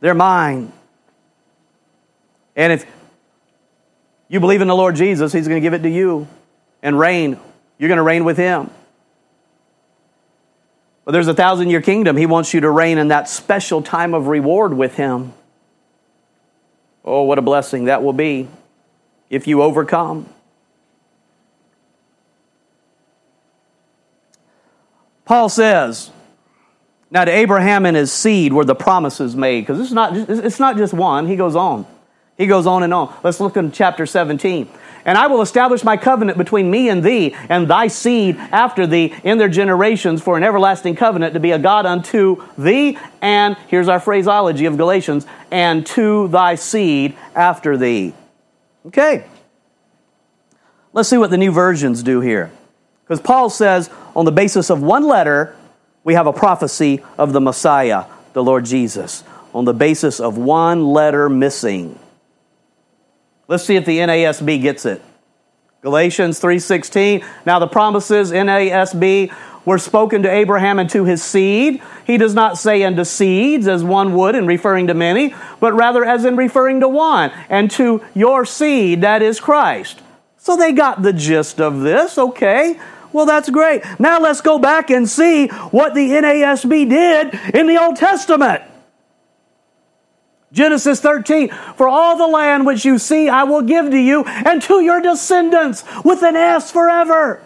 they're 0.00 0.14
mine. 0.14 0.72
And 2.54 2.72
if 2.72 2.86
you 4.28 4.40
believe 4.40 4.60
in 4.60 4.68
the 4.68 4.76
Lord 4.76 4.96
Jesus, 4.96 5.32
He's 5.32 5.48
going 5.48 5.60
to 5.60 5.64
give 5.64 5.72
it 5.72 5.82
to 5.82 5.88
you 5.88 6.28
and 6.82 6.98
reign. 6.98 7.38
You're 7.78 7.88
going 7.88 7.98
to 7.98 8.02
reign 8.02 8.24
with 8.24 8.36
Him. 8.36 8.70
But 11.04 11.12
there's 11.12 11.28
a 11.28 11.34
thousand 11.34 11.70
year 11.70 11.80
kingdom. 11.80 12.16
He 12.16 12.26
wants 12.26 12.52
you 12.52 12.60
to 12.60 12.70
reign 12.70 12.98
in 12.98 13.08
that 13.08 13.28
special 13.28 13.82
time 13.82 14.14
of 14.14 14.26
reward 14.26 14.74
with 14.74 14.94
Him. 14.94 15.32
Oh, 17.04 17.22
what 17.22 17.38
a 17.38 17.42
blessing 17.42 17.86
that 17.86 18.02
will 18.02 18.12
be 18.12 18.48
if 19.28 19.46
you 19.46 19.62
overcome. 19.62 20.28
Paul 25.30 25.48
says, 25.48 26.10
now 27.08 27.24
to 27.24 27.30
Abraham 27.30 27.86
and 27.86 27.96
his 27.96 28.12
seed 28.12 28.52
were 28.52 28.64
the 28.64 28.74
promises 28.74 29.36
made, 29.36 29.60
because 29.60 29.78
it's 29.78 29.92
not, 29.92 30.16
it's 30.16 30.58
not 30.58 30.76
just 30.76 30.92
one. 30.92 31.28
He 31.28 31.36
goes 31.36 31.54
on. 31.54 31.86
He 32.36 32.48
goes 32.48 32.66
on 32.66 32.82
and 32.82 32.92
on. 32.92 33.14
Let's 33.22 33.38
look 33.38 33.56
in 33.56 33.70
chapter 33.70 34.06
17. 34.06 34.68
And 35.04 35.16
I 35.16 35.28
will 35.28 35.40
establish 35.40 35.84
my 35.84 35.96
covenant 35.96 36.36
between 36.36 36.68
me 36.68 36.88
and 36.88 37.04
thee 37.04 37.36
and 37.48 37.68
thy 37.68 37.86
seed 37.86 38.38
after 38.38 38.88
thee 38.88 39.14
in 39.22 39.38
their 39.38 39.48
generations 39.48 40.20
for 40.20 40.36
an 40.36 40.42
everlasting 40.42 40.96
covenant 40.96 41.34
to 41.34 41.38
be 41.38 41.52
a 41.52 41.60
God 41.60 41.86
unto 41.86 42.42
thee. 42.58 42.98
And 43.22 43.56
here's 43.68 43.86
our 43.86 44.00
phraseology 44.00 44.64
of 44.64 44.76
Galatians 44.76 45.28
and 45.52 45.86
to 45.86 46.26
thy 46.26 46.56
seed 46.56 47.16
after 47.36 47.76
thee. 47.76 48.14
Okay. 48.86 49.24
Let's 50.92 51.08
see 51.08 51.18
what 51.18 51.30
the 51.30 51.38
new 51.38 51.52
versions 51.52 52.02
do 52.02 52.20
here. 52.20 52.50
Because 53.04 53.20
Paul 53.20 53.50
says, 53.50 53.90
on 54.20 54.26
the 54.26 54.32
basis 54.32 54.68
of 54.68 54.82
one 54.82 55.06
letter, 55.06 55.56
we 56.04 56.12
have 56.12 56.26
a 56.26 56.32
prophecy 56.32 57.02
of 57.16 57.32
the 57.32 57.40
Messiah, 57.40 58.04
the 58.34 58.44
Lord 58.44 58.66
Jesus, 58.66 59.24
on 59.54 59.64
the 59.64 59.72
basis 59.72 60.20
of 60.20 60.36
one 60.36 60.84
letter 60.84 61.30
missing. 61.30 61.98
Let's 63.48 63.64
see 63.64 63.76
if 63.76 63.86
the 63.86 64.00
NASB 64.00 64.60
gets 64.60 64.84
it. 64.84 65.00
Galatians 65.80 66.38
3:16. 66.38 67.24
Now 67.46 67.58
the 67.58 67.66
promises 67.66 68.30
NASB 68.30 69.32
were 69.64 69.78
spoken 69.78 70.22
to 70.24 70.30
Abraham 70.30 70.78
and 70.78 70.90
to 70.90 71.06
his 71.06 71.22
seed. 71.22 71.80
He 72.04 72.18
does 72.18 72.34
not 72.34 72.58
say 72.58 72.82
unto 72.82 73.04
seeds 73.04 73.66
as 73.66 73.82
one 73.82 74.12
would 74.12 74.34
in 74.34 74.46
referring 74.46 74.88
to 74.88 74.94
many, 74.94 75.34
but 75.60 75.72
rather 75.72 76.04
as 76.04 76.26
in 76.26 76.36
referring 76.36 76.80
to 76.80 76.88
one, 76.88 77.32
and 77.48 77.70
to 77.70 78.02
your 78.12 78.44
seed, 78.44 79.00
that 79.00 79.22
is 79.22 79.40
Christ. 79.40 80.02
So 80.36 80.58
they 80.58 80.72
got 80.72 81.02
the 81.02 81.14
gist 81.14 81.58
of 81.58 81.80
this, 81.80 82.18
okay? 82.18 82.78
Well, 83.12 83.26
that's 83.26 83.50
great. 83.50 83.82
Now 83.98 84.20
let's 84.20 84.40
go 84.40 84.58
back 84.58 84.90
and 84.90 85.08
see 85.08 85.48
what 85.48 85.94
the 85.94 86.10
NASB 86.10 86.88
did 86.88 87.54
in 87.54 87.66
the 87.66 87.80
Old 87.80 87.96
Testament. 87.96 88.62
Genesis 90.52 91.00
13, 91.00 91.48
for 91.76 91.88
all 91.88 92.16
the 92.16 92.26
land 92.26 92.66
which 92.66 92.84
you 92.84 92.98
see 92.98 93.28
I 93.28 93.44
will 93.44 93.62
give 93.62 93.90
to 93.90 93.98
you 93.98 94.24
and 94.24 94.60
to 94.62 94.80
your 94.80 95.00
descendants 95.00 95.84
with 96.04 96.22
an 96.22 96.34
S 96.34 96.72
forever. 96.72 97.42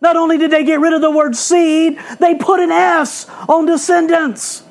Not 0.00 0.16
only 0.16 0.36
did 0.36 0.50
they 0.50 0.64
get 0.64 0.80
rid 0.80 0.92
of 0.92 1.00
the 1.00 1.10
word 1.10 1.36
seed, 1.36 1.98
they 2.18 2.34
put 2.34 2.60
an 2.60 2.70
S 2.70 3.28
on 3.48 3.66
descendants. 3.66 4.64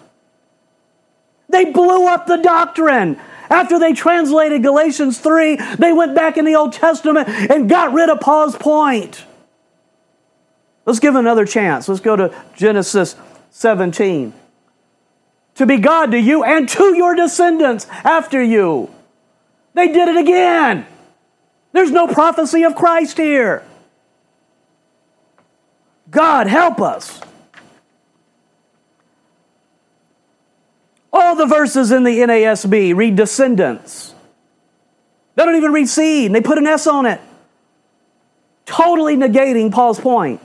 They 1.49 1.65
blew 1.65 2.07
up 2.07 2.27
the 2.27 2.37
doctrine. 2.37 3.19
After 3.49 3.79
they 3.79 3.93
translated 3.93 4.63
Galatians 4.63 5.19
3, 5.19 5.55
they 5.77 5.93
went 5.93 6.15
back 6.15 6.37
in 6.37 6.45
the 6.45 6.55
Old 6.55 6.73
Testament 6.73 7.29
and 7.29 7.69
got 7.69 7.93
rid 7.93 8.09
of 8.09 8.19
Paul's 8.19 8.55
point. 8.55 9.23
Let's 10.85 10.99
give 10.99 11.15
another 11.15 11.45
chance. 11.45 11.87
Let's 11.87 12.01
go 12.01 12.15
to 12.15 12.35
Genesis 12.55 13.15
17. 13.51 14.33
To 15.55 15.65
be 15.65 15.77
God 15.77 16.11
to 16.11 16.19
you 16.19 16.43
and 16.43 16.67
to 16.69 16.95
your 16.95 17.15
descendants 17.15 17.87
after 18.03 18.41
you. 18.41 18.89
They 19.73 19.87
did 19.87 20.09
it 20.09 20.17
again. 20.17 20.85
There's 21.71 21.91
no 21.91 22.07
prophecy 22.07 22.63
of 22.63 22.75
Christ 22.75 23.17
here. 23.17 23.63
God, 26.09 26.47
help 26.47 26.81
us. 26.81 27.21
All 31.11 31.35
the 31.35 31.45
verses 31.45 31.91
in 31.91 32.03
the 32.03 32.19
NASB 32.19 32.95
read 32.95 33.15
descendants. 33.15 34.13
They 35.35 35.45
don't 35.45 35.55
even 35.55 35.71
read 35.71 35.87
seed, 35.87 36.27
and 36.27 36.35
they 36.35 36.41
put 36.41 36.57
an 36.57 36.67
S 36.67 36.87
on 36.87 37.05
it. 37.05 37.21
Totally 38.65 39.15
negating 39.15 39.71
Paul's 39.71 39.99
point. 39.99 40.41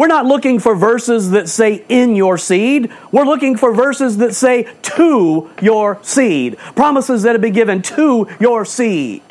We're 0.00 0.06
not 0.06 0.24
looking 0.24 0.60
for 0.60 0.74
verses 0.74 1.32
that 1.32 1.46
say 1.46 1.84
in 1.90 2.16
your 2.16 2.38
seed. 2.38 2.90
We're 3.12 3.26
looking 3.26 3.58
for 3.58 3.74
verses 3.74 4.16
that 4.16 4.34
say 4.34 4.62
to 4.96 5.50
your 5.60 6.02
seed. 6.02 6.56
Promises 6.74 7.24
that 7.24 7.32
have 7.32 7.42
been 7.42 7.52
given 7.52 7.82
to 7.82 8.26
your 8.40 8.64
seed. 8.64 9.22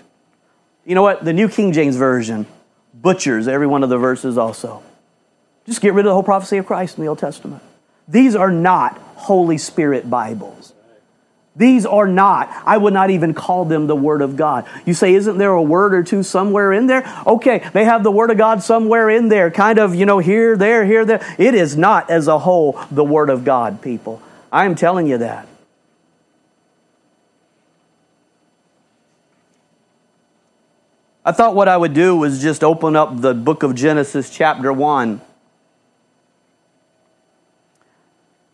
You 0.86 0.94
know 0.94 1.02
what? 1.02 1.26
The 1.26 1.34
New 1.34 1.50
King 1.50 1.72
James 1.72 1.96
Version 1.96 2.46
butchers 2.94 3.48
every 3.48 3.66
one 3.66 3.82
of 3.82 3.90
the 3.90 3.98
verses 3.98 4.38
also. 4.38 4.84
Just 5.66 5.82
get 5.82 5.96
rid 5.96 6.06
of 6.06 6.12
the 6.12 6.14
whole 6.14 6.22
prophecy 6.22 6.58
of 6.58 6.68
Christ 6.68 7.00
in 7.00 7.04
the 7.04 7.08
Old 7.08 7.18
Testament. 7.18 7.64
These 8.08 8.36
are 8.36 8.52
not 8.52 8.96
Holy 9.16 9.58
Spirit 9.58 10.08
Bibles. 10.08 10.76
These 11.60 11.86
are 11.86 12.08
not. 12.08 12.50
I 12.66 12.78
would 12.78 12.94
not 12.94 13.10
even 13.10 13.34
call 13.34 13.66
them 13.66 13.86
the 13.86 13.96
Word 13.96 14.22
of 14.22 14.38
God. 14.38 14.66
You 14.86 14.94
say, 14.94 15.14
isn't 15.14 15.38
there 15.38 15.52
a 15.52 15.62
word 15.62 15.94
or 15.94 16.04
two 16.04 16.24
somewhere 16.24 16.72
in 16.72 16.88
there? 16.88 17.04
Okay, 17.28 17.70
they 17.74 17.84
have 17.84 18.02
the 18.02 18.12
Word 18.12 18.32
of 18.32 18.38
God 18.38 18.64
somewhere 18.64 19.10
in 19.10 19.28
there, 19.28 19.52
kind 19.52 19.78
of, 19.78 19.94
you 19.94 20.06
know, 20.06 20.20
here, 20.20 20.56
there, 20.56 20.86
here, 20.86 21.04
there. 21.04 21.36
It 21.38 21.54
is 21.56 21.76
not 21.76 22.10
as 22.10 22.30
a 22.30 22.40
whole 22.40 22.80
the 22.90 23.04
Word 23.04 23.30
of 23.30 23.44
God, 23.44 23.82
people. 23.82 24.22
I 24.54 24.64
am 24.64 24.74
telling 24.74 25.06
you 25.06 25.18
that. 25.18 25.50
I 31.26 31.34
thought 31.34 31.56
what 31.56 31.68
I 31.68 31.76
would 31.76 31.94
do 31.94 32.16
was 32.16 32.42
just 32.42 32.64
open 32.64 32.96
up 32.96 33.20
the 33.20 33.34
book 33.34 33.64
of 33.64 33.76
Genesis, 33.76 34.30
chapter 34.30 34.72
1. 34.72 35.20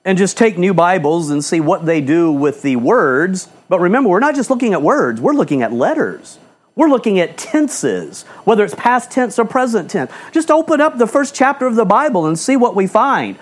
And 0.06 0.20
just 0.20 0.38
take 0.38 0.58
new 0.58 0.74
Bibles 0.74 1.32
and 1.32 1.44
see 1.44 1.60
what 1.60 1.86
they 1.86 2.00
do 2.00 2.32
with 2.32 2.62
the 2.62 2.76
words. 2.76 3.50
But 3.68 3.80
remember, 3.82 4.10
we're 4.10 4.20
not 4.20 4.36
just 4.36 4.52
looking 4.52 4.72
at 4.72 4.84
words, 4.84 5.20
we're 5.20 5.34
looking 5.34 5.64
at 5.64 5.74
letters. 5.74 6.38
We're 6.76 6.90
looking 6.90 7.20
at 7.20 7.38
tenses, 7.38 8.24
whether 8.44 8.64
it's 8.66 8.76
past 8.76 9.10
tense 9.10 9.40
or 9.40 9.46
present 9.46 9.90
tense. 9.90 10.12
Just 10.34 10.52
open 10.52 10.82
up 10.82 10.98
the 10.98 11.08
first 11.08 11.34
chapter 11.34 11.66
of 11.66 11.76
the 11.76 11.86
Bible 11.86 12.26
and 12.26 12.38
see 12.38 12.58
what 12.58 12.76
we 12.76 12.86
find. 12.86 13.38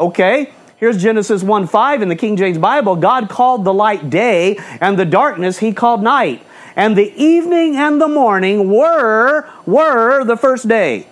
Okay? 0.00 0.52
Here's 0.78 1.00
Genesis 1.00 1.44
1 1.44 1.68
5 1.68 2.02
in 2.02 2.08
the 2.08 2.16
King 2.16 2.36
James 2.36 2.58
Bible. 2.58 2.96
God 2.96 3.28
called 3.28 3.64
the 3.64 3.72
light 3.72 4.10
day, 4.10 4.56
and 4.80 4.98
the 4.98 5.04
darkness 5.04 5.60
he 5.60 5.72
called 5.72 6.02
night. 6.02 6.44
And 6.74 6.96
the 6.96 7.12
evening 7.14 7.76
and 7.76 8.00
the 8.00 8.08
morning 8.08 8.68
were, 8.68 9.48
were 9.64 10.24
the 10.24 10.36
first 10.36 10.66
day. 10.66 11.06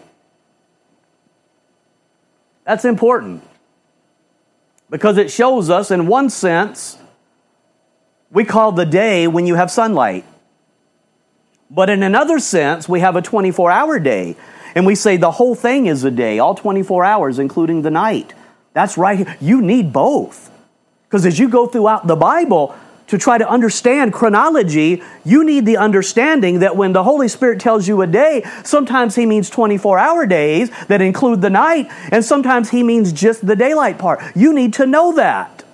That's 2.64 2.84
important 2.84 3.44
because 4.90 5.16
it 5.16 5.30
shows 5.30 5.70
us, 5.70 5.90
in 5.90 6.06
one 6.06 6.28
sense, 6.28 6.98
we 8.30 8.44
call 8.44 8.72
the 8.72 8.84
day 8.84 9.26
when 9.26 9.46
you 9.46 9.54
have 9.54 9.70
sunlight. 9.70 10.24
But 11.70 11.88
in 11.88 12.02
another 12.02 12.40
sense, 12.40 12.88
we 12.88 13.00
have 13.00 13.14
a 13.14 13.22
24 13.22 13.70
hour 13.70 13.98
day. 14.00 14.36
And 14.74 14.84
we 14.86 14.94
say 14.94 15.16
the 15.16 15.30
whole 15.30 15.54
thing 15.54 15.86
is 15.86 16.04
a 16.04 16.10
day, 16.10 16.38
all 16.38 16.54
24 16.54 17.04
hours, 17.04 17.38
including 17.38 17.82
the 17.82 17.90
night. 17.90 18.34
That's 18.72 18.98
right. 18.98 19.26
You 19.40 19.62
need 19.62 19.92
both. 19.92 20.50
Because 21.04 21.26
as 21.26 21.38
you 21.38 21.48
go 21.48 21.66
throughout 21.66 22.06
the 22.06 22.16
Bible, 22.16 22.74
to 23.10 23.18
try 23.18 23.38
to 23.38 23.48
understand 23.48 24.12
chronology, 24.12 25.02
you 25.24 25.44
need 25.44 25.66
the 25.66 25.76
understanding 25.76 26.60
that 26.60 26.76
when 26.76 26.92
the 26.92 27.02
Holy 27.02 27.28
Spirit 27.28 27.60
tells 27.60 27.86
you 27.86 28.00
a 28.02 28.06
day, 28.06 28.48
sometimes 28.64 29.16
He 29.16 29.26
means 29.26 29.50
24 29.50 29.98
hour 29.98 30.26
days 30.26 30.70
that 30.86 31.02
include 31.02 31.40
the 31.40 31.50
night, 31.50 31.90
and 32.12 32.24
sometimes 32.24 32.70
He 32.70 32.82
means 32.82 33.12
just 33.12 33.44
the 33.46 33.56
daylight 33.56 33.98
part. 33.98 34.20
You 34.34 34.52
need 34.52 34.74
to 34.74 34.86
know 34.86 35.12
that. 35.16 35.64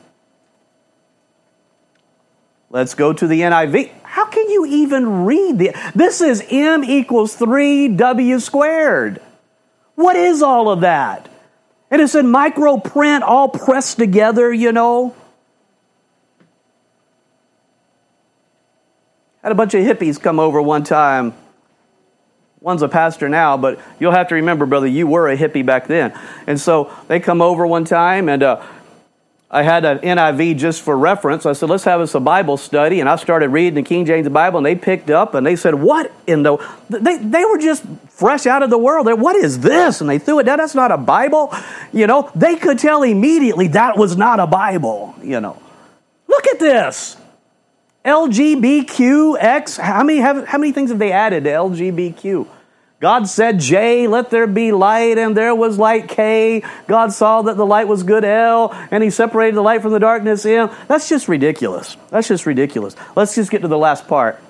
Let's 2.70 2.94
go 2.94 3.12
to 3.12 3.26
the 3.26 3.42
NIV. 3.42 3.92
How 4.02 4.26
can 4.26 4.48
you 4.48 4.66
even 4.66 5.24
read 5.24 5.58
the 5.58 5.74
This 5.94 6.20
is 6.20 6.42
M 6.50 6.82
equals 6.84 7.36
3W 7.36 8.40
squared. 8.40 9.20
What 9.94 10.16
is 10.16 10.42
all 10.42 10.70
of 10.70 10.80
that? 10.80 11.28
And 11.90 12.00
it's 12.00 12.14
in 12.14 12.30
micro 12.30 12.78
print, 12.78 13.22
all 13.22 13.48
pressed 13.48 13.98
together, 13.98 14.52
you 14.52 14.72
know. 14.72 15.14
Had 19.46 19.52
a 19.52 19.54
bunch 19.54 19.74
of 19.74 19.82
hippies 19.84 20.20
come 20.20 20.40
over 20.40 20.60
one 20.60 20.82
time. 20.82 21.32
One's 22.58 22.82
a 22.82 22.88
pastor 22.88 23.28
now, 23.28 23.56
but 23.56 23.78
you'll 24.00 24.10
have 24.10 24.26
to 24.30 24.34
remember, 24.34 24.66
brother, 24.66 24.88
you 24.88 25.06
were 25.06 25.28
a 25.28 25.36
hippie 25.36 25.64
back 25.64 25.86
then. 25.86 26.18
And 26.48 26.60
so 26.60 26.92
they 27.06 27.20
come 27.20 27.40
over 27.40 27.64
one 27.64 27.84
time, 27.84 28.28
and 28.28 28.42
uh, 28.42 28.66
I 29.48 29.62
had 29.62 29.84
an 29.84 29.98
NIV 30.00 30.58
just 30.58 30.82
for 30.82 30.98
reference. 30.98 31.46
I 31.46 31.52
said, 31.52 31.70
let's 31.70 31.84
have 31.84 32.00
us 32.00 32.16
a 32.16 32.18
Bible 32.18 32.56
study. 32.56 32.98
And 32.98 33.08
I 33.08 33.14
started 33.14 33.50
reading 33.50 33.74
the 33.74 33.84
King 33.84 34.04
James 34.04 34.28
Bible, 34.28 34.56
and 34.56 34.66
they 34.66 34.74
picked 34.74 35.10
up 35.10 35.34
and 35.34 35.46
they 35.46 35.54
said, 35.54 35.76
What 35.76 36.10
in 36.26 36.42
the. 36.42 36.56
They, 36.90 37.16
they 37.16 37.44
were 37.44 37.58
just 37.58 37.84
fresh 38.08 38.46
out 38.46 38.64
of 38.64 38.70
the 38.70 38.78
world. 38.78 39.06
They're, 39.06 39.14
what 39.14 39.36
is 39.36 39.60
this? 39.60 40.00
And 40.00 40.10
they 40.10 40.18
threw 40.18 40.40
it 40.40 40.42
down. 40.42 40.58
That's 40.58 40.74
not 40.74 40.90
a 40.90 40.98
Bible. 40.98 41.54
You 41.92 42.08
know, 42.08 42.32
they 42.34 42.56
could 42.56 42.80
tell 42.80 43.04
immediately 43.04 43.68
that 43.68 43.96
was 43.96 44.16
not 44.16 44.40
a 44.40 44.46
Bible, 44.48 45.14
you 45.22 45.40
know. 45.40 45.62
Look 46.26 46.48
at 46.48 46.58
this. 46.58 47.16
LGBTQX. 48.06 49.78
How 49.80 50.04
many, 50.04 50.20
have, 50.20 50.46
how 50.46 50.58
many 50.58 50.72
things 50.72 50.90
have 50.90 50.98
they 51.00 51.10
added 51.10 51.44
to 51.44 51.50
LGBTQ? 51.50 52.46
God 52.98 53.28
said 53.28 53.60
J, 53.60 54.06
let 54.06 54.30
there 54.30 54.46
be 54.46 54.72
light, 54.72 55.18
and 55.18 55.36
there 55.36 55.54
was 55.54 55.78
light 55.78 56.08
K. 56.08 56.62
God 56.86 57.12
saw 57.12 57.42
that 57.42 57.56
the 57.58 57.66
light 57.66 57.88
was 57.88 58.04
good 58.04 58.24
L, 58.24 58.72
and 58.90 59.02
he 59.02 59.10
separated 59.10 59.54
the 59.54 59.60
light 59.60 59.82
from 59.82 59.92
the 59.92 59.98
darkness 59.98 60.46
M. 60.46 60.70
That's 60.88 61.08
just 61.08 61.28
ridiculous. 61.28 61.96
That's 62.08 62.28
just 62.28 62.46
ridiculous. 62.46 62.96
Let's 63.14 63.34
just 63.34 63.50
get 63.50 63.62
to 63.62 63.68
the 63.68 63.76
last 63.76 64.08
part. 64.08 64.40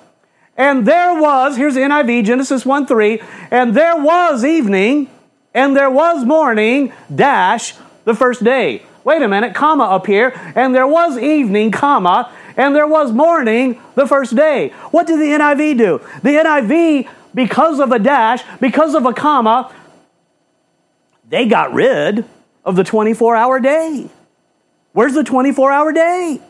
And 0.55 0.87
there 0.87 1.19
was, 1.19 1.57
here's 1.57 1.75
NIV, 1.75 2.25
Genesis 2.25 2.65
1 2.65 2.85
3, 2.85 3.21
and 3.51 3.75
there 3.75 3.97
was 3.97 4.45
evening, 4.45 5.09
and 5.53 5.75
there 5.75 5.89
was 5.89 6.23
morning, 6.23 6.93
dash, 7.13 7.73
the 8.05 8.15
first 8.15 8.43
day. 8.43 8.83
Wait 9.03 9.21
a 9.21 9.27
minute, 9.27 9.55
comma 9.55 9.83
up 9.83 10.05
here, 10.05 10.33
and 10.55 10.73
there 10.73 10.87
was 10.87 11.17
evening, 11.17 11.71
comma, 11.71 12.31
and 12.57 12.75
there 12.75 12.87
was 12.87 13.11
morning 13.11 13.79
the 13.93 14.07
first 14.07 14.35
day. 14.35 14.69
What 14.89 15.05
did 15.07 15.19
the 15.19 15.25
NIV 15.25 15.77
do? 15.77 16.01
The 16.23 16.29
NIV, 16.29 17.07
because 17.33 17.79
of 17.79 17.91
a 17.91 17.99
dash, 17.99 18.43
because 18.59 18.95
of 18.95 19.05
a 19.05 19.13
comma, 19.13 19.73
they 21.29 21.45
got 21.45 21.71
rid 21.73 22.25
of 22.65 22.75
the 22.75 22.83
24 22.83 23.35
hour 23.35 23.59
day. 23.59 24.09
Where's 24.91 25.13
the 25.13 25.23
24 25.23 25.71
hour 25.71 25.93
day? 25.93 26.41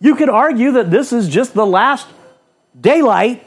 You 0.00 0.14
could 0.14 0.30
argue 0.30 0.72
that 0.72 0.90
this 0.90 1.12
is 1.12 1.28
just 1.28 1.52
the 1.52 1.66
last 1.66 2.06
daylight. 2.78 3.46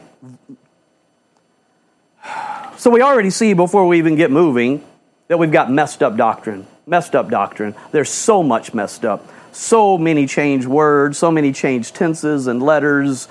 So 2.77 2.91
we 2.91 3.01
already 3.01 3.31
see 3.31 3.53
before 3.53 3.87
we 3.87 3.97
even 3.97 4.15
get 4.15 4.29
moving 4.29 4.85
that 5.27 5.39
we've 5.39 5.51
got 5.51 5.71
messed 5.71 6.03
up 6.03 6.15
doctrine. 6.15 6.67
Messed 6.85 7.15
up 7.15 7.29
doctrine. 7.29 7.75
There's 7.91 8.09
so 8.09 8.43
much 8.43 8.73
messed 8.73 9.03
up 9.03 9.27
so 9.59 9.97
many 9.97 10.25
changed 10.25 10.67
words, 10.67 11.17
so 11.17 11.29
many 11.29 11.51
changed 11.51 11.93
tenses 11.93 12.47
and 12.47 12.63
letters. 12.63 13.27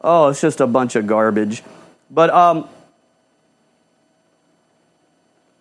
Oh, 0.00 0.28
it's 0.28 0.40
just 0.40 0.60
a 0.60 0.66
bunch 0.66 0.94
of 0.94 1.06
garbage. 1.06 1.62
But 2.10 2.28
um, 2.30 2.68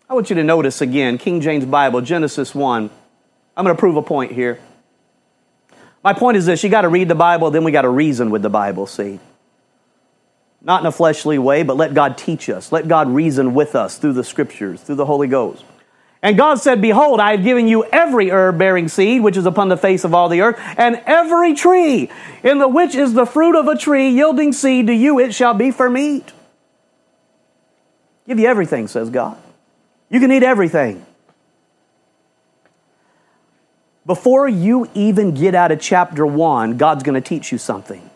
I 0.09 0.13
want 0.13 0.29
you 0.29 0.35
to 0.35 0.43
notice 0.43 0.81
again 0.81 1.17
King 1.17 1.39
James 1.39 1.65
Bible, 1.65 2.01
Genesis 2.01 2.53
1. 2.53 2.89
I'm 3.55 3.63
going 3.63 3.75
to 3.75 3.79
prove 3.79 3.95
a 3.95 4.01
point 4.01 4.33
here. 4.33 4.59
My 6.03 6.11
point 6.11 6.35
is 6.35 6.45
this 6.45 6.63
you 6.63 6.69
got 6.69 6.81
to 6.81 6.89
read 6.89 7.07
the 7.07 7.15
Bible, 7.15 7.49
then 7.49 7.63
we 7.63 7.71
got 7.71 7.83
to 7.83 7.89
reason 7.89 8.29
with 8.29 8.41
the 8.41 8.49
Bible, 8.49 8.85
see? 8.85 9.19
Not 10.61 10.81
in 10.81 10.85
a 10.85 10.91
fleshly 10.91 11.37
way, 11.37 11.63
but 11.63 11.77
let 11.77 11.93
God 11.93 12.17
teach 12.17 12.49
us. 12.49 12.73
Let 12.73 12.89
God 12.89 13.09
reason 13.09 13.53
with 13.53 13.73
us 13.73 13.97
through 13.97 14.13
the 14.13 14.23
scriptures, 14.23 14.81
through 14.81 14.95
the 14.95 15.05
Holy 15.05 15.27
Ghost. 15.27 15.63
And 16.23 16.37
God 16.37 16.55
said, 16.55 16.81
Behold, 16.81 17.19
I 17.19 17.31
have 17.31 17.43
given 17.43 17.67
you 17.67 17.83
every 17.83 18.31
herb 18.31 18.57
bearing 18.57 18.87
seed 18.87 19.21
which 19.21 19.35
is 19.35 19.45
upon 19.45 19.67
the 19.67 19.75
face 19.75 20.05
of 20.05 20.13
all 20.13 20.29
the 20.29 20.39
earth, 20.39 20.57
and 20.77 20.95
every 21.05 21.53
tree 21.53 22.09
in 22.43 22.59
the 22.59 22.67
which 22.67 22.95
is 22.95 23.13
the 23.13 23.25
fruit 23.25 23.59
of 23.59 23.67
a 23.67 23.77
tree 23.77 24.09
yielding 24.09 24.53
seed 24.53 24.87
to 24.87 24.93
you, 24.93 25.19
it 25.19 25.33
shall 25.33 25.53
be 25.53 25.69
for 25.69 25.89
meat. 25.89 26.31
Give 28.25 28.39
you 28.39 28.47
everything, 28.47 28.87
says 28.87 29.09
God. 29.09 29.37
You 30.09 30.21
can 30.21 30.31
eat 30.31 30.43
everything. 30.43 31.05
Before 34.05 34.47
you 34.47 34.89
even 34.93 35.33
get 35.33 35.55
out 35.55 35.73
of 35.73 35.81
chapter 35.81 36.25
1, 36.25 36.77
God's 36.77 37.03
going 37.03 37.21
to 37.21 37.27
teach 37.27 37.51
you 37.51 37.57
something. 37.57 38.09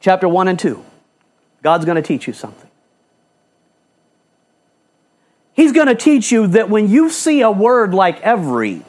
Chapter 0.00 0.28
1 0.28 0.48
and 0.48 0.58
2, 0.58 0.84
God's 1.62 1.84
going 1.84 1.96
to 1.96 2.02
teach 2.02 2.26
you 2.26 2.32
something. 2.32 2.70
He's 5.54 5.72
going 5.72 5.86
to 5.86 5.94
teach 5.94 6.32
you 6.32 6.48
that 6.48 6.68
when 6.68 6.88
you 6.88 7.08
see 7.10 7.40
a 7.40 7.50
word 7.50 7.94
like 7.94 8.20
every, 8.20 8.82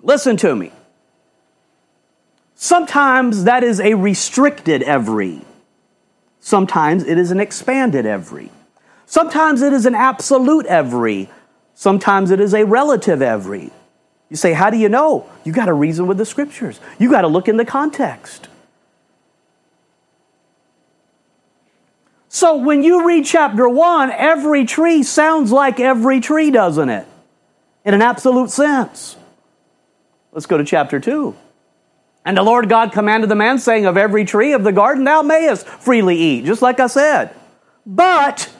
listen 0.00 0.36
to 0.38 0.54
me. 0.54 0.72
Sometimes 2.54 3.44
that 3.44 3.64
is 3.64 3.80
a 3.80 3.94
restricted 3.94 4.82
every. 4.82 5.40
Sometimes 6.38 7.04
it 7.04 7.18
is 7.18 7.30
an 7.30 7.40
expanded 7.40 8.06
every. 8.06 8.50
Sometimes 9.06 9.62
it 9.62 9.72
is 9.72 9.86
an 9.86 9.94
absolute 9.94 10.66
every. 10.66 11.28
Sometimes 11.74 12.30
it 12.30 12.40
is 12.40 12.54
a 12.54 12.64
relative 12.64 13.22
every. 13.22 13.70
You 14.28 14.36
say, 14.36 14.52
How 14.52 14.70
do 14.70 14.76
you 14.76 14.88
know? 14.88 15.28
You 15.44 15.52
got 15.52 15.66
to 15.66 15.72
reason 15.72 16.06
with 16.06 16.18
the 16.18 16.24
scriptures, 16.24 16.78
you 16.98 17.10
got 17.10 17.22
to 17.22 17.28
look 17.28 17.48
in 17.48 17.56
the 17.56 17.64
context. 17.64 18.48
So 22.34 22.56
when 22.56 22.82
you 22.82 23.06
read 23.06 23.26
chapter 23.26 23.68
1, 23.68 24.10
every 24.10 24.64
tree 24.64 25.02
sounds 25.02 25.52
like 25.52 25.78
every 25.78 26.18
tree, 26.18 26.50
doesn't 26.50 26.88
it? 26.88 27.06
In 27.84 27.92
an 27.92 28.00
absolute 28.00 28.48
sense. 28.48 29.16
Let's 30.32 30.46
go 30.46 30.56
to 30.56 30.64
chapter 30.64 30.98
2. 30.98 31.36
And 32.24 32.38
the 32.38 32.42
Lord 32.42 32.70
God 32.70 32.90
commanded 32.92 33.28
the 33.28 33.34
man, 33.34 33.58
saying, 33.58 33.84
Of 33.84 33.98
every 33.98 34.24
tree 34.24 34.54
of 34.54 34.64
the 34.64 34.72
garden 34.72 35.04
thou 35.04 35.20
mayest 35.20 35.66
freely 35.66 36.16
eat, 36.16 36.46
just 36.46 36.62
like 36.62 36.80
I 36.80 36.86
said. 36.86 37.34
But, 37.84 38.50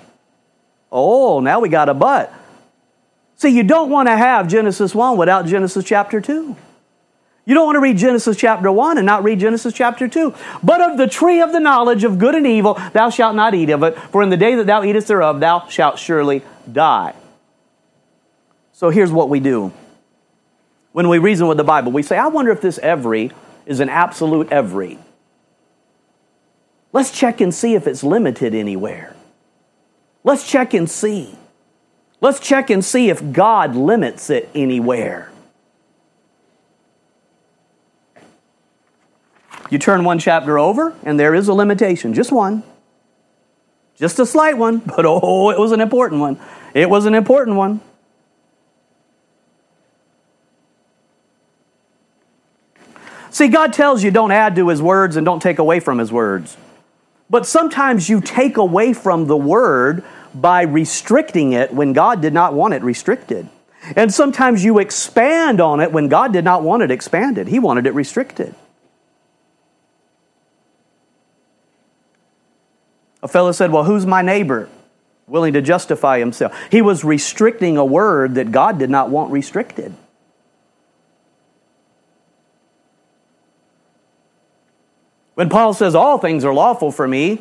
oh, 0.92 1.40
now 1.40 1.60
we 1.60 1.70
got 1.70 1.88
a 1.88 1.94
but. 1.94 2.30
See, 3.36 3.48
you 3.48 3.62
don't 3.62 3.88
want 3.88 4.06
to 4.06 4.16
have 4.18 4.48
Genesis 4.48 4.94
1 4.94 5.16
without 5.16 5.46
Genesis 5.46 5.82
chapter 5.82 6.20
2. 6.20 6.54
You 7.44 7.54
don't 7.54 7.66
want 7.66 7.76
to 7.76 7.80
read 7.80 7.96
Genesis 7.96 8.36
chapter 8.36 8.70
1 8.70 8.98
and 8.98 9.06
not 9.06 9.24
read 9.24 9.40
Genesis 9.40 9.74
chapter 9.74 10.06
2. 10.06 10.32
But 10.62 10.80
of 10.80 10.96
the 10.96 11.08
tree 11.08 11.40
of 11.40 11.52
the 11.52 11.58
knowledge 11.58 12.04
of 12.04 12.18
good 12.18 12.36
and 12.36 12.46
evil, 12.46 12.74
thou 12.92 13.10
shalt 13.10 13.34
not 13.34 13.54
eat 13.54 13.70
of 13.70 13.82
it, 13.82 13.98
for 13.98 14.22
in 14.22 14.30
the 14.30 14.36
day 14.36 14.54
that 14.54 14.66
thou 14.66 14.84
eatest 14.84 15.08
thereof, 15.08 15.40
thou 15.40 15.66
shalt 15.66 15.98
surely 15.98 16.42
die. 16.70 17.14
So 18.72 18.90
here's 18.90 19.10
what 19.10 19.28
we 19.28 19.40
do. 19.40 19.72
When 20.92 21.08
we 21.08 21.18
reason 21.18 21.48
with 21.48 21.56
the 21.56 21.64
Bible, 21.64 21.90
we 21.90 22.02
say, 22.02 22.16
I 22.16 22.28
wonder 22.28 22.52
if 22.52 22.60
this 22.60 22.78
every 22.78 23.32
is 23.66 23.80
an 23.80 23.88
absolute 23.88 24.52
every. 24.52 24.98
Let's 26.92 27.10
check 27.10 27.40
and 27.40 27.52
see 27.52 27.74
if 27.74 27.86
it's 27.86 28.04
limited 28.04 28.54
anywhere. 28.54 29.16
Let's 30.22 30.48
check 30.48 30.74
and 30.74 30.88
see. 30.88 31.34
Let's 32.20 32.38
check 32.38 32.70
and 32.70 32.84
see 32.84 33.10
if 33.10 33.32
God 33.32 33.74
limits 33.74 34.30
it 34.30 34.48
anywhere. 34.54 35.31
You 39.72 39.78
turn 39.78 40.04
one 40.04 40.18
chapter 40.18 40.58
over, 40.58 40.94
and 41.02 41.18
there 41.18 41.34
is 41.34 41.48
a 41.48 41.54
limitation, 41.54 42.12
just 42.12 42.30
one. 42.30 42.62
Just 43.96 44.18
a 44.18 44.26
slight 44.26 44.58
one, 44.58 44.78
but 44.86 45.06
oh, 45.06 45.48
it 45.48 45.58
was 45.58 45.72
an 45.72 45.80
important 45.80 46.20
one. 46.20 46.38
It 46.74 46.90
was 46.90 47.06
an 47.06 47.14
important 47.14 47.56
one. 47.56 47.80
See, 53.30 53.48
God 53.48 53.72
tells 53.72 54.04
you 54.04 54.10
don't 54.10 54.30
add 54.30 54.56
to 54.56 54.68
His 54.68 54.82
words 54.82 55.16
and 55.16 55.24
don't 55.24 55.40
take 55.40 55.58
away 55.58 55.80
from 55.80 55.96
His 55.96 56.12
words. 56.12 56.58
But 57.30 57.46
sometimes 57.46 58.10
you 58.10 58.20
take 58.20 58.58
away 58.58 58.92
from 58.92 59.26
the 59.26 59.38
word 59.38 60.04
by 60.34 60.64
restricting 60.64 61.54
it 61.54 61.72
when 61.72 61.94
God 61.94 62.20
did 62.20 62.34
not 62.34 62.52
want 62.52 62.74
it 62.74 62.82
restricted. 62.82 63.48
And 63.96 64.12
sometimes 64.12 64.62
you 64.62 64.78
expand 64.78 65.62
on 65.62 65.80
it 65.80 65.92
when 65.92 66.08
God 66.08 66.34
did 66.34 66.44
not 66.44 66.62
want 66.62 66.82
it 66.82 66.90
expanded, 66.90 67.48
He 67.48 67.58
wanted 67.58 67.86
it 67.86 67.94
restricted. 67.94 68.54
A 73.22 73.28
fellow 73.28 73.52
said, 73.52 73.70
Well, 73.70 73.84
who's 73.84 74.04
my 74.06 74.22
neighbor? 74.22 74.68
Willing 75.26 75.52
to 75.52 75.62
justify 75.62 76.18
himself. 76.18 76.58
He 76.70 76.82
was 76.82 77.04
restricting 77.04 77.76
a 77.76 77.84
word 77.84 78.34
that 78.34 78.50
God 78.50 78.78
did 78.78 78.90
not 78.90 79.08
want 79.08 79.30
restricted. 79.30 79.94
When 85.34 85.48
Paul 85.48 85.72
says 85.72 85.94
all 85.94 86.18
things 86.18 86.44
are 86.44 86.52
lawful 86.52 86.92
for 86.92 87.08
me, 87.08 87.40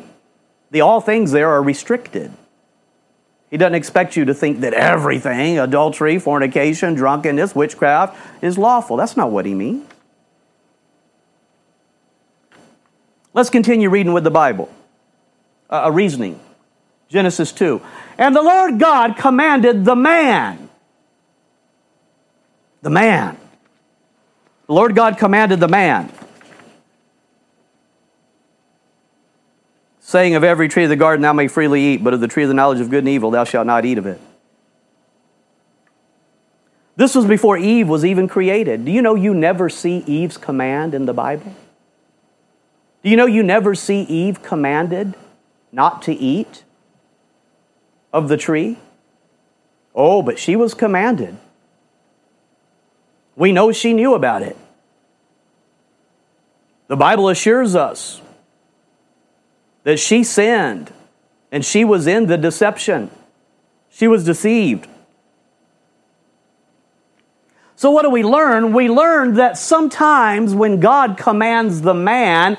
the 0.70 0.80
all 0.80 1.00
things 1.00 1.32
there 1.32 1.50
are 1.50 1.62
restricted. 1.62 2.32
He 3.50 3.58
doesn't 3.58 3.74
expect 3.74 4.16
you 4.16 4.24
to 4.24 4.32
think 4.32 4.60
that 4.60 4.72
everything, 4.72 5.58
adultery, 5.58 6.18
fornication, 6.18 6.94
drunkenness, 6.94 7.54
witchcraft, 7.54 8.16
is 8.42 8.56
lawful. 8.56 8.96
That's 8.96 9.14
not 9.14 9.30
what 9.30 9.44
he 9.44 9.52
means. 9.52 9.86
Let's 13.34 13.50
continue 13.50 13.90
reading 13.90 14.14
with 14.14 14.24
the 14.24 14.30
Bible 14.30 14.70
Uh, 15.72 15.84
a 15.86 15.90
reasoning. 15.90 16.38
Genesis 17.08 17.50
2. 17.52 17.80
And 18.18 18.36
the 18.36 18.42
Lord 18.42 18.78
God 18.78 19.16
commanded 19.16 19.86
the 19.86 19.96
man. 19.96 20.68
The 22.82 22.90
man. 22.90 23.38
The 24.66 24.74
Lord 24.74 24.94
God 24.94 25.16
commanded 25.16 25.60
the 25.60 25.68
man, 25.68 26.10
saying, 30.00 30.34
Of 30.34 30.44
every 30.44 30.68
tree 30.68 30.84
of 30.84 30.90
the 30.90 30.96
garden 30.96 31.22
thou 31.22 31.32
may 31.32 31.48
freely 31.48 31.82
eat, 31.82 32.04
but 32.04 32.14
of 32.14 32.20
the 32.20 32.28
tree 32.28 32.44
of 32.44 32.48
the 32.48 32.54
knowledge 32.54 32.80
of 32.80 32.88
good 32.88 33.00
and 33.00 33.08
evil 33.08 33.30
thou 33.30 33.44
shalt 33.44 33.66
not 33.66 33.84
eat 33.84 33.98
of 33.98 34.06
it. 34.06 34.20
This 36.96 37.14
was 37.14 37.24
before 37.24 37.56
Eve 37.56 37.88
was 37.88 38.04
even 38.04 38.28
created. 38.28 38.84
Do 38.84 38.92
you 38.92 39.02
know 39.02 39.14
you 39.14 39.34
never 39.34 39.68
see 39.68 39.98
Eve's 40.06 40.36
command 40.36 40.94
in 40.94 41.06
the 41.06 41.14
Bible? 41.14 41.54
Do 43.02 43.10
you 43.10 43.16
know 43.16 43.26
you 43.26 43.42
never 43.42 43.74
see 43.74 44.02
Eve 44.02 44.42
commanded 44.42 45.14
not 45.72 46.02
to 46.02 46.14
eat 46.14 46.64
of 48.12 48.28
the 48.28 48.36
tree? 48.36 48.78
Oh, 49.94 50.22
but 50.22 50.38
she 50.38 50.54
was 50.54 50.74
commanded. 50.74 51.36
We 53.34 53.52
know 53.52 53.72
she 53.72 53.94
knew 53.94 54.14
about 54.14 54.42
it. 54.42 54.56
The 56.88 56.96
Bible 56.96 57.28
assures 57.28 57.74
us 57.74 58.20
that 59.84 59.98
she 59.98 60.22
sinned 60.22 60.92
and 61.50 61.64
she 61.64 61.84
was 61.84 62.06
in 62.06 62.26
the 62.26 62.36
deception. 62.36 63.10
She 63.90 64.06
was 64.06 64.24
deceived. 64.24 64.86
So, 67.76 67.90
what 67.90 68.02
do 68.02 68.10
we 68.10 68.22
learn? 68.22 68.72
We 68.72 68.88
learn 68.88 69.34
that 69.34 69.58
sometimes 69.58 70.54
when 70.54 70.78
God 70.78 71.16
commands 71.18 71.80
the 71.82 71.94
man 71.94 72.56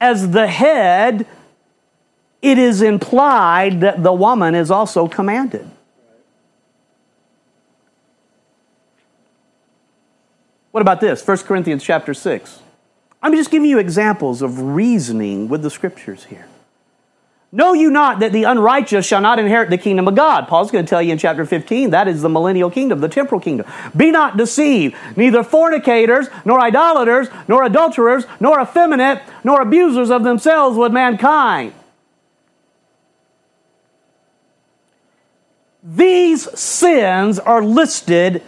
as 0.00 0.30
the 0.30 0.46
head, 0.46 1.26
it 2.44 2.58
is 2.58 2.82
implied 2.82 3.80
that 3.80 4.02
the 4.02 4.12
woman 4.12 4.54
is 4.54 4.70
also 4.70 5.08
commanded. 5.08 5.66
What 10.70 10.82
about 10.82 11.00
this? 11.00 11.26
1 11.26 11.38
Corinthians 11.38 11.82
chapter 11.82 12.12
6. 12.12 12.60
I'm 13.22 13.34
just 13.34 13.50
giving 13.50 13.70
you 13.70 13.78
examples 13.78 14.42
of 14.42 14.60
reasoning 14.60 15.48
with 15.48 15.62
the 15.62 15.70
scriptures 15.70 16.24
here. 16.24 16.46
Know 17.50 17.72
you 17.72 17.88
not 17.88 18.18
that 18.18 18.32
the 18.32 18.44
unrighteous 18.44 19.06
shall 19.06 19.22
not 19.22 19.38
inherit 19.38 19.70
the 19.70 19.78
kingdom 19.78 20.06
of 20.06 20.14
God? 20.14 20.46
Paul's 20.46 20.70
going 20.70 20.84
to 20.84 20.90
tell 20.90 21.00
you 21.00 21.12
in 21.12 21.18
chapter 21.18 21.46
15 21.46 21.90
that 21.90 22.08
is 22.08 22.20
the 22.20 22.28
millennial 22.28 22.70
kingdom, 22.70 23.00
the 23.00 23.08
temporal 23.08 23.40
kingdom. 23.40 23.66
Be 23.96 24.10
not 24.10 24.36
deceived. 24.36 24.96
Neither 25.16 25.44
fornicators, 25.44 26.28
nor 26.44 26.60
idolaters, 26.60 27.28
nor 27.48 27.64
adulterers, 27.64 28.26
nor 28.38 28.60
effeminate, 28.60 29.22
nor 29.44 29.62
abusers 29.62 30.10
of 30.10 30.24
themselves 30.24 30.76
with 30.76 30.92
mankind 30.92 31.72
These 35.84 36.58
sins 36.58 37.38
are 37.38 37.62
listed. 37.62 38.42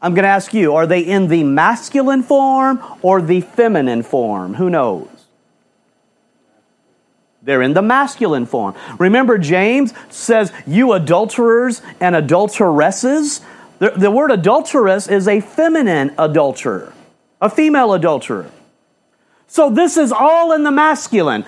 I'm 0.00 0.14
going 0.14 0.24
to 0.24 0.28
ask 0.28 0.52
you, 0.52 0.74
are 0.74 0.86
they 0.86 1.00
in 1.00 1.28
the 1.28 1.44
masculine 1.44 2.24
form 2.24 2.82
or 3.02 3.22
the 3.22 3.40
feminine 3.40 4.02
form? 4.02 4.54
Who 4.54 4.68
knows? 4.68 5.08
They're 7.40 7.62
in 7.62 7.74
the 7.74 7.82
masculine 7.82 8.46
form. 8.46 8.74
Remember, 8.98 9.38
James 9.38 9.94
says, 10.10 10.52
You 10.66 10.92
adulterers 10.92 11.82
and 12.00 12.16
adulteresses. 12.16 13.40
The, 13.78 13.90
the 13.90 14.10
word 14.10 14.30
adulteress 14.30 15.08
is 15.08 15.26
a 15.26 15.40
feminine 15.40 16.14
adulterer, 16.18 16.92
a 17.40 17.48
female 17.48 17.94
adulterer. 17.94 18.50
So 19.46 19.70
this 19.70 19.96
is 19.96 20.12
all 20.12 20.52
in 20.52 20.62
the 20.64 20.70
masculine. 20.70 21.44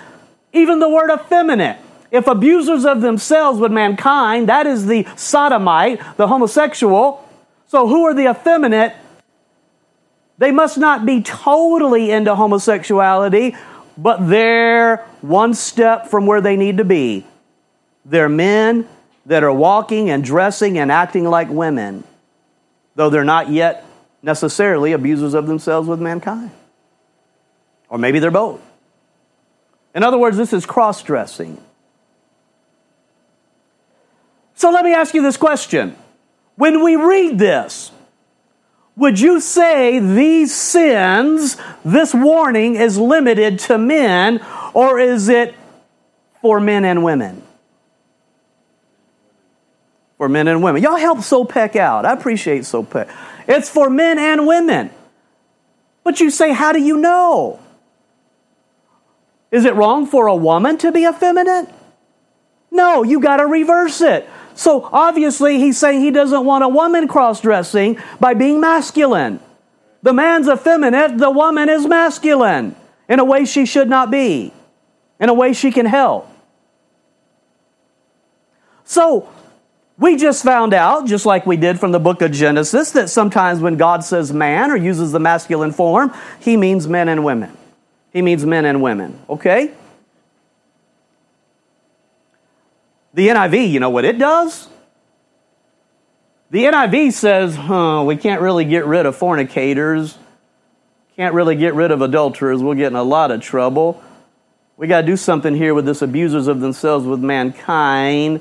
Even 0.52 0.78
the 0.78 0.88
word 0.88 1.10
effeminate 1.12 1.78
if 2.14 2.28
abusers 2.28 2.84
of 2.84 3.00
themselves 3.00 3.58
with 3.58 3.72
mankind, 3.72 4.48
that 4.48 4.68
is 4.68 4.86
the 4.86 5.04
sodomite, 5.16 6.00
the 6.16 6.28
homosexual. 6.28 7.28
So 7.66 7.88
who 7.88 8.04
are 8.04 8.14
the 8.14 8.30
effeminate? 8.30 8.94
They 10.38 10.52
must 10.52 10.78
not 10.78 11.04
be 11.04 11.22
totally 11.22 12.12
into 12.12 12.36
homosexuality, 12.36 13.56
but 13.98 14.28
they're 14.28 14.98
one 15.22 15.54
step 15.54 16.06
from 16.06 16.24
where 16.24 16.40
they 16.40 16.54
need 16.56 16.76
to 16.76 16.84
be. 16.84 17.26
They're 18.04 18.28
men 18.28 18.88
that 19.26 19.42
are 19.42 19.52
walking 19.52 20.08
and 20.08 20.22
dressing 20.22 20.78
and 20.78 20.92
acting 20.92 21.24
like 21.24 21.48
women, 21.48 22.04
though 22.94 23.10
they're 23.10 23.24
not 23.24 23.50
yet 23.50 23.84
necessarily 24.22 24.92
abusers 24.92 25.34
of 25.34 25.48
themselves 25.48 25.88
with 25.88 26.00
mankind. 26.00 26.52
Or 27.88 27.98
maybe 27.98 28.20
they're 28.20 28.30
both. 28.30 28.60
In 29.96 30.04
other 30.04 30.18
words, 30.18 30.36
this 30.36 30.52
is 30.52 30.64
cross 30.64 31.02
dressing. 31.02 31.60
So 34.54 34.70
let 34.70 34.84
me 34.84 34.94
ask 34.94 35.14
you 35.14 35.22
this 35.22 35.36
question. 35.36 35.96
When 36.56 36.82
we 36.82 36.96
read 36.96 37.38
this, 37.38 37.90
would 38.96 39.18
you 39.18 39.40
say 39.40 39.98
these 39.98 40.54
sins, 40.54 41.56
this 41.84 42.14
warning 42.14 42.76
is 42.76 42.96
limited 42.96 43.58
to 43.60 43.76
men, 43.76 44.44
or 44.72 45.00
is 45.00 45.28
it 45.28 45.54
for 46.40 46.60
men 46.60 46.84
and 46.84 47.02
women? 47.02 47.42
For 50.16 50.28
men 50.28 50.46
and 50.46 50.62
women. 50.62 50.82
Y'all 50.82 50.96
help 50.96 51.18
Sopec 51.18 51.74
out. 51.74 52.06
I 52.06 52.12
appreciate 52.12 52.62
Sopec. 52.62 53.12
It's 53.48 53.68
for 53.68 53.90
men 53.90 54.18
and 54.18 54.46
women. 54.46 54.90
But 56.04 56.20
you 56.20 56.30
say, 56.30 56.52
how 56.52 56.72
do 56.72 56.80
you 56.80 56.98
know? 56.98 57.58
Is 59.50 59.64
it 59.64 59.74
wrong 59.74 60.06
for 60.06 60.28
a 60.28 60.36
woman 60.36 60.78
to 60.78 60.92
be 60.92 61.04
effeminate? 61.04 61.68
No, 62.70 63.02
you 63.02 63.20
got 63.20 63.38
to 63.38 63.46
reverse 63.46 64.00
it. 64.00 64.28
So 64.54 64.88
obviously, 64.92 65.58
he's 65.58 65.78
saying 65.78 66.00
he 66.00 66.10
doesn't 66.10 66.44
want 66.44 66.64
a 66.64 66.68
woman 66.68 67.08
cross 67.08 67.40
dressing 67.40 67.98
by 68.20 68.34
being 68.34 68.60
masculine. 68.60 69.40
The 70.02 70.12
man's 70.12 70.48
effeminate, 70.48 71.18
the 71.18 71.30
woman 71.30 71.68
is 71.68 71.86
masculine 71.86 72.76
in 73.08 73.18
a 73.18 73.24
way 73.24 73.44
she 73.44 73.66
should 73.66 73.88
not 73.88 74.10
be, 74.10 74.52
in 75.18 75.28
a 75.28 75.34
way 75.34 75.52
she 75.52 75.72
can 75.72 75.86
help. 75.86 76.30
So, 78.84 79.28
We 79.96 80.16
just 80.16 80.42
found 80.42 80.74
out, 80.74 81.06
just 81.06 81.24
like 81.24 81.46
we 81.46 81.56
did 81.56 81.78
from 81.78 81.92
the 81.92 82.00
book 82.00 82.20
of 82.20 82.32
Genesis, 82.32 82.90
that 82.92 83.08
sometimes 83.08 83.60
when 83.60 83.76
God 83.76 84.02
says 84.02 84.32
man 84.32 84.70
or 84.72 84.76
uses 84.76 85.12
the 85.12 85.20
masculine 85.20 85.70
form, 85.70 86.12
he 86.40 86.56
means 86.56 86.88
men 86.88 87.08
and 87.08 87.24
women. 87.24 87.56
He 88.12 88.20
means 88.20 88.44
men 88.44 88.64
and 88.64 88.82
women, 88.82 89.20
okay? 89.28 89.72
The 93.14 93.28
NIV, 93.28 93.70
you 93.70 93.78
know 93.78 93.90
what 93.90 94.04
it 94.04 94.18
does? 94.18 94.68
The 96.50 96.64
NIV 96.64 97.12
says, 97.12 97.54
huh, 97.54 98.02
we 98.04 98.16
can't 98.16 98.40
really 98.40 98.64
get 98.64 98.86
rid 98.86 99.06
of 99.06 99.16
fornicators, 99.16 100.18
can't 101.16 101.32
really 101.32 101.54
get 101.54 101.74
rid 101.74 101.92
of 101.92 102.02
adulterers, 102.02 102.60
we'll 102.60 102.74
get 102.74 102.88
in 102.88 102.96
a 102.96 103.02
lot 103.04 103.30
of 103.30 103.40
trouble. 103.40 104.02
We 104.76 104.88
got 104.88 105.02
to 105.02 105.06
do 105.06 105.16
something 105.16 105.54
here 105.54 105.74
with 105.74 105.84
this 105.86 106.02
abusers 106.02 106.48
of 106.48 106.60
themselves 106.60 107.06
with 107.06 107.20
mankind. 107.20 108.40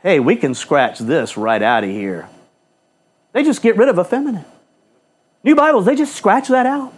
Hey, 0.00 0.20
we 0.20 0.36
can 0.36 0.54
scratch 0.54 1.00
this 1.00 1.36
right 1.36 1.62
out 1.62 1.82
of 1.82 1.90
here. 1.90 2.28
They 3.32 3.42
just 3.42 3.62
get 3.62 3.76
rid 3.76 3.88
of 3.88 3.98
effeminate. 3.98 4.46
New 5.42 5.56
Bibles, 5.56 5.86
they 5.86 5.96
just 5.96 6.14
scratch 6.14 6.46
that 6.48 6.66
out. 6.66 6.92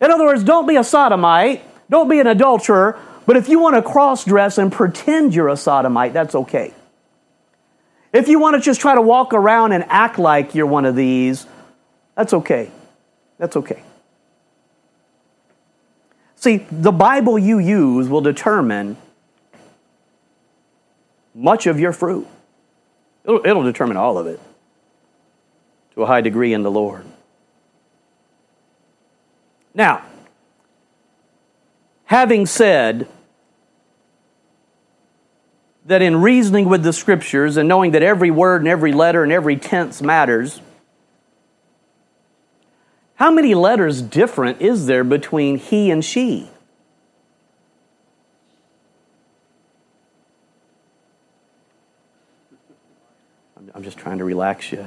In 0.00 0.10
other 0.10 0.24
words, 0.24 0.42
don't 0.42 0.66
be 0.66 0.74
a 0.74 0.82
sodomite, 0.82 1.62
don't 1.88 2.08
be 2.08 2.18
an 2.18 2.26
adulterer, 2.26 3.00
but 3.26 3.36
if 3.36 3.48
you 3.48 3.58
want 3.58 3.74
to 3.74 3.82
cross 3.82 4.24
dress 4.24 4.56
and 4.56 4.72
pretend 4.72 5.34
you're 5.34 5.48
a 5.48 5.56
sodomite, 5.56 6.12
that's 6.12 6.34
okay. 6.34 6.72
If 8.12 8.28
you 8.28 8.38
want 8.38 8.54
to 8.54 8.62
just 8.62 8.80
try 8.80 8.94
to 8.94 9.02
walk 9.02 9.34
around 9.34 9.72
and 9.72 9.84
act 9.88 10.18
like 10.18 10.54
you're 10.54 10.66
one 10.66 10.84
of 10.84 10.96
these, 10.96 11.46
that's 12.16 12.32
okay. 12.32 12.70
That's 13.36 13.56
okay. 13.56 13.82
See, 16.36 16.66
the 16.70 16.92
Bible 16.92 17.38
you 17.38 17.58
use 17.58 18.08
will 18.08 18.20
determine 18.20 18.96
much 21.34 21.66
of 21.66 21.80
your 21.80 21.92
fruit. 21.92 22.26
It'll, 23.24 23.44
it'll, 23.44 23.64
determine 23.64 23.96
all 23.96 24.16
of 24.16 24.26
it 24.26 24.40
to 25.94 26.02
a 26.04 26.06
high 26.06 26.20
degree 26.20 26.52
in 26.54 26.62
the 26.62 26.70
Lord. 26.70 27.04
Now, 29.74 30.02
having 32.04 32.46
said 32.46 33.08
that 35.86 36.02
in 36.02 36.20
reasoning 36.20 36.68
with 36.68 36.82
the 36.82 36.92
scriptures 36.92 37.56
and 37.56 37.68
knowing 37.68 37.92
that 37.92 38.02
every 38.02 38.30
word 38.30 38.60
and 38.60 38.68
every 38.68 38.92
letter 38.92 39.22
and 39.22 39.32
every 39.32 39.56
tense 39.56 40.02
matters, 40.02 40.60
how 43.14 43.30
many 43.30 43.54
letters 43.54 44.02
different 44.02 44.60
is 44.60 44.86
there 44.86 45.04
between 45.04 45.58
he 45.58 45.90
and 45.90 46.04
she? 46.04 46.50
I'm 53.74 53.82
just 53.82 53.98
trying 53.98 54.18
to 54.18 54.24
relax 54.24 54.72
you. 54.72 54.84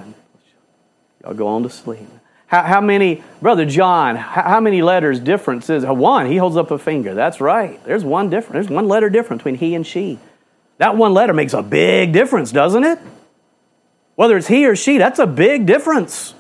Y'all 1.24 1.34
go 1.34 1.48
on 1.48 1.64
to 1.64 1.70
sleep. 1.70 2.08
How, 2.48 2.64
how 2.64 2.82
many, 2.82 3.24
Brother 3.40 3.66
John, 3.66 4.16
how, 4.16 4.42
how, 4.42 4.60
many 4.60 4.82
letters 4.82 5.20
difference 5.20 5.70
is? 5.70 5.86
One, 5.86 6.26
he 6.26 6.38
holds 6.38 6.58
up 6.58 6.72
a 6.72 6.80
finger. 6.80 7.14
That's 7.14 7.40
right. 7.40 7.84
There's 7.86 8.04
one 8.04 8.32
difference. 8.32 8.54
There's 8.54 8.76
one 8.76 8.88
letter 8.88 9.10
difference 9.10 9.42
between 9.42 9.56
he 9.56 9.76
and 9.76 9.86
she. 9.86 10.18
That 10.80 10.96
one 10.96 11.14
letter 11.14 11.34
makes 11.34 11.54
a 11.54 11.62
big 11.62 12.14
difference, 12.14 12.52
doesn't 12.52 12.84
it? 12.84 13.00
Whether 14.16 14.38
it's 14.38 14.48
he 14.48 14.66
or 14.66 14.76
she, 14.76 14.98
that's 14.98 15.20
a 15.20 15.28
big 15.28 15.66
difference. 15.66 16.34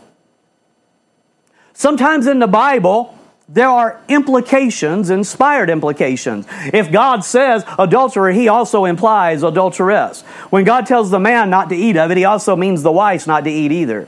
Sometimes 1.73 2.25
in 2.25 2.39
the 2.39 2.47
Bible, 2.47 3.17
there 3.47 3.69
are 3.69 4.01
implications, 4.07 5.09
inspired 5.09 5.69
implications. 5.69 6.45
If 6.73 6.91
God 6.91 7.25
says 7.25 7.63
adulterer, 7.77 8.31
he 8.31 8.47
also 8.47 8.85
implies 8.85 9.43
adulteress. 9.43 10.21
When 10.51 10.63
God 10.63 10.85
tells 10.85 11.11
the 11.11 11.19
man 11.19 11.49
not 11.49 11.69
to 11.69 11.75
eat 11.75 11.97
of 11.97 12.11
it, 12.11 12.17
he 12.17 12.25
also 12.25 12.55
means 12.55 12.81
the 12.81 12.91
wife 12.91 13.27
not 13.27 13.43
to 13.43 13.49
eat 13.49 13.71
either. 13.71 14.07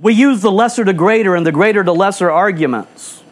We 0.00 0.14
use 0.14 0.40
the 0.40 0.52
lesser 0.52 0.84
to 0.84 0.92
greater 0.92 1.36
and 1.36 1.46
the 1.46 1.52
greater 1.52 1.84
to 1.84 1.92
lesser 1.92 2.30
arguments. 2.30 3.23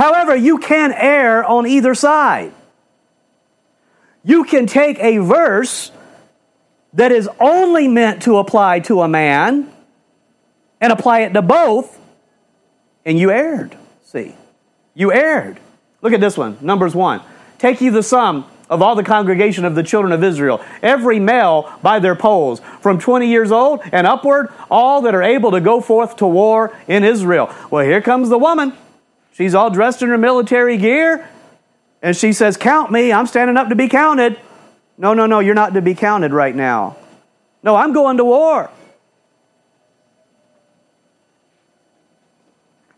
However, 0.00 0.34
you 0.34 0.56
can 0.56 0.94
err 0.94 1.44
on 1.44 1.66
either 1.66 1.94
side. 1.94 2.54
You 4.24 4.44
can 4.44 4.64
take 4.64 4.98
a 4.98 5.18
verse 5.18 5.92
that 6.94 7.12
is 7.12 7.28
only 7.38 7.86
meant 7.86 8.22
to 8.22 8.38
apply 8.38 8.80
to 8.80 9.02
a 9.02 9.08
man 9.08 9.70
and 10.80 10.90
apply 10.90 11.20
it 11.20 11.34
to 11.34 11.42
both, 11.42 12.00
and 13.04 13.18
you 13.18 13.30
erred. 13.30 13.76
See, 14.02 14.34
you 14.94 15.12
erred. 15.12 15.60
Look 16.00 16.14
at 16.14 16.20
this 16.22 16.38
one, 16.38 16.56
Numbers 16.62 16.94
1. 16.94 17.20
Take 17.58 17.82
you 17.82 17.90
the 17.90 18.02
sum 18.02 18.46
of 18.70 18.80
all 18.80 18.94
the 18.94 19.04
congregation 19.04 19.66
of 19.66 19.74
the 19.74 19.82
children 19.82 20.14
of 20.14 20.24
Israel, 20.24 20.64
every 20.82 21.20
male 21.20 21.70
by 21.82 21.98
their 21.98 22.16
polls, 22.16 22.62
from 22.80 22.98
20 22.98 23.28
years 23.28 23.52
old 23.52 23.82
and 23.92 24.06
upward, 24.06 24.48
all 24.70 25.02
that 25.02 25.14
are 25.14 25.22
able 25.22 25.50
to 25.50 25.60
go 25.60 25.82
forth 25.82 26.16
to 26.16 26.26
war 26.26 26.74
in 26.88 27.04
Israel. 27.04 27.54
Well, 27.70 27.84
here 27.84 28.00
comes 28.00 28.30
the 28.30 28.38
woman. 28.38 28.72
She's 29.32 29.54
all 29.54 29.70
dressed 29.70 30.02
in 30.02 30.08
her 30.08 30.18
military 30.18 30.76
gear, 30.76 31.28
and 32.02 32.16
she 32.16 32.32
says, 32.32 32.56
Count 32.56 32.90
me, 32.90 33.12
I'm 33.12 33.26
standing 33.26 33.56
up 33.56 33.68
to 33.68 33.74
be 33.74 33.88
counted. 33.88 34.38
No, 34.98 35.14
no, 35.14 35.26
no, 35.26 35.40
you're 35.40 35.54
not 35.54 35.74
to 35.74 35.82
be 35.82 35.94
counted 35.94 36.32
right 36.32 36.54
now. 36.54 36.96
No, 37.62 37.76
I'm 37.76 37.92
going 37.92 38.16
to 38.18 38.24
war. 38.24 38.70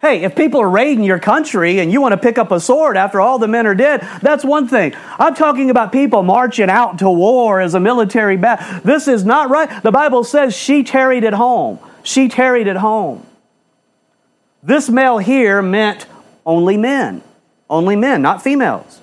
Hey, 0.03 0.25
if 0.25 0.35
people 0.35 0.61
are 0.61 0.69
raiding 0.69 1.05
your 1.05 1.21
country 1.21 1.79
and 1.79 1.93
you 1.93 2.01
want 2.01 2.11
to 2.11 2.17
pick 2.19 2.37
up 2.37 2.51
a 2.51 2.59
sword 2.59 2.97
after 2.97 3.21
all 3.21 3.39
the 3.39 3.47
men 3.47 3.69
are 3.69 3.75
dead, 3.75 4.01
that's 4.21 4.45
one 4.45 4.67
thing. 4.67 4.95
I'm 5.17 5.37
talking 5.37 5.71
about 5.71 5.93
people 5.93 6.25
marching 6.25 6.69
out 6.69 6.99
to 6.99 7.09
war 7.09 7.61
as 7.61 7.75
a 7.75 7.81
military 7.81 8.37
battle. 8.37 8.81
This 8.81 9.07
is 9.07 9.25
not 9.25 9.49
right. 9.49 9.81
The 9.85 9.93
Bible 9.93 10.25
says 10.25 10.57
she 10.57 10.83
tarried 10.83 11.23
at 11.23 11.35
home. 11.35 11.79
She 12.03 12.27
tarried 12.27 12.67
at 12.67 12.79
home. 12.79 13.25
This 14.61 14.89
male 14.89 15.19
here 15.19 15.63
meant 15.63 16.07
only 16.45 16.77
men. 16.77 17.23
Only 17.69 17.97
men, 17.97 18.23
not 18.23 18.43
females. 18.43 19.01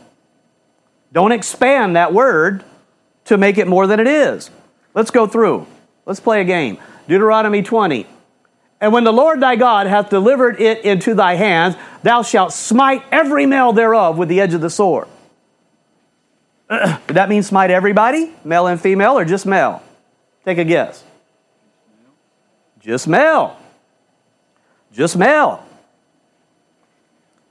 Don't 1.11 1.31
expand 1.31 1.95
that 1.95 2.13
word 2.13 2.63
to 3.25 3.37
make 3.37 3.57
it 3.57 3.67
more 3.67 3.87
than 3.87 3.99
it 3.99 4.07
is. 4.07 4.51
Let's 4.93 5.11
go 5.11 5.27
through. 5.27 5.65
Let's 6.05 6.19
play 6.19 6.41
a 6.41 6.43
game. 6.45 6.77
Deuteronomy 7.07 7.63
20. 7.63 8.05
And 8.81 8.93
when 8.93 9.03
the 9.03 9.11
Lord 9.11 9.41
thy 9.41 9.55
God 9.55 9.87
hath 9.87 10.09
delivered 10.09 10.61
it 10.61 10.85
into 10.85 11.13
thy 11.13 11.35
hands, 11.35 11.75
thou 12.03 12.21
shalt 12.21 12.53
smite 12.53 13.03
every 13.11 13.45
male 13.45 13.73
thereof 13.73 14.17
with 14.17 14.29
the 14.29 14.39
edge 14.39 14.53
of 14.53 14.61
the 14.61 14.69
sword. 14.69 15.07
Did 16.69 17.15
that 17.15 17.29
mean 17.29 17.43
smite 17.43 17.71
everybody, 17.71 18.31
male 18.43 18.67
and 18.67 18.79
female, 18.79 19.17
or 19.17 19.25
just 19.25 19.45
male? 19.45 19.81
Take 20.45 20.59
a 20.59 20.63
guess. 20.63 21.03
Just 22.79 23.07
male. 23.07 23.57
Just 24.91 25.17
male. 25.17 25.65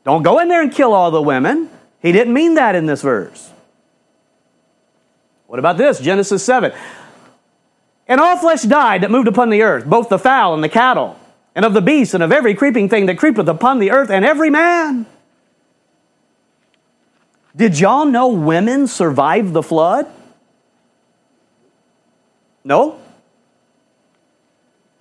Don't 0.08 0.22
go 0.22 0.38
in 0.38 0.48
there 0.48 0.62
and 0.62 0.72
kill 0.72 0.94
all 0.94 1.10
the 1.10 1.20
women. 1.20 1.68
He 2.00 2.12
didn't 2.12 2.32
mean 2.32 2.54
that 2.54 2.74
in 2.74 2.86
this 2.86 3.02
verse. 3.02 3.52
What 5.46 5.58
about 5.58 5.76
this? 5.76 6.00
Genesis 6.00 6.42
7. 6.42 6.72
And 8.06 8.18
all 8.18 8.38
flesh 8.38 8.62
died 8.62 9.02
that 9.02 9.10
moved 9.10 9.28
upon 9.28 9.50
the 9.50 9.60
earth, 9.60 9.84
both 9.84 10.08
the 10.08 10.18
fowl 10.18 10.54
and 10.54 10.64
the 10.64 10.68
cattle, 10.70 11.20
and 11.54 11.62
of 11.62 11.74
the 11.74 11.82
beasts, 11.82 12.14
and 12.14 12.22
of 12.22 12.32
every 12.32 12.54
creeping 12.54 12.88
thing 12.88 13.04
that 13.04 13.18
creepeth 13.18 13.48
upon 13.48 13.80
the 13.80 13.90
earth, 13.90 14.08
and 14.08 14.24
every 14.24 14.48
man. 14.48 15.04
Did 17.54 17.78
y'all 17.78 18.06
know 18.06 18.28
women 18.28 18.86
survived 18.86 19.52
the 19.52 19.62
flood? 19.62 20.06
No? 22.64 22.98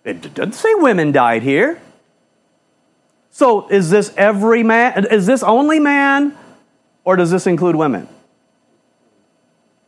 It 0.03 0.34
doesn't 0.34 0.55
say 0.55 0.74
women 0.74 1.14
died 1.14 1.43
here. 1.43 1.82
So 3.38 3.67
is 3.67 3.91
this 3.91 4.11
every 4.17 4.63
man? 4.63 5.05
Is 5.11 5.27
this 5.27 5.43
only 5.43 5.79
man? 5.79 6.35
Or 7.03 7.15
does 7.15 7.29
this 7.29 7.45
include 7.45 7.75
women? 7.75 8.07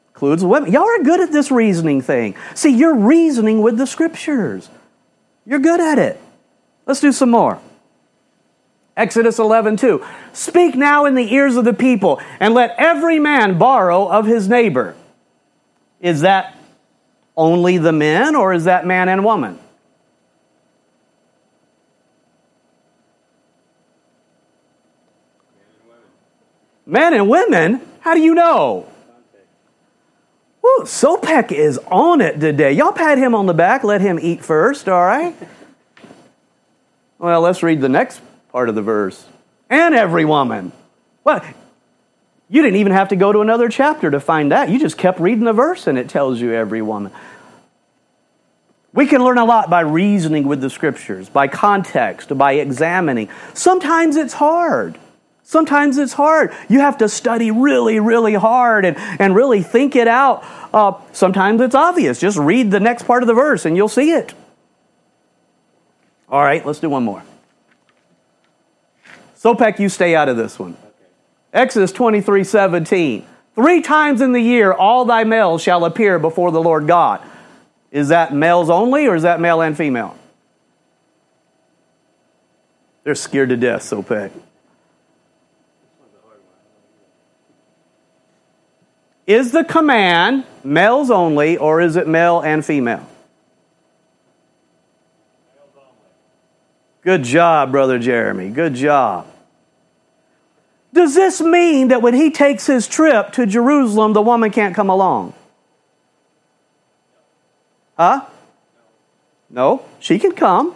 Includes 0.09 0.45
women. 0.45 0.71
Y'all 0.71 0.83
are 0.83 1.01
good 1.01 1.19
at 1.19 1.31
this 1.31 1.49
reasoning 1.49 2.03
thing. 2.03 2.35
See, 2.53 2.69
you're 2.69 2.93
reasoning 2.93 3.63
with 3.63 3.79
the 3.79 3.87
scriptures. 3.87 4.69
You're 5.47 5.57
good 5.57 5.81
at 5.81 5.97
it. 5.97 6.21
Let's 6.85 6.99
do 6.99 7.11
some 7.11 7.31
more. 7.31 7.59
Exodus 8.95 9.39
11, 9.39 9.77
2. 9.77 10.05
Speak 10.31 10.75
now 10.75 11.05
in 11.05 11.15
the 11.15 11.33
ears 11.33 11.55
of 11.55 11.65
the 11.65 11.73
people, 11.73 12.21
and 12.39 12.53
let 12.53 12.75
every 12.77 13.17
man 13.17 13.57
borrow 13.57 14.07
of 14.07 14.27
his 14.27 14.47
neighbor. 14.47 14.95
Is 15.99 16.21
that 16.21 16.55
only 17.35 17.79
the 17.79 17.93
men, 17.93 18.35
or 18.35 18.53
is 18.53 18.65
that 18.65 18.85
man 18.85 19.09
and 19.09 19.25
woman? 19.25 19.57
Men 26.89 27.13
and 27.13 27.29
women? 27.29 27.81
How 27.99 28.15
do 28.15 28.19
you 28.19 28.33
know? 28.33 28.87
Woo, 30.63 30.83
Sopek 30.85 31.51
is 31.51 31.77
on 31.87 32.19
it 32.19 32.39
today. 32.39 32.71
Y'all 32.71 32.91
pat 32.91 33.19
him 33.19 33.35
on 33.35 33.45
the 33.45 33.53
back, 33.53 33.83
let 33.83 34.01
him 34.01 34.19
eat 34.19 34.43
first, 34.43 34.89
all 34.89 35.05
right? 35.05 35.35
Well, 37.19 37.41
let's 37.41 37.61
read 37.61 37.79
the 37.79 37.89
next 37.89 38.21
part 38.51 38.69
of 38.69 38.75
the 38.75 38.81
verse. 38.81 39.23
And 39.69 39.93
every 39.93 40.25
woman. 40.25 40.71
What? 41.21 41.45
You 42.49 42.63
didn't 42.63 42.77
even 42.77 42.91
have 42.91 43.09
to 43.09 43.15
go 43.15 43.31
to 43.31 43.41
another 43.41 43.69
chapter 43.69 44.09
to 44.09 44.19
find 44.19 44.51
that. 44.51 44.69
You 44.69 44.79
just 44.79 44.97
kept 44.97 45.19
reading 45.19 45.43
the 45.43 45.53
verse 45.53 45.85
and 45.85 45.97
it 45.97 46.09
tells 46.09 46.41
you 46.41 46.53
every 46.53 46.81
woman. 46.81 47.11
We 48.93 49.05
can 49.05 49.23
learn 49.23 49.37
a 49.37 49.45
lot 49.45 49.69
by 49.69 49.81
reasoning 49.81 50.47
with 50.47 50.59
the 50.59 50.71
scriptures, 50.71 51.29
by 51.29 51.47
context, 51.47 52.35
by 52.35 52.53
examining. 52.53 53.29
Sometimes 53.53 54.15
it's 54.15 54.33
hard. 54.33 54.97
Sometimes 55.49 55.97
it's 55.97 56.13
hard. 56.13 56.53
You 56.67 56.81
have 56.81 56.99
to 56.99 57.09
study 57.09 57.49
really, 57.49 57.99
really 57.99 58.35
hard 58.35 58.85
and, 58.85 58.95
and 59.19 59.33
really 59.33 59.63
think 59.63 59.95
it 59.95 60.07
out. 60.07 60.43
Uh, 60.71 60.93
sometimes 61.11 61.59
it's 61.59 61.73
obvious. 61.73 62.19
Just 62.19 62.37
read 62.37 62.69
the 62.69 62.79
next 62.79 63.07
part 63.07 63.23
of 63.23 63.27
the 63.27 63.33
verse 63.33 63.65
and 63.65 63.75
you'll 63.75 63.89
see 63.89 64.11
it. 64.11 64.35
All 66.29 66.43
right, 66.43 66.63
let's 66.63 66.77
do 66.77 66.87
one 66.87 67.01
more. 67.01 67.23
Sopek, 69.39 69.79
you 69.79 69.89
stay 69.89 70.15
out 70.15 70.29
of 70.29 70.37
this 70.37 70.59
one. 70.59 70.77
Exodus 71.51 71.91
23 71.93 72.43
17. 72.43 73.25
Three 73.55 73.81
times 73.81 74.21
in 74.21 74.33
the 74.33 74.41
year 74.41 74.71
all 74.71 75.03
thy 75.03 75.23
males 75.23 75.63
shall 75.63 75.83
appear 75.83 76.19
before 76.19 76.51
the 76.51 76.61
Lord 76.61 76.85
God. 76.85 77.23
Is 77.89 78.09
that 78.09 78.35
males 78.35 78.69
only 78.69 79.07
or 79.07 79.15
is 79.15 79.23
that 79.23 79.39
male 79.39 79.61
and 79.61 79.75
female? 79.75 80.15
They're 83.03 83.15
scared 83.15 83.49
to 83.49 83.57
death, 83.57 83.81
Sopek. 83.81 84.29
Is 89.29 89.51
the 89.51 89.63
command 89.63 90.43
males 90.63 91.11
only 91.11 91.55
or 91.55 91.81
is 91.81 91.95
it 91.95 92.07
male 92.07 92.41
and 92.41 92.65
female? 92.65 93.07
Good 97.03 97.21
job, 97.21 97.71
Brother 97.71 97.99
Jeremy. 97.99 98.49
Good 98.49 98.73
job. 98.73 99.27
Does 100.91 101.13
this 101.13 101.41
mean 101.41 101.89
that 101.89 102.01
when 102.01 102.15
he 102.15 102.31
takes 102.31 102.65
his 102.65 102.87
trip 102.87 103.31
to 103.33 103.45
Jerusalem, 103.45 104.13
the 104.13 104.21
woman 104.23 104.49
can't 104.49 104.73
come 104.75 104.89
along? 104.89 105.35
Huh? 107.95 108.25
No, 109.47 109.85
she 109.99 110.17
can 110.17 110.31
come. 110.31 110.73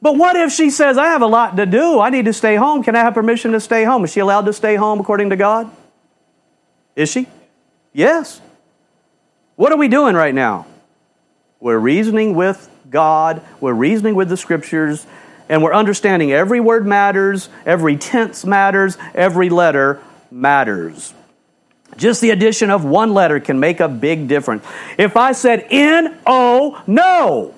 But 0.00 0.16
what 0.16 0.36
if 0.36 0.52
she 0.52 0.70
says, 0.70 0.96
I 0.96 1.06
have 1.06 1.22
a 1.22 1.26
lot 1.26 1.56
to 1.56 1.66
do. 1.66 1.98
I 1.98 2.10
need 2.10 2.26
to 2.26 2.32
stay 2.32 2.54
home. 2.54 2.84
Can 2.84 2.94
I 2.94 3.00
have 3.00 3.14
permission 3.14 3.50
to 3.52 3.60
stay 3.60 3.82
home? 3.82 4.04
Is 4.04 4.12
she 4.12 4.20
allowed 4.20 4.46
to 4.46 4.52
stay 4.52 4.76
home 4.76 5.00
according 5.00 5.30
to 5.30 5.36
God? 5.36 5.68
Is 6.96 7.10
she? 7.10 7.28
Yes. 7.92 8.40
What 9.54 9.70
are 9.70 9.78
we 9.78 9.88
doing 9.88 10.16
right 10.16 10.34
now? 10.34 10.66
We're 11.60 11.78
reasoning 11.78 12.34
with 12.34 12.68
God, 12.90 13.42
we're 13.60 13.72
reasoning 13.72 14.14
with 14.14 14.28
the 14.28 14.36
scriptures, 14.36 15.06
and 15.48 15.62
we're 15.62 15.74
understanding 15.74 16.32
every 16.32 16.60
word 16.60 16.86
matters, 16.86 17.48
every 17.64 17.96
tense 17.96 18.44
matters, 18.44 18.98
every 19.14 19.48
letter 19.48 20.02
matters. 20.30 21.14
Just 21.96 22.20
the 22.20 22.30
addition 22.30 22.70
of 22.70 22.84
one 22.84 23.14
letter 23.14 23.40
can 23.40 23.58
make 23.58 23.80
a 23.80 23.88
big 23.88 24.28
difference. 24.28 24.64
If 24.98 25.16
I 25.16 25.32
said 25.32 25.66
N 25.70 26.18
O, 26.26 26.82
no. 26.86 27.54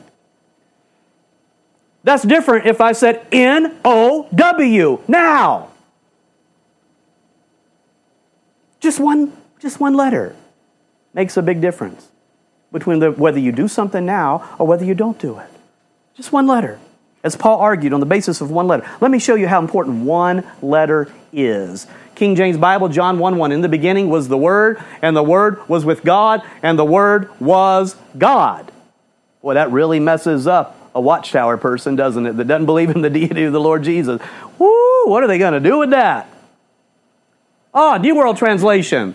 That's 2.04 2.22
different 2.22 2.66
if 2.66 2.80
I 2.80 2.92
said 2.92 3.26
N 3.32 3.76
O 3.84 4.28
W, 4.34 5.02
now. 5.08 5.67
Just 8.80 9.00
one, 9.00 9.32
just 9.58 9.80
one 9.80 9.94
letter 9.94 10.34
makes 11.14 11.36
a 11.36 11.42
big 11.42 11.60
difference 11.60 12.08
between 12.70 12.98
the, 12.98 13.10
whether 13.10 13.38
you 13.38 13.52
do 13.52 13.68
something 13.68 14.04
now 14.04 14.56
or 14.58 14.66
whether 14.66 14.84
you 14.84 14.94
don't 14.94 15.18
do 15.18 15.38
it. 15.38 15.48
Just 16.14 16.32
one 16.32 16.46
letter. 16.46 16.78
As 17.24 17.34
Paul 17.34 17.58
argued 17.58 17.92
on 17.92 18.00
the 18.00 18.06
basis 18.06 18.40
of 18.40 18.50
one 18.50 18.68
letter. 18.68 18.88
Let 19.00 19.10
me 19.10 19.18
show 19.18 19.34
you 19.34 19.48
how 19.48 19.58
important 19.58 20.04
one 20.04 20.44
letter 20.62 21.12
is. 21.32 21.86
King 22.14 22.36
James 22.36 22.56
Bible, 22.56 22.88
John 22.88 23.18
1 23.18 23.36
1. 23.36 23.52
In 23.52 23.60
the 23.60 23.68
beginning 23.68 24.08
was 24.08 24.28
the 24.28 24.36
Word, 24.36 24.82
and 25.02 25.16
the 25.16 25.22
Word 25.22 25.68
was 25.68 25.84
with 25.84 26.04
God, 26.04 26.42
and 26.62 26.78
the 26.78 26.84
Word 26.84 27.30
was 27.40 27.96
God. 28.16 28.70
Boy, 29.42 29.54
that 29.54 29.70
really 29.70 30.00
messes 30.00 30.46
up 30.46 30.76
a 30.94 31.00
watchtower 31.00 31.56
person, 31.56 31.96
doesn't 31.96 32.26
it? 32.26 32.36
That 32.36 32.46
doesn't 32.46 32.66
believe 32.66 32.90
in 32.90 33.02
the 33.02 33.10
deity 33.20 33.44
of 33.44 33.52
the 33.52 33.60
Lord 33.60 33.82
Jesus. 33.82 34.20
Woo, 34.58 35.06
what 35.06 35.22
are 35.22 35.28
they 35.28 35.38
going 35.38 35.54
to 35.54 35.60
do 35.60 35.78
with 35.78 35.90
that? 35.90 36.28
Ah, 37.72 37.94
oh, 37.94 37.98
New 37.98 38.16
World 38.16 38.36
Translation. 38.36 39.14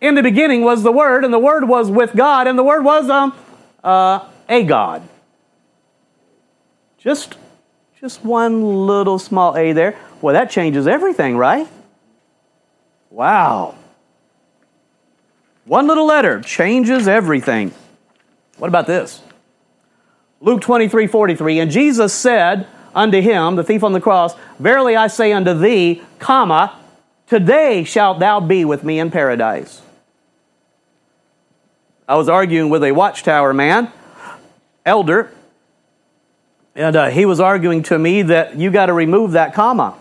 In 0.00 0.14
the 0.14 0.22
beginning 0.22 0.62
was 0.62 0.82
the 0.82 0.92
Word, 0.92 1.24
and 1.24 1.32
the 1.32 1.38
Word 1.38 1.68
was 1.68 1.90
with 1.90 2.14
God, 2.14 2.46
and 2.46 2.58
the 2.58 2.62
Word 2.62 2.84
was 2.84 3.08
um, 3.10 3.34
uh, 3.84 4.26
a 4.48 4.62
God. 4.64 5.06
Just, 6.98 7.36
just 8.00 8.24
one 8.24 8.86
little 8.86 9.18
small 9.18 9.56
a 9.56 9.72
there. 9.72 9.98
Well, 10.20 10.34
that 10.34 10.50
changes 10.50 10.86
everything, 10.86 11.36
right? 11.36 11.68
Wow. 13.10 13.74
One 15.64 15.86
little 15.86 16.06
letter 16.06 16.40
changes 16.40 17.08
everything. 17.08 17.72
What 18.58 18.68
about 18.68 18.86
this? 18.86 19.22
Luke 20.40 20.60
23 20.60 21.06
43. 21.06 21.60
And 21.60 21.70
Jesus 21.70 22.12
said 22.12 22.66
unto 22.94 23.20
him, 23.20 23.56
the 23.56 23.64
thief 23.64 23.84
on 23.84 23.92
the 23.92 24.00
cross, 24.00 24.34
Verily 24.58 24.96
I 24.96 25.06
say 25.06 25.32
unto 25.32 25.54
thee, 25.54 26.02
comma, 26.18 26.79
Today 27.30 27.84
shalt 27.84 28.18
thou 28.18 28.40
be 28.40 28.64
with 28.64 28.82
me 28.82 28.98
in 28.98 29.12
paradise. 29.12 29.80
I 32.08 32.16
was 32.16 32.28
arguing 32.28 32.70
with 32.70 32.82
a 32.82 32.90
watchtower 32.90 33.54
man, 33.54 33.92
elder, 34.84 35.32
and 36.74 36.96
uh, 36.96 37.10
he 37.10 37.26
was 37.26 37.38
arguing 37.38 37.84
to 37.84 37.96
me 37.96 38.22
that 38.22 38.56
you 38.56 38.72
got 38.72 38.86
to 38.86 38.92
remove 38.92 39.30
that 39.32 39.54
comma. 39.54 39.96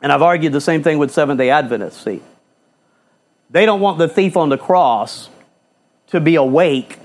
And 0.00 0.12
I've 0.12 0.22
argued 0.22 0.52
the 0.52 0.60
same 0.60 0.84
thing 0.84 0.98
with 0.98 1.10
Seventh 1.10 1.38
day 1.38 1.50
Adventists. 1.50 2.04
See, 2.04 2.22
they 3.50 3.66
don't 3.66 3.80
want 3.80 3.98
the 3.98 4.06
thief 4.06 4.36
on 4.36 4.50
the 4.50 4.58
cross 4.58 5.30
to 6.06 6.20
be 6.20 6.36
awake 6.36 7.00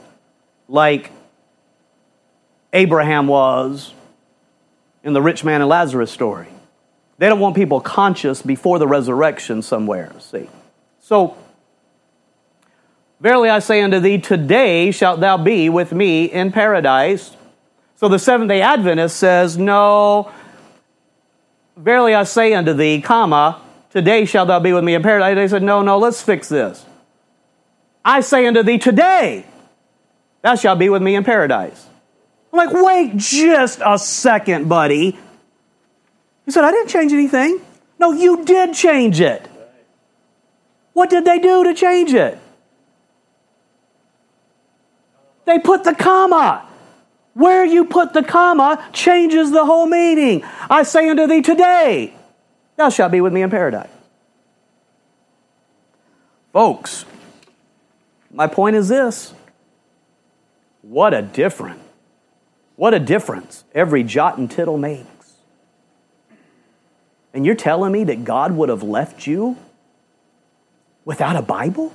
like 0.68 1.12
Abraham 2.74 3.26
was 3.26 3.96
in 5.04 5.14
the 5.14 5.22
rich 5.24 5.44
man 5.44 5.62
and 5.62 5.70
Lazarus 5.70 6.12
story. 6.12 6.50
They 7.18 7.30
don't 7.30 7.40
want 7.40 7.56
people 7.56 7.82
conscious 7.82 8.42
before 8.42 8.78
the 8.80 8.88
resurrection 8.88 9.62
somewhere, 9.62 10.12
see. 10.20 10.50
So, 11.00 11.36
verily 13.20 13.50
I 13.50 13.60
say 13.60 13.82
unto 13.82 14.00
thee, 14.00 14.20
today 14.20 14.92
shalt 14.92 15.20
thou 15.20 15.38
be 15.38 15.70
with 15.70 15.92
me 15.92 16.26
in 16.26 16.52
paradise. 16.52 17.36
So 17.96 18.08
the 18.08 18.20
Seventh 18.20 18.50
day 18.50 18.62
Adventist 18.62 19.18
says, 19.18 19.58
no, 19.58 20.32
verily 21.76 22.14
I 22.14 22.24
say 22.24 22.54
unto 22.54 22.74
thee, 22.74 23.02
comma, 23.02 23.62
today 23.90 24.26
shalt 24.26 24.50
thou 24.50 24.60
be 24.60 24.74
with 24.74 24.84
me 24.84 24.94
in 24.94 25.02
paradise. 25.02 25.36
They 25.36 25.48
said, 25.48 25.64
no, 25.64 25.82
no, 25.82 25.98
let's 25.98 26.22
fix 26.22 26.50
this. 26.50 26.86
I 28.06 28.22
say 28.22 28.46
unto 28.46 28.62
thee, 28.62 28.78
today 28.78 29.44
thou 30.44 30.54
shalt 30.54 30.78
be 30.78 30.90
with 30.90 31.02
me 31.02 31.16
in 31.16 31.24
paradise. 31.24 31.88
I'm 32.54 32.58
like, 32.58 32.84
wait 32.84 33.18
just 33.18 33.82
a 33.84 33.98
second, 33.98 34.70
buddy. 34.70 35.18
He 36.48 36.52
said, 36.52 36.64
I 36.64 36.72
didn't 36.72 36.88
change 36.88 37.12
anything. 37.12 37.60
No, 38.00 38.14
you 38.14 38.46
did 38.46 38.74
change 38.74 39.20
it. 39.20 39.46
What 40.94 41.10
did 41.10 41.26
they 41.26 41.40
do 41.40 41.66
to 41.66 41.74
change 41.74 42.14
it? 42.14 42.40
They 45.44 45.60
put 45.60 45.84
the 45.84 45.94
comma. 45.94 46.66
Where 47.34 47.66
you 47.66 47.84
put 47.84 48.14
the 48.14 48.24
comma 48.24 48.84
changes 48.94 49.52
the 49.52 49.66
whole 49.66 49.88
meaning. 49.88 50.44
I 50.70 50.84
say 50.84 51.10
unto 51.10 51.28
thee 51.28 51.42
today, 51.42 52.14
thou 52.78 52.90
shalt 52.90 53.12
be 53.12 53.20
with 53.20 53.34
me 53.34 53.42
in 53.42 53.50
paradise. 53.50 53.90
Folks, 56.54 57.04
my 58.32 58.48
point 58.48 58.78
is 58.78 58.88
this 58.88 59.34
what 60.82 61.14
a 61.14 61.22
difference. 61.22 61.84
What 62.78 62.94
a 62.94 63.00
difference 63.00 63.66
every 63.76 64.04
jot 64.04 64.38
and 64.38 64.50
tittle 64.50 64.78
makes. 64.78 65.17
And 67.38 67.46
you're 67.46 67.54
telling 67.54 67.92
me 67.92 68.04
that 68.06 68.24
God 68.24 68.54
would 68.54 68.70
have 68.70 68.82
left 68.82 69.28
you 69.28 69.58
without 71.06 71.36
a 71.36 71.44
Bible? 71.44 71.94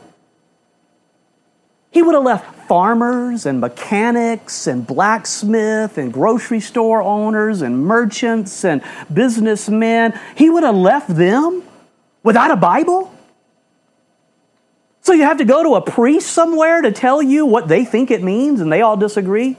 He 1.91 2.01
would 2.01 2.15
have 2.15 2.23
left 2.23 2.69
farmers 2.69 3.45
and 3.45 3.61
mechanics 3.61 4.69
and 4.69 4.87
blacksmith 4.87 5.99
and 5.99 6.13
grocery 6.13 6.61
store 6.61 7.03
owners 7.03 7.61
and 7.61 7.85
merchants 7.85 8.65
and 8.65 8.83
businessmen. 9.13 10.17
He 10.37 10.49
would 10.49 10.63
have 10.63 10.77
left 10.77 11.09
them 11.09 11.65
without 12.23 12.53
a 12.53 12.57
Bible? 12.57 13.13
So 15.01 15.13
you 15.13 15.25
have 15.25 15.39
to 15.39 15.45
go 15.45 15.65
to 15.65 15.75
a 15.75 15.81
priest 15.81 16.29
somewhere 16.31 16.83
to 16.83 16.93
tell 16.93 17.21
you 17.21 17.47
what 17.47 17.67
they 17.67 17.85
think 17.85 18.13
it 18.13 18.23
means 18.23 18.61
and 18.61 18.73
they 18.73 18.83
all 18.83 18.97
disagree? 18.97 19.57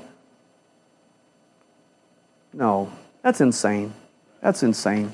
No, 2.53 2.89
that's 3.21 3.41
insane. 3.41 3.93
That's 4.39 4.63
insane. 4.63 5.13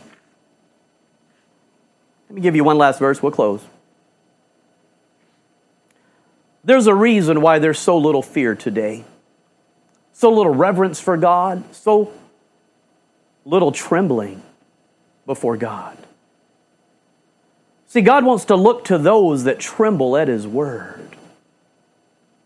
Let 2.30 2.36
me 2.36 2.42
give 2.42 2.56
you 2.56 2.64
one 2.64 2.78
last 2.78 3.00
verse, 3.00 3.24
we'll 3.24 3.32
close. 3.32 3.66
There's 6.64 6.88
a 6.88 6.94
reason 6.94 7.42
why 7.42 7.58
there's 7.58 7.80
so 7.80 7.98
little 7.98 8.22
fear 8.22 8.54
today, 8.54 9.04
so 10.14 10.30
little 10.30 10.54
reverence 10.54 11.00
for 11.00 11.18
God, 11.18 11.74
so 11.74 12.14
little 13.46 13.72
trembling 13.72 14.44
before 15.26 15.58
God. 15.58 15.98
See, 17.88 18.02
God 18.02 18.24
wants 18.24 18.46
to 18.46 18.56
look 18.56 18.86
to 18.86 19.00
those 19.00 19.46
that 19.46 19.58
tremble 19.58 20.16
at 20.16 20.28
His 20.28 20.46
word. 20.46 21.16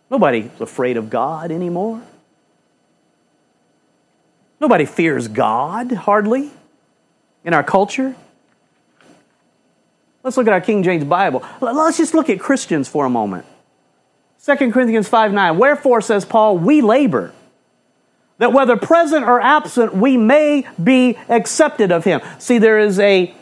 Nobody's 0.10 0.50
afraid 0.62 0.96
of 0.96 1.10
God 1.10 1.52
anymore. 1.52 2.02
Nobody 4.62 4.86
fears 4.86 5.28
God, 5.28 5.92
hardly, 5.92 6.52
in 7.44 7.54
our 7.54 7.64
culture. 7.64 8.16
Let's 10.24 10.38
look 10.38 10.48
at 10.48 10.54
our 10.54 10.62
King 10.62 10.84
James 10.84 11.04
Bible. 11.04 11.44
Let's 11.60 11.98
just 11.98 12.14
look 12.14 12.30
at 12.30 12.40
Christians 12.40 12.88
for 12.88 13.06
a 13.06 13.10
moment. 13.10 13.46
2 14.46 14.72
Corinthians 14.72 15.08
5 15.08 15.34
9. 15.34 15.58
Wherefore, 15.58 16.02
says 16.02 16.26
Paul, 16.26 16.58
we 16.58 16.82
labor, 16.82 17.34
that 18.38 18.54
whether 18.54 18.78
present 18.78 19.26
or 19.26 19.42
absent, 19.42 19.94
we 19.96 20.18
may 20.18 20.66
be 20.82 21.18
accepted 21.30 21.92
of 21.92 22.06
him. 22.06 22.22
See, 22.40 22.58
there 22.58 22.80
is 22.80 23.00
a 23.00 23.36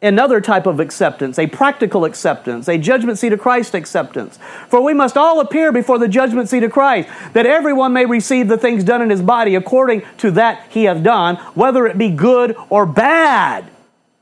another 0.00 0.40
type 0.40 0.66
of 0.66 0.80
acceptance, 0.80 1.38
a 1.38 1.46
practical 1.46 2.04
acceptance, 2.04 2.68
a 2.68 2.76
judgment 2.76 3.18
seat 3.18 3.32
of 3.32 3.38
Christ 3.38 3.74
acceptance. 3.74 4.38
For 4.68 4.80
we 4.80 4.94
must 4.94 5.16
all 5.16 5.38
appear 5.38 5.70
before 5.70 5.98
the 5.98 6.08
judgment 6.08 6.48
seat 6.48 6.64
of 6.64 6.72
Christ, 6.72 7.08
that 7.34 7.46
everyone 7.46 7.92
may 7.92 8.04
receive 8.04 8.48
the 8.48 8.58
things 8.58 8.82
done 8.82 9.00
in 9.00 9.10
his 9.10 9.22
body 9.22 9.54
according 9.54 10.02
to 10.18 10.32
that 10.32 10.66
he 10.70 10.84
hath 10.84 11.04
done, 11.04 11.36
whether 11.54 11.86
it 11.86 11.96
be 11.96 12.10
good 12.10 12.56
or 12.68 12.84
bad. 12.84 13.71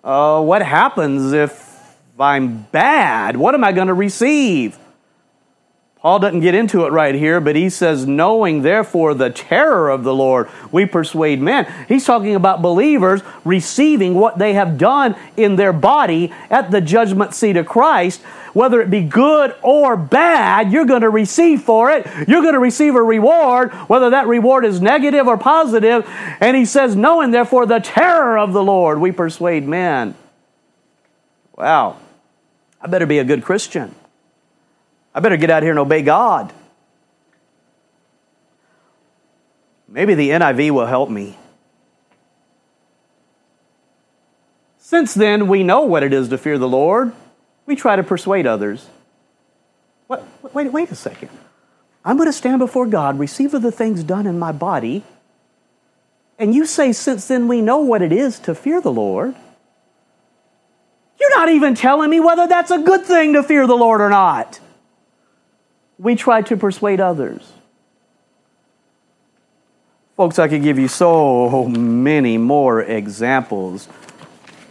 Uh, 0.03 0.43
what 0.43 0.63
happens 0.63 1.33
if 1.33 1.99
I'm 2.19 2.63
bad? 2.73 3.37
What 3.37 3.55
am 3.55 3.65
I 3.65 3.73
going 3.73 3.89
to 3.89 3.95
receive? 3.95 4.79
Paul 6.03 6.19
doesn't 6.19 6.41
get 6.41 6.55
into 6.55 6.87
it 6.87 6.93
right 6.93 7.15
here, 7.15 7.43
but 7.43 7.57
he 7.57 7.69
says, 7.69 8.07
knowing 8.07 8.63
therefore 8.63 9.13
the 9.13 9.29
terror 9.29 9.91
of 9.91 10.03
the 10.03 10.15
Lord, 10.15 10.49
we 10.73 10.87
persuade 10.87 11.43
men. 11.43 11.71
He's 11.89 12.07
talking 12.07 12.35
about 12.35 12.63
believers 12.63 13.21
receiving 13.45 14.15
what 14.15 14.39
they 14.39 14.55
have 14.55 14.79
done 14.79 15.15
in 15.37 15.57
their 15.57 15.75
body 15.75 16.33
at 16.49 16.71
the 16.71 16.81
judgment 16.81 17.35
seat 17.35 17.59
of 17.59 17.67
Christ. 17.67 18.23
Whether 18.55 18.81
it 18.81 18.91
be 18.91 19.03
good 19.03 19.55
or 19.63 19.95
bad, 19.95 20.73
you're 20.73 20.87
going 20.87 21.03
to 21.03 21.11
receive 21.11 21.61
for 21.63 21.91
it. 21.91 22.07
You're 22.27 22.43
going 22.43 22.55
to 22.55 22.61
receive 22.61 22.95
a 22.95 23.03
reward, 23.03 23.71
whether 23.89 24.09
that 24.09 24.27
reward 24.27 24.65
is 24.65 24.81
negative 24.81 25.29
or 25.29 25.37
positive. 25.37 26.09
And 26.41 26.57
he 26.57 26.65
says, 26.65 26.97
knowing 26.97 27.31
therefore 27.31 27.67
the 27.67 27.79
terror 27.79 28.39
of 28.39 28.55
the 28.55 28.63
Lord, 28.63 29.01
we 29.01 29.13
persuade 29.13 29.69
men. 29.69 30.15
Wow. 31.59 31.99
I 32.81 32.87
better 32.87 33.07
be 33.07 33.19
a 33.19 33.25
good 33.25 33.45
Christian. 33.45 33.95
I 35.15 35.21
better 35.21 35.37
get 35.37 35.51
out 35.51 35.63
here 35.63 35.73
and 35.73 35.79
obey 35.79 36.03
God. 36.03 36.53
Maybe 39.89 40.15
the 40.15 40.31
NIV 40.31 40.71
will 40.71 40.87
help 40.87 41.11
me. 41.11 41.37
Since 44.79 45.15
then, 45.15 45.49
we 45.49 45.65
know 45.65 45.83
what 45.83 46.03
it 46.03 46.13
is 46.13 46.29
to 46.29 46.39
fear 46.39 46.59
the 46.59 46.69
Lord. 46.69 47.13
We 47.67 47.75
try 47.75 47.97
to 47.97 48.03
persuade 48.03 48.47
others. 48.47 48.87
What, 50.07 50.25
wait, 50.55 50.73
wait 50.73 50.91
a 50.91 50.95
second. 50.95 51.31
I'm 52.05 52.17
going 52.17 52.29
to 52.29 52.33
stand 52.33 52.61
before 52.61 52.87
God, 52.87 53.19
receive 53.19 53.53
of 53.53 53.63
the 53.63 53.73
things 53.73 54.03
done 54.05 54.27
in 54.27 54.39
my 54.39 54.53
body, 54.53 55.05
and 56.39 56.55
you 56.55 56.65
say, 56.65 56.93
since 56.93 57.29
then 57.29 57.49
we 57.49 57.61
know 57.61 57.79
what 57.79 58.01
it 58.01 58.13
is 58.13 58.39
to 58.41 58.55
fear 58.55 58.81
the 58.81 58.93
Lord. 58.93 59.35
You're 61.21 61.37
not 61.37 61.51
even 61.51 61.75
telling 61.75 62.09
me 62.09 62.19
whether 62.19 62.47
that's 62.47 62.71
a 62.71 62.79
good 62.79 63.05
thing 63.05 63.35
to 63.35 63.43
fear 63.43 63.67
the 63.67 63.77
Lord 63.77 64.01
or 64.01 64.09
not 64.09 64.59
we 66.01 66.17
try 66.17 66.41
to 66.41 66.57
persuade 66.57 66.99
others. 66.99 67.53
Folks, 70.17 70.39
I 70.39 70.49
could 70.49 70.63
give 70.63 70.79
you 70.79 70.89
so 70.89 71.69
many 71.69 72.39
more 72.39 72.81
examples. 72.81 73.87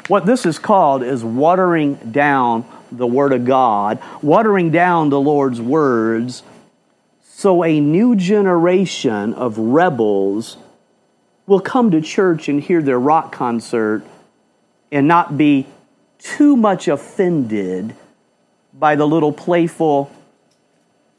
What 0.08 0.26
this 0.26 0.48
is 0.48 0.58
called 0.58 1.04
is 1.04 1.24
watering 1.24 1.96
down 2.12 2.66
the 2.92 3.06
Word 3.06 3.32
of 3.32 3.46
God, 3.46 4.00
watering 4.24 4.72
down 4.72 5.10
the 5.10 5.20
Lord's 5.20 5.62
words, 5.62 6.42
so 7.24 7.64
a 7.64 7.80
new 7.80 8.16
generation 8.16 9.36
of 9.36 9.60
rebels 9.60 10.58
will 11.46 11.60
come 11.60 11.92
to 11.92 12.02
church 12.02 12.50
and 12.50 12.60
hear 12.60 12.82
their 12.82 13.00
rock 13.00 13.32
concert 13.32 14.04
and 14.92 15.08
not 15.08 15.38
be 15.38 15.68
too 16.18 16.58
much 16.58 16.88
offended 16.88 17.96
by 18.74 18.96
the 18.96 19.08
little 19.08 19.32
playful 19.32 20.12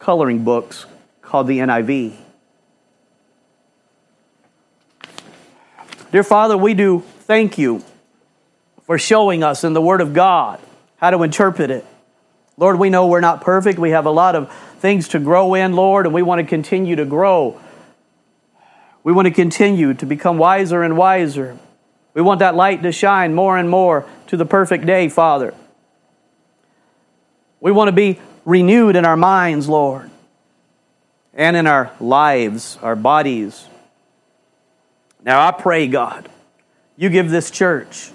coloring 0.01 0.43
books 0.43 0.87
called 1.23 1.47
the 1.47 1.59
NIV. 1.59 2.17
Dear 6.11 6.25
Father, 6.25 6.57
we 6.57 6.75
do 6.75 7.05
thank 7.21 7.57
you 7.57 7.85
for 8.83 8.99
showing 8.99 9.45
us 9.45 9.63
in 9.63 9.75
the 9.75 9.81
Word 9.81 10.01
of 10.01 10.13
God 10.13 10.59
how 10.97 11.11
to 11.11 11.23
interpret 11.23 11.71
it. 11.71 11.87
Lord, 12.57 12.79
we 12.79 12.91
know 12.91 13.07
we're 13.07 13.21
not 13.21 13.43
perfect. 13.43 13.79
We 13.79 13.91
have 13.91 14.07
a 14.07 14.11
lot 14.11 14.35
of 14.35 14.53
things 14.81 15.09
to 15.09 15.21
grow 15.21 15.55
in, 15.55 15.75
Lord, 15.75 16.07
and 16.07 16.15
we 16.15 16.23
want 16.23 16.41
to 16.41 16.47
continue 16.47 16.97
to 16.97 17.05
grow. 17.05 17.61
We 19.05 19.13
want 19.13 19.27
to 19.27 19.31
continue 19.31 19.95
to 19.95 20.07
become 20.07 20.37
wiser 20.37 20.83
and 20.83 20.97
wiser. 20.97 21.57
We 22.13 22.23
want 22.23 22.41
that 22.41 22.57
light 22.57 22.83
to 22.83 22.91
shine 22.91 23.35
more 23.35 23.57
and 23.57 23.71
more 23.71 24.07
to 24.27 24.37
the 24.37 24.45
perfect 24.45 24.85
day, 24.85 25.09
Father. 25.09 25.55
We 27.61 27.71
want 27.71 27.89
to 27.89 27.93
be 27.93 28.19
renewed 28.45 28.97
in 28.97 29.05
our 29.05 29.17
minds, 29.17 29.69
Lord, 29.69 30.11
and 31.35 31.57
in 31.57 31.67
our 31.67 31.93
lives, 32.01 32.79
our 32.83 32.97
bodies. 32.97 33.67
Now, 35.23 35.47
I 35.47 35.53
pray, 35.53 35.87
God, 35.87 36.29
you 36.97 37.11
give 37.11 37.31
this 37.31 37.51
church 37.51 38.11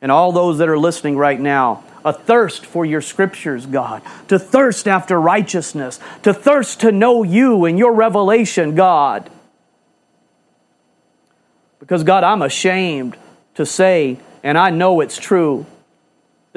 and 0.00 0.12
all 0.12 0.32
those 0.32 0.58
that 0.58 0.68
are 0.68 0.78
listening 0.78 1.16
right 1.16 1.38
now 1.38 1.84
a 2.04 2.12
thirst 2.12 2.64
for 2.64 2.86
your 2.86 3.00
scriptures, 3.00 3.66
God, 3.66 4.02
to 4.28 4.38
thirst 4.38 4.86
after 4.86 5.20
righteousness, 5.20 5.98
to 6.22 6.32
thirst 6.32 6.80
to 6.80 6.92
know 6.92 7.22
you 7.22 7.64
and 7.64 7.78
your 7.78 7.92
revelation, 7.92 8.74
God. 8.74 9.28
Because, 11.80 12.04
God, 12.04 12.24
I'm 12.24 12.42
ashamed 12.42 13.16
to 13.54 13.66
say, 13.66 14.18
and 14.42 14.56
I 14.56 14.70
know 14.70 15.00
it's 15.00 15.18
true, 15.18 15.66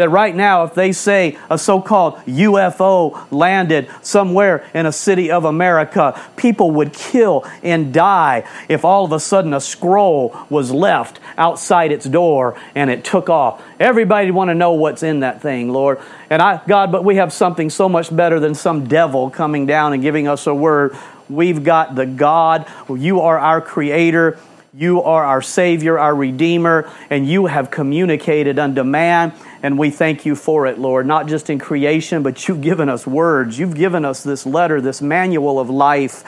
that 0.01 0.09
right 0.09 0.35
now, 0.35 0.63
if 0.63 0.73
they 0.73 0.91
say 0.91 1.37
a 1.49 1.57
so 1.57 1.79
called 1.79 2.15
UFO 2.25 3.31
landed 3.31 3.87
somewhere 4.01 4.67
in 4.73 4.87
a 4.87 4.91
city 4.91 5.31
of 5.31 5.45
America, 5.45 6.19
people 6.35 6.71
would 6.71 6.91
kill 6.91 7.45
and 7.61 7.93
die 7.93 8.43
if 8.67 8.83
all 8.83 9.05
of 9.05 9.11
a 9.11 9.19
sudden 9.19 9.53
a 9.53 9.61
scroll 9.61 10.35
was 10.49 10.71
left 10.71 11.19
outside 11.37 11.91
its 11.91 12.05
door 12.05 12.59
and 12.73 12.89
it 12.89 13.03
took 13.03 13.29
off. 13.29 13.63
Everybody 13.79 14.31
want 14.31 14.49
to 14.49 14.55
know 14.55 14.73
what's 14.73 15.03
in 15.03 15.19
that 15.19 15.41
thing, 15.41 15.69
Lord. 15.69 15.99
And 16.29 16.41
I, 16.41 16.61
God, 16.67 16.91
but 16.91 17.05
we 17.05 17.17
have 17.17 17.31
something 17.31 17.69
so 17.69 17.87
much 17.87 18.15
better 18.15 18.39
than 18.39 18.55
some 18.55 18.87
devil 18.87 19.29
coming 19.29 19.65
down 19.67 19.93
and 19.93 20.01
giving 20.01 20.27
us 20.27 20.47
a 20.47 20.53
word. 20.53 20.97
We've 21.29 21.63
got 21.63 21.95
the 21.95 22.05
God. 22.05 22.65
You 22.89 23.21
are 23.21 23.37
our 23.39 23.61
creator. 23.61 24.39
You 24.73 25.01
are 25.03 25.25
our 25.25 25.41
Savior, 25.41 25.99
our 25.99 26.15
Redeemer, 26.15 26.89
and 27.09 27.27
you 27.27 27.47
have 27.47 27.69
communicated 27.71 28.57
unto 28.57 28.83
man, 28.83 29.33
and 29.61 29.77
we 29.77 29.89
thank 29.89 30.25
you 30.25 30.33
for 30.35 30.65
it, 30.65 30.79
Lord. 30.79 31.05
Not 31.05 31.27
just 31.27 31.49
in 31.49 31.59
creation, 31.59 32.23
but 32.23 32.47
you've 32.47 32.61
given 32.61 32.87
us 32.87 33.05
words. 33.05 33.59
You've 33.59 33.75
given 33.75 34.05
us 34.05 34.23
this 34.23 34.45
letter, 34.45 34.79
this 34.79 35.01
manual 35.01 35.59
of 35.59 35.69
life. 35.69 36.23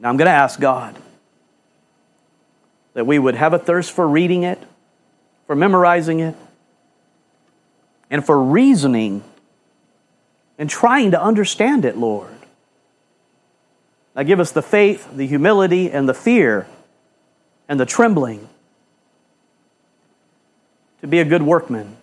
Now 0.00 0.08
I'm 0.08 0.16
going 0.16 0.26
to 0.26 0.32
ask 0.32 0.58
God 0.58 0.96
that 2.94 3.06
we 3.06 3.18
would 3.18 3.36
have 3.36 3.52
a 3.52 3.58
thirst 3.58 3.92
for 3.92 4.08
reading 4.08 4.42
it, 4.42 4.58
for 5.46 5.54
memorizing 5.54 6.18
it, 6.18 6.34
and 8.10 8.24
for 8.24 8.42
reasoning 8.42 9.22
and 10.58 10.68
trying 10.68 11.12
to 11.12 11.22
understand 11.22 11.84
it, 11.84 11.96
Lord. 11.96 12.35
Now 14.16 14.22
give 14.22 14.40
us 14.40 14.50
the 14.50 14.62
faith, 14.62 15.14
the 15.14 15.26
humility, 15.26 15.90
and 15.90 16.08
the 16.08 16.14
fear, 16.14 16.66
and 17.68 17.78
the 17.78 17.84
trembling 17.84 18.48
to 21.02 21.06
be 21.06 21.20
a 21.20 21.24
good 21.24 21.42
workman. 21.42 21.98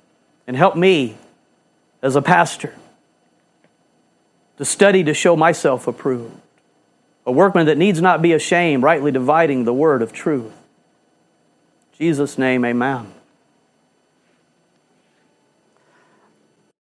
And 0.45 0.55
help 0.55 0.76
me 0.76 1.18
as 2.01 2.16
a 2.16 2.22
pastor 2.22 2.76
to 4.57 4.66
study 4.66 5.03
to 5.05 5.14
show 5.14 5.36
myself 5.36 5.88
approved. 5.88 6.36
A 7.26 7.32
workman 7.32 7.66
that 7.68 7.78
needs 7.78 8.01
not 8.01 8.22
be 8.22 8.34
ashamed, 8.34 8.84
rightly 8.84 9.09
dividing 9.09 9.64
the 9.64 9.74
word 9.74 10.01
of 10.01 10.11
truth. 10.11 10.51
In 11.93 11.97
Jesus' 11.97 12.38
name, 12.38 12.66
amen. 12.66 13.14